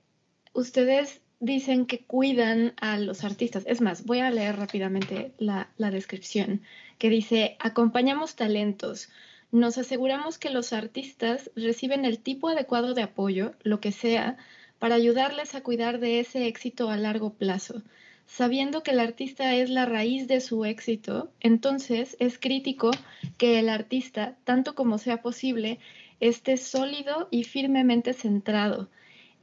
ustedes 0.52 1.20
dicen 1.40 1.86
que 1.86 2.04
cuidan 2.04 2.74
a 2.80 2.98
los 2.98 3.24
artistas. 3.24 3.64
Es 3.66 3.80
más, 3.80 4.04
voy 4.04 4.20
a 4.20 4.30
leer 4.30 4.56
rápidamente 4.56 5.32
la, 5.38 5.68
descripción 5.78 6.62
que 6.98 7.10
dice, 7.10 7.56
acompañamos 7.58 8.36
talentos. 8.36 9.10
Nos 9.52 9.78
aseguramos 9.78 10.38
que 10.38 10.50
los 10.50 10.72
artistas 10.72 11.50
reciben 11.54 12.04
el 12.04 12.18
tipo 12.18 12.48
adecuado 12.48 12.94
de 12.94 13.02
apoyo, 13.02 13.52
lo 13.62 13.80
que 13.80 13.92
sea, 13.92 14.36
para 14.78 14.94
ayudarles 14.94 15.54
a 15.54 15.62
cuidar 15.62 16.00
de 16.00 16.20
ese 16.20 16.46
éxito 16.46 16.90
a 16.90 16.96
largo 16.96 17.34
plazo. 17.34 17.82
Sabiendo 18.26 18.82
que 18.82 18.90
el 18.90 19.00
artista 19.00 19.54
es 19.54 19.70
la 19.70 19.86
raíz 19.86 20.26
de 20.26 20.40
su 20.40 20.64
éxito, 20.64 21.30
entonces 21.40 22.16
es 22.18 22.38
crítico 22.38 22.90
que 23.38 23.60
el 23.60 23.68
artista, 23.68 24.36
tanto 24.44 24.74
como 24.74 24.98
sea 24.98 25.22
posible, 25.22 25.78
esté 26.18 26.56
sólido 26.56 27.28
y 27.30 27.44
firmemente 27.44 28.14
centrado. 28.14 28.88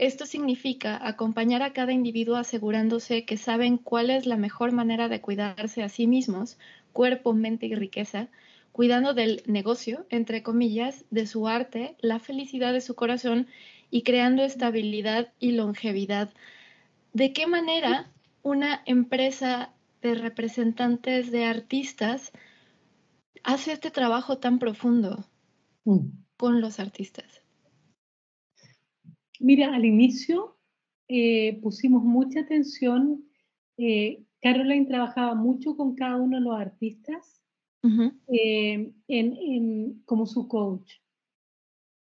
Esto 0.03 0.25
significa 0.25 0.99
acompañar 1.07 1.61
a 1.61 1.71
cada 1.71 1.93
individuo 1.93 2.35
asegurándose 2.35 3.23
que 3.23 3.37
saben 3.37 3.77
cuál 3.77 4.09
es 4.09 4.25
la 4.25 4.35
mejor 4.35 4.73
manera 4.73 5.07
de 5.07 5.21
cuidarse 5.21 5.81
a 5.81 5.87
sí 5.87 6.07
mismos, 6.07 6.57
cuerpo, 6.91 7.31
mente 7.33 7.67
y 7.67 7.75
riqueza, 7.75 8.27
cuidando 8.73 9.13
del 9.13 9.43
negocio, 9.45 10.05
entre 10.09 10.43
comillas, 10.43 11.05
de 11.09 11.25
su 11.25 11.47
arte, 11.47 11.95
la 12.01 12.19
felicidad 12.19 12.73
de 12.73 12.81
su 12.81 12.95
corazón 12.95 13.47
y 13.91 14.01
creando 14.01 14.43
estabilidad 14.43 15.31
y 15.39 15.53
longevidad. 15.53 16.33
¿De 17.13 17.31
qué 17.31 17.47
manera 17.47 18.11
una 18.41 18.81
empresa 18.85 19.71
de 20.01 20.15
representantes 20.15 21.31
de 21.31 21.45
artistas 21.45 22.33
hace 23.45 23.71
este 23.71 23.89
trabajo 23.89 24.37
tan 24.37 24.59
profundo 24.59 25.23
mm. 25.85 26.07
con 26.35 26.59
los 26.59 26.81
artistas? 26.81 27.42
Mira, 29.43 29.75
al 29.75 29.83
inicio 29.83 30.55
eh, 31.09 31.59
pusimos 31.61 32.01
mucha 32.01 32.39
atención. 32.39 33.25
Eh, 33.77 34.23
Caroline 34.41 34.85
trabajaba 34.85 35.35
mucho 35.35 35.75
con 35.75 35.95
cada 35.95 36.15
uno 36.15 36.37
de 36.37 36.43
los 36.43 36.57
artistas 36.57 37.41
eh, 38.29 38.93
como 40.05 40.25
su 40.27 40.47
coach, 40.47 40.93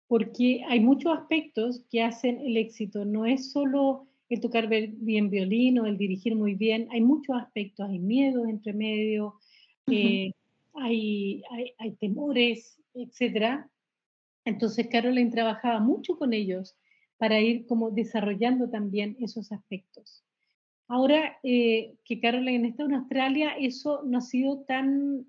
porque 0.07 0.63
hay 0.67 0.79
muchos 0.79 1.17
aspectos 1.17 1.83
que 1.89 2.03
hacen 2.03 2.39
el 2.39 2.55
éxito. 2.55 3.03
No 3.03 3.25
es 3.25 3.51
solo 3.51 4.05
el 4.29 4.39
tocar 4.39 4.67
bien 4.69 5.31
violín 5.31 5.79
o 5.79 5.87
el 5.87 5.97
dirigir 5.97 6.35
muy 6.35 6.53
bien, 6.53 6.87
hay 6.91 7.01
muchos 7.01 7.35
aspectos, 7.35 7.89
hay 7.89 7.97
miedos 7.97 8.47
entre 8.47 8.73
medio, 8.73 9.39
hay, 9.87 11.41
hay, 11.79 11.91
temores, 11.99 12.79
etc. 12.93 13.65
Entonces 14.45 14.87
Caroline 14.87 15.31
trabajaba 15.31 15.79
mucho 15.79 16.15
con 16.15 16.33
ellos 16.33 16.77
para 17.23 17.39
ir 17.39 17.65
como 17.67 17.89
desarrollando 17.89 18.69
también 18.69 19.15
esos 19.21 19.53
aspectos. 19.53 20.25
Ahora 20.89 21.37
eh, 21.41 21.95
que 22.03 22.19
Caroline 22.19 22.67
está 22.67 22.83
en 22.83 22.95
Australia, 22.95 23.55
eso 23.57 24.01
no 24.03 24.17
ha 24.17 24.21
sido 24.21 24.65
tan 24.65 25.25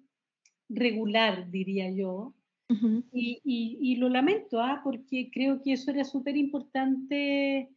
regular, 0.68 1.48
diría 1.52 1.88
yo, 1.92 2.34
y, 3.12 3.94
lo 4.00 4.08
lamento, 4.08 4.60
¿ah? 4.60 4.80
porque 4.82 5.30
creo 5.32 5.62
que 5.62 5.74
eso 5.74 5.92
era 5.92 6.02
súper 6.02 6.36
importante 6.36 7.70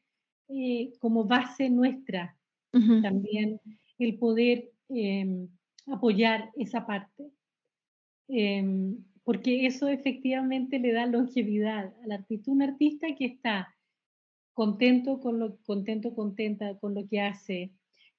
eh, 0.49 0.93
como 0.97 1.25
base 1.25 1.69
nuestra 1.69 2.35
también, 2.71 3.61
el 3.99 4.17
poder 4.17 4.71
em, 4.89 5.47
apoyar 5.85 6.49
esa 6.55 6.87
parte. 6.87 7.29
Em, 8.29 8.97
porque 9.23 9.67
eso 9.67 9.87
efectivamente 9.87 10.79
le 10.79 10.91
da 10.91 11.05
longevidad 11.05 11.93
al 12.03 12.11
artista. 12.13 12.51
Un 12.51 12.63
artista 12.63 13.07
que 13.15 13.25
está 13.25 13.76
contento 14.57 15.19
con 15.19 15.37
lo 15.37 15.55
contento 15.67 16.15
contenta 16.15 16.75
con 16.79 16.95
lo 16.95 17.07
que 17.07 17.21
hace, 17.21 17.71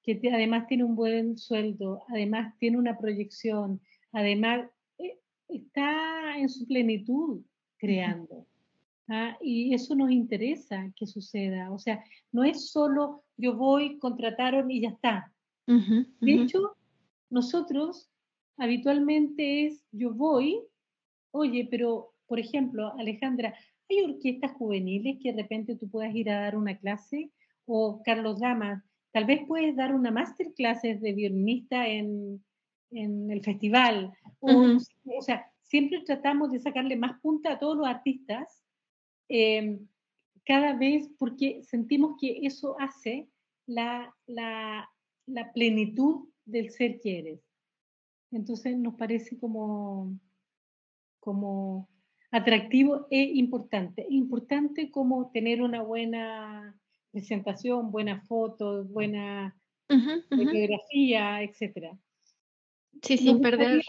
que 0.05 0.21
además 0.33 0.69
tiene 0.69 0.85
un 0.85 0.95
buen 0.95 1.37
sueldo, 1.37 2.05
además 2.07 2.57
tiene 2.61 2.79
una 2.79 2.97
proyección, 2.97 3.81
además 4.13 4.71
eh, 4.99 5.19
está 5.49 6.39
en 6.39 6.49
su 6.49 6.65
plenitud 6.65 7.43
creando. 7.77 8.47
¿ah? 9.09 9.37
Y 9.43 9.75
eso 9.75 9.97
nos 9.97 10.13
interesa 10.13 10.93
que 10.95 11.09
suceda. 11.09 11.73
O 11.73 11.79
sea, 11.81 12.05
no 12.31 12.45
es 12.45 12.71
solo 12.71 13.25
yo 13.37 13.57
voy, 13.57 13.99
contrataron 13.99 14.71
y 14.71 14.83
ya 14.83 14.91
está. 14.91 15.33
De 15.67 16.35
hecho, 16.35 16.77
nosotros 17.31 18.09
habitualmente 18.59 19.67
es 19.67 19.85
yo 19.91 20.15
voy, 20.15 20.61
oye, 21.33 21.67
pero 21.69 22.15
por 22.29 22.39
ejemplo, 22.39 22.95
Alejandra, 22.97 23.57
hay 23.89 24.01
orquestas 24.03 24.53
juveniles 24.53 25.19
que 25.23 25.33
de 25.33 25.43
repente 25.43 25.77
tú 25.77 25.89
puedas 25.89 26.15
ir 26.15 26.31
a 26.31 26.41
dar 26.41 26.57
una 26.57 26.79
clase, 26.79 27.31
o 27.67 28.03
Carlos 28.03 28.39
Gama, 28.39 28.85
tal 29.13 29.25
vez 29.25 29.41
puedes 29.47 29.77
dar 29.77 29.95
una 29.95 30.11
masterclass 30.11 30.83
de 30.83 31.13
violinista 31.13 31.87
en, 31.87 32.43
en 32.91 33.31
el 33.31 33.43
festival. 33.43 34.13
O, 34.41 34.79
sea, 35.21 35.51
siempre 35.63 36.01
tratamos 36.01 36.51
de 36.51 36.61
sacarle 36.61 36.97
más 36.97 37.21
punta 37.21 37.53
a 37.53 37.59
todos 37.59 37.77
los 37.77 37.87
artistas, 37.87 38.65
em, 39.29 39.87
cada 40.45 40.73
vez 40.75 41.11
porque 41.19 41.63
sentimos 41.63 42.17
que 42.19 42.47
eso 42.47 42.77
hace 42.81 43.29
la, 43.67 44.15
la, 44.27 44.89
la 45.27 45.53
plenitud 45.53 46.29
del 46.47 46.71
ser 46.71 47.01
que 47.01 47.19
eres. 47.19 47.41
Entonces 48.31 48.77
nos 48.77 48.95
parece 48.95 49.39
como, 49.39 50.19
como 51.21 51.89
atractivo 52.31 53.07
e 53.11 53.23
importante. 53.23 54.07
Importante 54.09 54.91
como 54.91 55.31
tener 55.31 55.63
una 55.63 55.83
buena 55.83 56.79
presentación, 57.11 57.91
buenas 57.91 58.27
fotos, 58.27 58.91
buena 58.91 59.57
fotografía, 59.89 61.43
etc. 61.43 61.97
Sí, 63.03 63.17
sin 63.17 63.41
perder. 63.41 63.83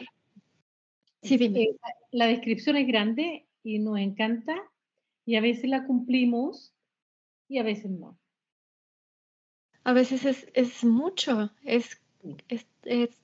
Sí, 1.21 1.35
eh, 1.35 1.75
la 2.11 2.27
descripción 2.27 2.77
es 2.77 2.87
grande 2.87 3.45
y 3.63 3.79
nos 3.79 3.99
encanta 3.99 4.55
y 5.25 5.35
a 5.35 5.41
veces 5.41 5.69
la 5.69 5.85
cumplimos 5.85 6.73
y 7.49 7.57
a 7.57 7.63
veces 7.63 7.91
no. 7.91 8.17
A 9.83 9.93
veces 9.93 10.47
es, 10.53 10.83
mucho, 10.83 11.51
es, 11.63 12.01
es, 12.47 12.67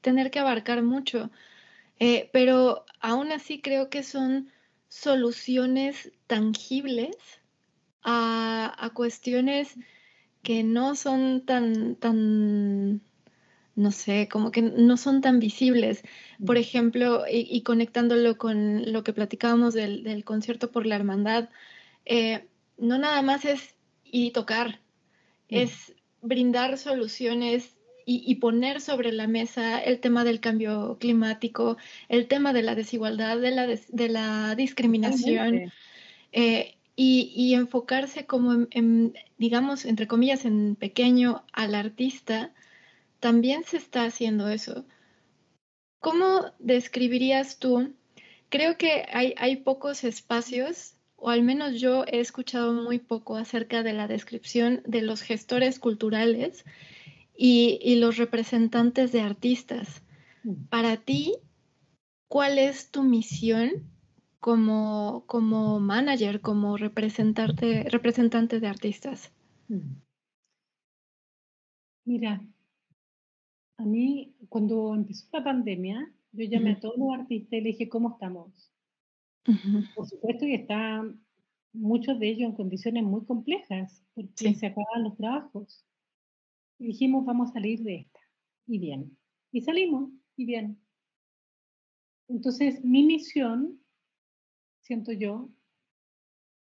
tener 0.01 0.32
que 0.32 0.39
abarcar 0.39 0.84
mucho, 0.84 1.30
eh, 1.99 2.30
pero 2.34 2.86
aún 2.99 3.32
así 3.32 3.61
creo 3.61 3.89
que 3.89 4.03
son 4.03 4.51
soluciones 4.95 6.11
tangibles 6.25 7.17
a, 8.01 8.91
cuestiones 8.93 9.75
que 10.41 10.63
no 10.63 10.95
son 10.95 11.45
tan, 11.45 11.95
tan, 11.95 13.01
no 13.75 13.91
sé, 13.91 14.29
como 14.31 14.51
que 14.51 14.61
no 14.61 14.95
son 14.95 15.19
tan 15.21 15.39
visibles. 15.39 16.03
Por 16.45 16.57
ejemplo, 16.57 17.25
y, 17.29 17.61
conectándolo 17.63 18.37
con 18.37 18.91
lo 18.93 19.03
que 19.03 19.11
platicábamos 19.11 19.73
del, 19.73 20.23
concierto 20.23 20.71
por 20.71 20.85
la 20.85 20.95
hermandad, 20.95 21.49
eh, 22.05 22.47
no 22.77 22.97
nada 22.97 23.21
más 23.21 23.43
es 23.43 23.75
ir 24.05 24.27
y 24.27 24.31
tocar, 24.31 24.79
es 25.49 25.93
brindar 26.21 26.77
soluciones 26.77 27.74
y, 28.08 28.36
poner 28.36 28.82
sobre 28.82 29.12
la 29.12 29.28
mesa 29.28 29.80
el 29.80 29.99
tema 29.99 30.24
del 30.24 30.39
cambio 30.39 30.97
climático, 30.99 31.78
el 32.08 32.28
tema 32.28 32.53
de 32.53 32.62
la 32.62 32.76
desigualdad, 32.76 33.39
de 33.39 33.51
la, 33.51 33.68
de 33.68 34.10
la 34.10 34.56
discriminación, 34.56 35.72
eh, 36.32 36.76
y, 36.95 37.53
enfocarse 37.56 38.26
como 38.26 38.68
en, 38.70 39.16
digamos, 39.38 39.86
entre 39.86 40.08
comillas, 40.08 40.45
en 40.45 40.76
pequeño 40.76 41.43
al 41.51 41.74
artista, 41.74 42.53
también 43.20 43.64
se 43.64 43.78
está 43.78 44.06
haciendo 44.06 44.49
eso. 44.49 44.86
¿Cómo 45.99 46.51
describirías 46.60 47.58
tú? 47.58 47.95
Creo 48.49 48.78
que 48.78 49.08
hay, 49.12 49.34
hay 49.38 49.58
pocos 49.58 50.03
espacios 50.03 50.93
o 51.16 51.32
al 51.32 51.41
menos 51.41 51.82
yo 51.82 52.06
he 52.06 52.20
escuchado 52.20 52.72
muy 52.74 52.99
poco 52.99 53.36
acerca 53.36 53.82
de 53.82 53.93
la 53.93 54.08
descripción 54.08 54.84
de 54.86 55.01
los 55.01 55.22
gestores 55.22 55.80
culturales 55.80 56.66
y, 57.38 57.95
los 57.95 58.17
representantes 58.17 59.11
de 59.11 59.21
artistas. 59.21 60.03
Mm. 60.43 60.65
Para 60.69 60.97
ti, 60.97 61.36
¿cuál 62.27 62.57
es 62.57 62.91
tu 62.91 63.03
misión 63.03 63.89
como, 64.39 65.23
como 65.27 65.79
manager, 65.79 66.41
como 66.41 66.77
representante, 66.77 67.83
representante 67.89 68.59
de 68.59 68.67
artistas? 68.67 69.31
Mm. 69.67 69.95
Mira, 72.05 72.45
a 73.77 73.83
mí 73.83 74.36
cuando 74.47 74.93
empezó 74.93 75.27
la 75.33 75.43
pandemia, 75.43 76.11
yo 76.31 76.45
llamé 76.45 76.73
a 76.73 76.79
todos 76.79 76.97
los 76.97 77.13
artistas 77.17 77.53
y 77.53 77.61
le 77.61 77.69
dije, 77.69 77.89
¿cómo 77.89 78.11
estamos? 78.11 78.71
Por 79.95 80.07
supuesto 80.07 80.45
que 80.45 80.55
están 80.55 81.21
muchos 81.73 82.19
de 82.19 82.29
ellos 82.29 82.49
en 82.49 82.55
condiciones 82.55 83.03
muy 83.03 83.25
complejas, 83.25 84.03
porque 84.13 84.53
se 84.53 84.67
acaban 84.67 85.03
los 85.03 85.17
trabajos. 85.17 85.86
Y 86.80 86.88
dijimos, 86.88 87.26
vamos 87.26 87.49
a 87.49 87.53
salir 87.53 87.82
de 87.84 87.95
esta. 87.97 88.19
Y 88.67 88.80
bien. 88.80 89.17
Y 89.51 89.61
salimos, 89.61 90.11
y 90.36 90.45
bien. 90.45 90.80
Entonces, 92.28 92.84
mi 92.84 93.03
misión, 93.03 93.80
siento 94.82 95.11
yo, 95.11 95.49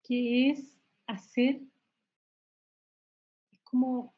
que 0.03 0.49
es 0.49 0.77
hacer, 1.07 1.61
es 3.51 3.59
como 3.63 4.13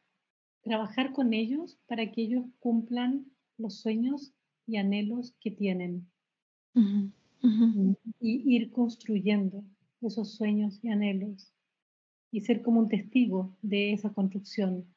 trabajar 0.62 1.12
con 1.14 1.34
ellos 1.34 1.78
para 1.88 2.10
que 2.12 2.22
ellos 2.24 2.46
cumplan 2.60 3.26
los 3.58 3.80
sueños 3.82 4.34
y 4.66 4.78
anhelos 4.78 5.36
que 5.39 5.52
tienen. 5.52 6.10
Y 8.20 8.56
ir 8.56 8.72
construyendo 8.72 9.64
esos 10.02 10.36
sueños 10.36 10.80
y 10.82 10.89
anhelos 10.89 11.54
y 12.32 12.41
ser 12.41 12.62
como 12.64 12.80
un 12.80 12.89
testigo 12.89 13.56
de 13.62 13.94
esa 13.94 14.12
construcción. 14.12 14.88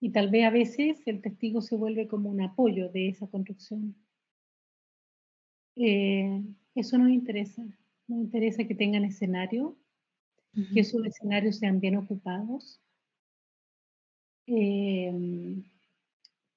Y 0.00 0.10
tal 0.10 0.30
vez 0.30 0.44
a 0.44 0.50
veces 0.50 1.02
el 1.06 1.20
testigo 1.20 1.60
se 1.60 1.76
vuelve 1.76 2.06
como 2.06 2.30
un 2.30 2.40
apoyo 2.40 2.88
de 2.88 3.08
esa 3.08 3.26
construcción. 3.26 3.96
Eh, 5.76 6.42
eso 6.74 6.98
nos 6.98 7.10
interesa. 7.10 7.62
Nos 8.06 8.20
interesa 8.20 8.64
que 8.64 8.74
tengan 8.74 9.04
escenario, 9.04 9.76
que 10.72 10.80
esos 10.80 11.04
escenarios 11.04 11.58
sean 11.58 11.78
bien 11.78 11.96
ocupados, 11.96 12.80
em, 14.46 15.62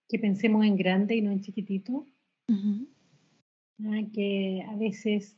que 0.08 0.18
pensemos 0.18 0.66
en 0.66 0.76
grande 0.76 1.16
y 1.16 1.22
no 1.22 1.32
en 1.32 1.42
chiquitito, 1.42 2.08
ah, 2.48 4.02
que 4.14 4.64
a 4.68 4.76
veces 4.76 5.38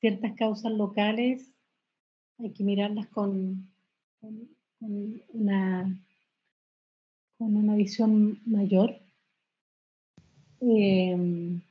ciertas 0.00 0.32
causas 0.34 0.72
locales 0.72 1.52
hay 2.38 2.52
que 2.52 2.64
mirarlas 2.64 3.06
con, 3.08 3.70
una, 4.80 6.02
con 7.40 7.56
una 7.56 7.74
visión 7.74 8.38
mayor. 8.44 9.00
Em, 10.60 11.62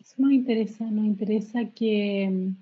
eso 0.00 0.14
nos 0.16 0.32
interesa, 0.32 0.90
nos 0.90 1.04
interesa 1.04 1.66
que, 1.74 2.54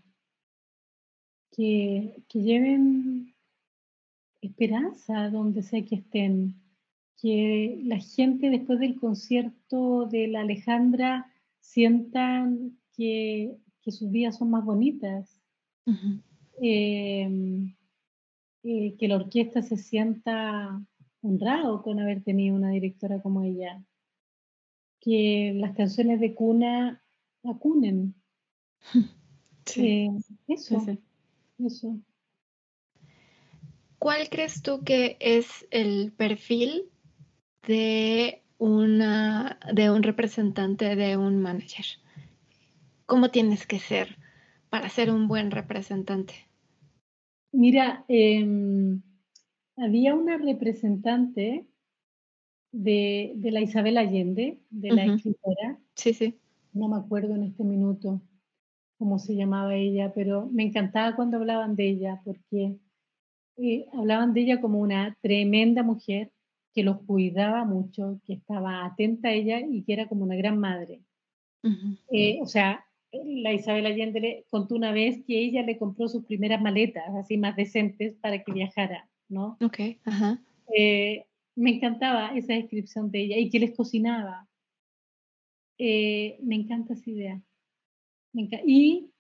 que, 1.53 2.25
lleven 2.33 3.33
esperanza 4.41 5.31
donde 5.31 5.63
sea 5.63 5.85
que 5.85 5.95
estén, 5.95 6.57
que 7.17 7.81
la 7.85 8.01
gente 8.01 8.51
después 8.51 8.81
del 8.81 8.99
concierto 8.99 10.07
de 10.07 10.27
la 10.27 10.41
Alejandra 10.41 11.33
sientan 11.61 12.77
que, 12.97 13.57
sus 13.87 14.11
vidas 14.11 14.37
son 14.37 14.51
más 14.51 14.65
bonitas, 14.65 15.41
em, 16.61 17.73
eh, 18.65 18.97
que 18.99 19.09
la 19.09 19.15
orquesta 19.15 19.63
se 19.63 19.77
sienta 19.77 20.85
honrado 21.23 21.83
con 21.83 22.01
haber 22.01 22.23
tenido 22.23 22.57
una 22.57 22.71
directora 22.71 23.21
como 23.23 23.43
ella, 23.43 23.83
que 25.01 25.53
las 25.57 25.75
canciones 25.77 26.21
de 26.21 26.35
cuna 26.35 27.03
acunen. 27.45 28.15
Sí. 29.67 29.87
Eh, 29.87 30.11
eso, 30.49 30.85
eso. 31.59 32.01
¿Cuál 34.01 34.29
crees 34.29 34.63
tú 34.63 34.83
que 34.83 35.17
es 35.21 35.67
el 35.71 36.13
perfil 36.13 36.91
de 37.69 38.43
una 38.59 39.61
de 39.73 39.91
un 39.91 40.03
representante 40.03 40.97
de 40.97 41.17
un 41.19 41.41
manager? 41.41 41.85
¿Cómo 43.07 43.31
tienes 43.31 43.67
que 43.67 43.79
ser 43.79 44.17
para 44.71 44.89
ser 44.89 45.11
un 45.11 45.29
buen 45.29 45.51
representante? 45.51 46.49
Mira, 47.53 48.05
em, 48.09 49.03
había 49.77 50.15
una 50.15 50.37
representante 50.39 51.67
de, 52.73 53.35
la 53.43 53.61
Isabel 53.61 53.99
Allende, 53.99 54.61
de 54.71 54.93
la 54.93 55.05
escritora. 55.07 55.79
Sí, 55.95 56.15
sí 56.15 56.41
no 56.73 56.89
me 56.89 56.97
acuerdo 56.97 57.35
en 57.35 57.45
este 57.45 57.65
minuto 57.65 58.21
cómo 58.99 59.19
se 59.19 59.35
llamaba 59.35 59.75
ella, 59.75 60.13
pero 60.15 60.47
me 60.47 60.63
encantaba 60.63 61.17
cuando 61.17 61.39
hablaban 61.39 61.75
de 61.75 61.89
ella, 61.89 62.21
porque 62.25 62.77
eh, 63.57 63.87
hablaban 63.93 64.35
de 64.35 64.43
ella 64.43 64.61
como 64.61 64.79
una 64.79 65.17
tremenda 65.23 65.83
mujer 65.83 66.31
que 66.75 66.83
los 66.85 67.03
cuidaba 67.03 67.65
mucho, 67.65 68.21
que 68.25 68.35
estaba 68.35 68.85
atenta 68.85 69.29
a 69.29 69.33
ella 69.33 69.61
y 69.61 69.83
que 69.83 69.95
era 69.95 70.09
como 70.09 70.25
una 70.25 70.37
gran 70.37 70.59
madre. 70.59 71.03
Eh, 72.11 72.39
o 72.41 72.47
sea, 72.47 72.87
la 73.13 73.53
Isabel 73.53 73.87
Allende 73.87 74.21
le 74.21 74.47
contó 74.51 74.77
una 74.77 74.93
vez 74.93 75.23
que 75.27 75.39
ella 75.39 75.63
le 75.63 75.79
compró 75.79 76.09
sus 76.09 76.25
primeras 76.25 76.63
maletas, 76.63 77.05
así 77.17 77.37
más 77.37 77.57
decentes, 77.57 78.15
para 78.15 78.43
que 78.45 78.53
viajara, 78.53 79.10
¿no? 79.31 79.57
Ok, 79.63 79.79
ajá. 80.05 80.43
Eh, 80.77 81.27
me 81.57 81.71
encantaba 81.77 82.37
esa 82.37 82.55
descripción 82.55 83.11
de 83.11 83.23
ella 83.23 83.39
y 83.39 83.51
que 83.51 83.61
les 83.61 83.77
cocinaba. 83.77 84.49
Eh, 85.79 86.39
me 86.43 86.57
encanta 86.57 86.93
esa 86.95 87.11
idea. 87.11 87.43
y 88.33 89.11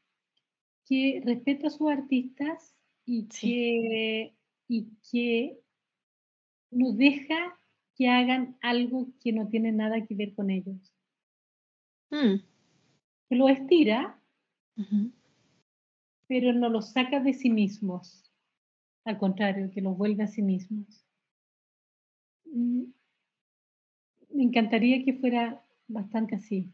que 0.86 1.22
respeta 1.24 1.68
a 1.68 1.70
sus 1.70 1.88
artistas 1.88 2.74
y, 3.06 3.28
que, 3.28 4.34
y 4.68 4.88
que 5.10 5.60
nos 6.70 6.96
deja 6.96 7.58
que 7.94 8.08
hagan 8.08 8.56
algo 8.60 9.08
que 9.22 9.32
no 9.32 9.48
tiene 9.48 9.72
nada 9.72 10.04
que 10.04 10.14
ver 10.14 10.34
con 10.34 10.50
ellos. 10.50 10.92
Mm. 12.10 12.42
Que 13.28 13.36
lo 13.36 13.48
estira, 13.48 14.20
pero 16.26 16.52
no 16.52 16.68
los 16.68 16.92
saca 16.92 17.20
de 17.20 17.34
sí 17.34 17.50
mismos. 17.50 18.29
Al 19.04 19.18
contrario, 19.18 19.70
que 19.72 19.80
los 19.80 19.96
vuelve 19.96 20.24
a 20.24 20.26
sí 20.26 20.42
mismos. 20.42 21.04
Mm. 22.44 22.84
Me 24.30 24.44
encantaría 24.44 25.04
que 25.04 25.14
fuera 25.14 25.62
bastante 25.88 26.36
así. 26.36 26.72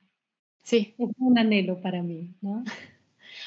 Sí. 0.62 0.95
Es 0.99 1.11
un 1.18 1.39
anhelo 1.39 1.81
para 1.81 2.03
mí, 2.03 2.35
¿no? 2.41 2.64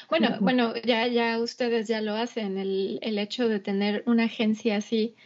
Bueno, 0.08 0.36
bueno, 0.40 0.74
ya, 0.84 1.06
ya 1.08 1.38
ustedes 1.40 1.88
ya 1.88 2.00
lo 2.00 2.14
hacen. 2.14 2.58
El, 2.58 2.98
el, 3.02 3.18
hecho 3.18 3.48
de 3.48 3.60
tener 3.60 4.04
una 4.06 4.24
agencia 4.24 4.76
así, 4.76 5.16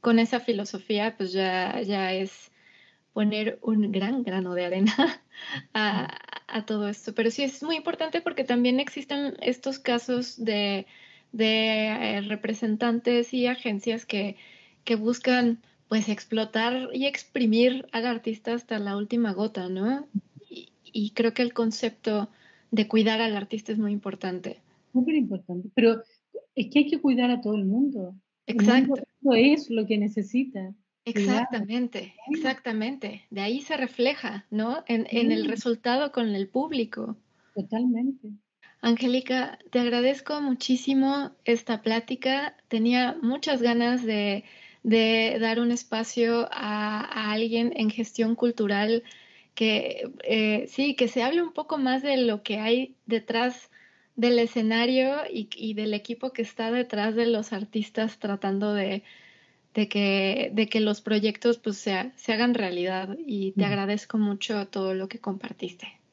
con 0.00 0.18
esa 0.18 0.40
filosofía, 0.40 1.16
pues 1.16 1.32
ya, 1.32 1.80
ya 1.82 2.12
es 2.12 2.50
poner 3.12 3.58
un 3.62 3.92
gran 3.92 4.22
grano 4.22 4.54
de 4.54 4.66
arena 4.66 4.94
a, 5.74 6.18
a, 6.46 6.66
todo 6.66 6.88
esto. 6.88 7.14
Pero 7.14 7.30
sí 7.30 7.42
es 7.42 7.62
muy 7.62 7.76
importante 7.76 8.20
porque 8.20 8.44
también 8.44 8.80
existen 8.80 9.34
estos 9.40 9.78
casos 9.78 10.42
de, 10.42 10.86
de 11.34 11.88
eh, 11.88 12.20
representantes 12.20 13.34
y 13.34 13.48
agencias 13.48 14.06
que, 14.06 14.36
que 14.84 14.94
buscan 14.94 15.58
pues 15.88 16.08
explotar 16.08 16.90
y 16.94 17.06
exprimir 17.06 17.86
al 17.90 18.06
artista 18.06 18.54
hasta 18.54 18.78
la 18.78 18.96
última 18.96 19.32
gota, 19.32 19.68
¿no? 19.68 20.06
Y, 20.48 21.10
creo 21.10 21.34
que 21.34 21.42
el 21.42 21.52
concepto 21.52 22.30
de 22.70 22.86
cuidar 22.86 23.20
al 23.20 23.36
artista 23.36 23.72
es 23.72 23.78
muy 23.78 23.90
importante. 23.90 24.60
Muy 24.92 25.16
importante, 25.16 25.68
pero 25.74 26.02
es 26.54 26.70
que 26.70 26.78
hay 26.78 26.86
que 26.86 27.00
cuidar 27.00 27.32
a 27.32 27.40
todo 27.40 27.56
el 27.56 27.64
mundo. 27.64 28.14
Exacto. 28.46 28.94
Eso 29.22 29.34
es 29.34 29.70
lo 29.70 29.86
que 29.86 29.98
necesita. 29.98 30.72
Exactamente, 31.04 32.14
exactamente. 32.28 33.22
De 33.30 33.40
ahí 33.40 33.60
se 33.60 33.76
refleja, 33.76 34.46
¿no? 34.50 34.84
En, 34.86 35.08
en 35.10 35.32
el 35.32 35.48
resultado 35.48 36.12
con 36.12 36.28
el 36.28 36.48
público. 36.48 37.16
Totalmente. 37.56 38.30
Angélica, 38.84 39.58
te 39.70 39.78
agradezco 39.78 40.42
muchísimo 40.42 41.30
esta 41.46 41.80
plática. 41.80 42.54
Tenía 42.68 43.16
muchas 43.22 43.62
ganas 43.62 44.04
de, 44.04 44.44
de 44.82 45.38
dar 45.40 45.58
un 45.58 45.72
espacio 45.72 46.46
a, 46.52 47.32
alguien 47.32 47.72
en 47.76 47.88
gestión 47.88 48.34
cultural 48.34 49.02
que 49.54 50.12
eh, 50.24 50.66
sí, 50.68 50.96
que 50.96 51.08
se 51.08 51.22
hable 51.22 51.40
un 51.42 51.54
poco 51.54 51.78
más 51.78 52.02
de 52.02 52.18
lo 52.18 52.42
que 52.42 52.58
hay 52.58 52.94
detrás 53.06 53.70
del 54.16 54.38
escenario 54.38 55.22
y, 55.30 55.72
del 55.72 55.94
equipo 55.94 56.34
que 56.34 56.42
está 56.42 56.70
detrás 56.70 57.14
de 57.14 57.24
los 57.24 57.54
artistas 57.54 58.18
tratando 58.18 58.74
de, 58.74 59.02
que, 59.72 60.50
de 60.52 60.68
que 60.68 60.80
los 60.80 61.00
proyectos 61.00 61.56
pues 61.56 61.78
se, 61.78 62.12
se 62.16 62.34
hagan 62.34 62.52
realidad 62.52 63.16
y 63.26 63.52
te 63.52 63.64
agradezco 63.64 64.18
mucho 64.18 64.68
todo 64.68 64.92
lo 64.92 65.08
que 65.08 65.20
compartiste. 65.20 66.03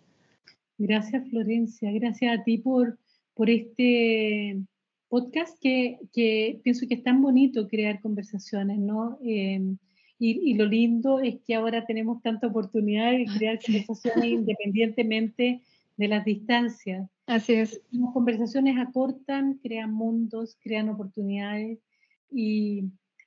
Gracias 0.83 1.29
Florencia, 1.29 1.91
gracias 1.91 2.39
a 2.39 2.43
ti 2.43 2.57
por, 2.57 2.97
por 3.35 3.51
este 3.51 4.57
podcast 5.09 5.55
que, 5.61 5.99
que, 6.11 6.59
pienso 6.63 6.87
que 6.87 6.95
es 6.95 7.03
tan 7.03 7.21
bonito 7.21 7.67
crear 7.67 8.01
conversaciones, 8.01 8.79
¿no? 8.79 9.19
Em, 9.23 9.77
y, 10.17 10.55
lo 10.55 10.65
lindo 10.65 11.19
es 11.19 11.39
que 11.45 11.53
ahora 11.53 11.85
tenemos 11.85 12.19
tanta 12.23 12.47
oportunidad 12.47 13.11
de 13.11 13.25
crear 13.25 13.59
conversaciones 13.65 14.25
independientemente 14.25 15.61
de 15.97 16.07
las 16.07 16.25
distancias. 16.25 17.07
Así 17.27 17.53
es. 17.53 17.79
Las 17.91 18.11
conversaciones 18.11 18.75
acortan, 18.79 19.59
crean 19.61 19.93
mundos, 19.93 20.57
crean 20.63 20.89
oportunidades. 20.89 21.77
Y, 22.31 22.85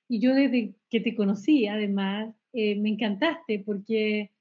y 0.09 0.19
yo 0.19 0.35
desde 0.35 0.75
que 0.91 0.99
te 0.99 1.15
conocí, 1.15 1.69
además, 1.69 2.35
eh, 2.53 2.75
me 2.75 2.89
encantaste 2.89 3.61
porque, 3.61 4.33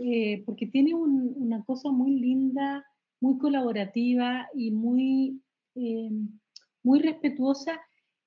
eh, 0.00 0.42
porque 0.44 0.66
tiene 0.66 0.94
una 0.94 1.64
cosa 1.64 1.90
muy 1.90 2.12
linda, 2.12 2.84
muy 3.20 3.38
colaborativa 3.38 4.48
y 4.54 4.70
muy, 4.70 5.40
eh, 5.74 6.10
muy 6.82 7.00
respetuosa 7.00 7.80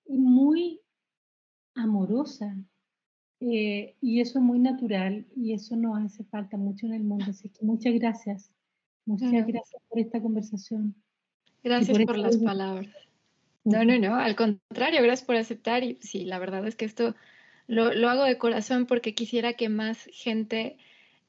y 0.06 0.18
muy 0.18 0.82
amorosa. 1.76 2.56
y 3.40 4.20
eso 4.20 4.38
es 4.38 4.46
muy 4.46 4.60
natural 4.60 5.26
y 5.36 5.54
eso 5.54 5.76
nos 5.76 5.98
hace 5.98 6.24
falta 6.26 6.58
mucho 6.58 6.86
en 6.86 6.94
el 6.94 7.04
mundo. 7.04 7.26
Así 7.30 7.50
que 7.50 7.66
muchas 7.66 7.94
gracias. 7.96 8.52
Muchas 9.06 9.32
gracias 9.32 9.82
por 9.90 10.00
esta 10.00 10.22
conversación. 10.22 10.96
Gracias 11.64 11.98
por, 12.06 12.18
las 12.18 12.38
palabras. 12.38 12.88
No, 13.64 13.84
no, 13.86 13.98
no, 14.00 14.16
al 14.16 14.36
contrario, 14.36 15.02
gracias 15.02 15.26
por 15.26 15.36
aceptar. 15.36 15.84
Y 15.84 15.98
sí, 16.02 16.26
la 16.26 16.40
verdad 16.40 16.68
es 16.68 16.76
que 16.76 16.86
esto 16.86 17.16
lo, 17.68 17.94
lo 17.94 18.10
hago 18.10 18.24
de 18.24 18.38
corazón 18.38 18.86
porque 18.86 19.14
quisiera 19.14 19.54
que 19.54 19.70
más 19.70 20.06
gente 20.12 20.78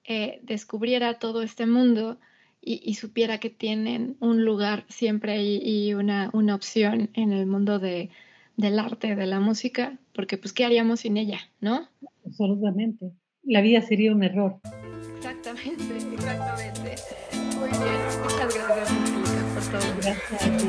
eh, 0.05 0.41
descubriera 0.43 1.19
todo 1.19 1.43
este 1.43 1.67
mundo 1.67 2.19
y, 2.61 2.81
y, 2.85 2.95
supiera 2.95 3.39
que 3.39 3.51
tienen 3.51 4.17
un 4.21 4.45
lugar 4.45 4.85
siempre 4.89 5.43
y, 5.43 5.61
y 5.65 5.95
una, 5.95 6.31
una, 6.33 6.55
opción 6.55 7.11
en 7.15 7.33
el 7.33 7.47
mundo 7.47 7.79
de, 7.81 8.11
del 8.57 8.79
arte, 8.79 9.17
de 9.17 9.27
la 9.27 9.41
música, 9.41 9.99
porque 10.15 10.39
pues 10.39 10.53
¿qué 10.53 10.65
haríamos 10.65 11.01
sin 11.01 11.17
ella, 11.17 11.41
no? 11.61 11.89
Absolutamente. 12.25 13.13
La 13.43 13.61
vida 13.61 13.83
sería 13.83 14.13
un 14.13 14.23
error. 14.23 14.61
Exactamente, 15.17 15.97
exactamente. 16.15 16.95
Muy 17.59 17.69
bien. 17.69 18.01
Muchas 18.23 18.55
gracias, 18.55 18.91
por 19.55 19.81
todo. 19.81 19.97
Gracias 19.97 20.43
a 20.43 20.57
ti. 20.57 20.65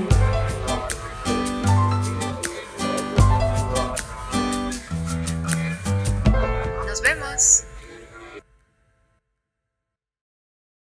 Nos 6.88 7.02
vemos. 7.02 7.73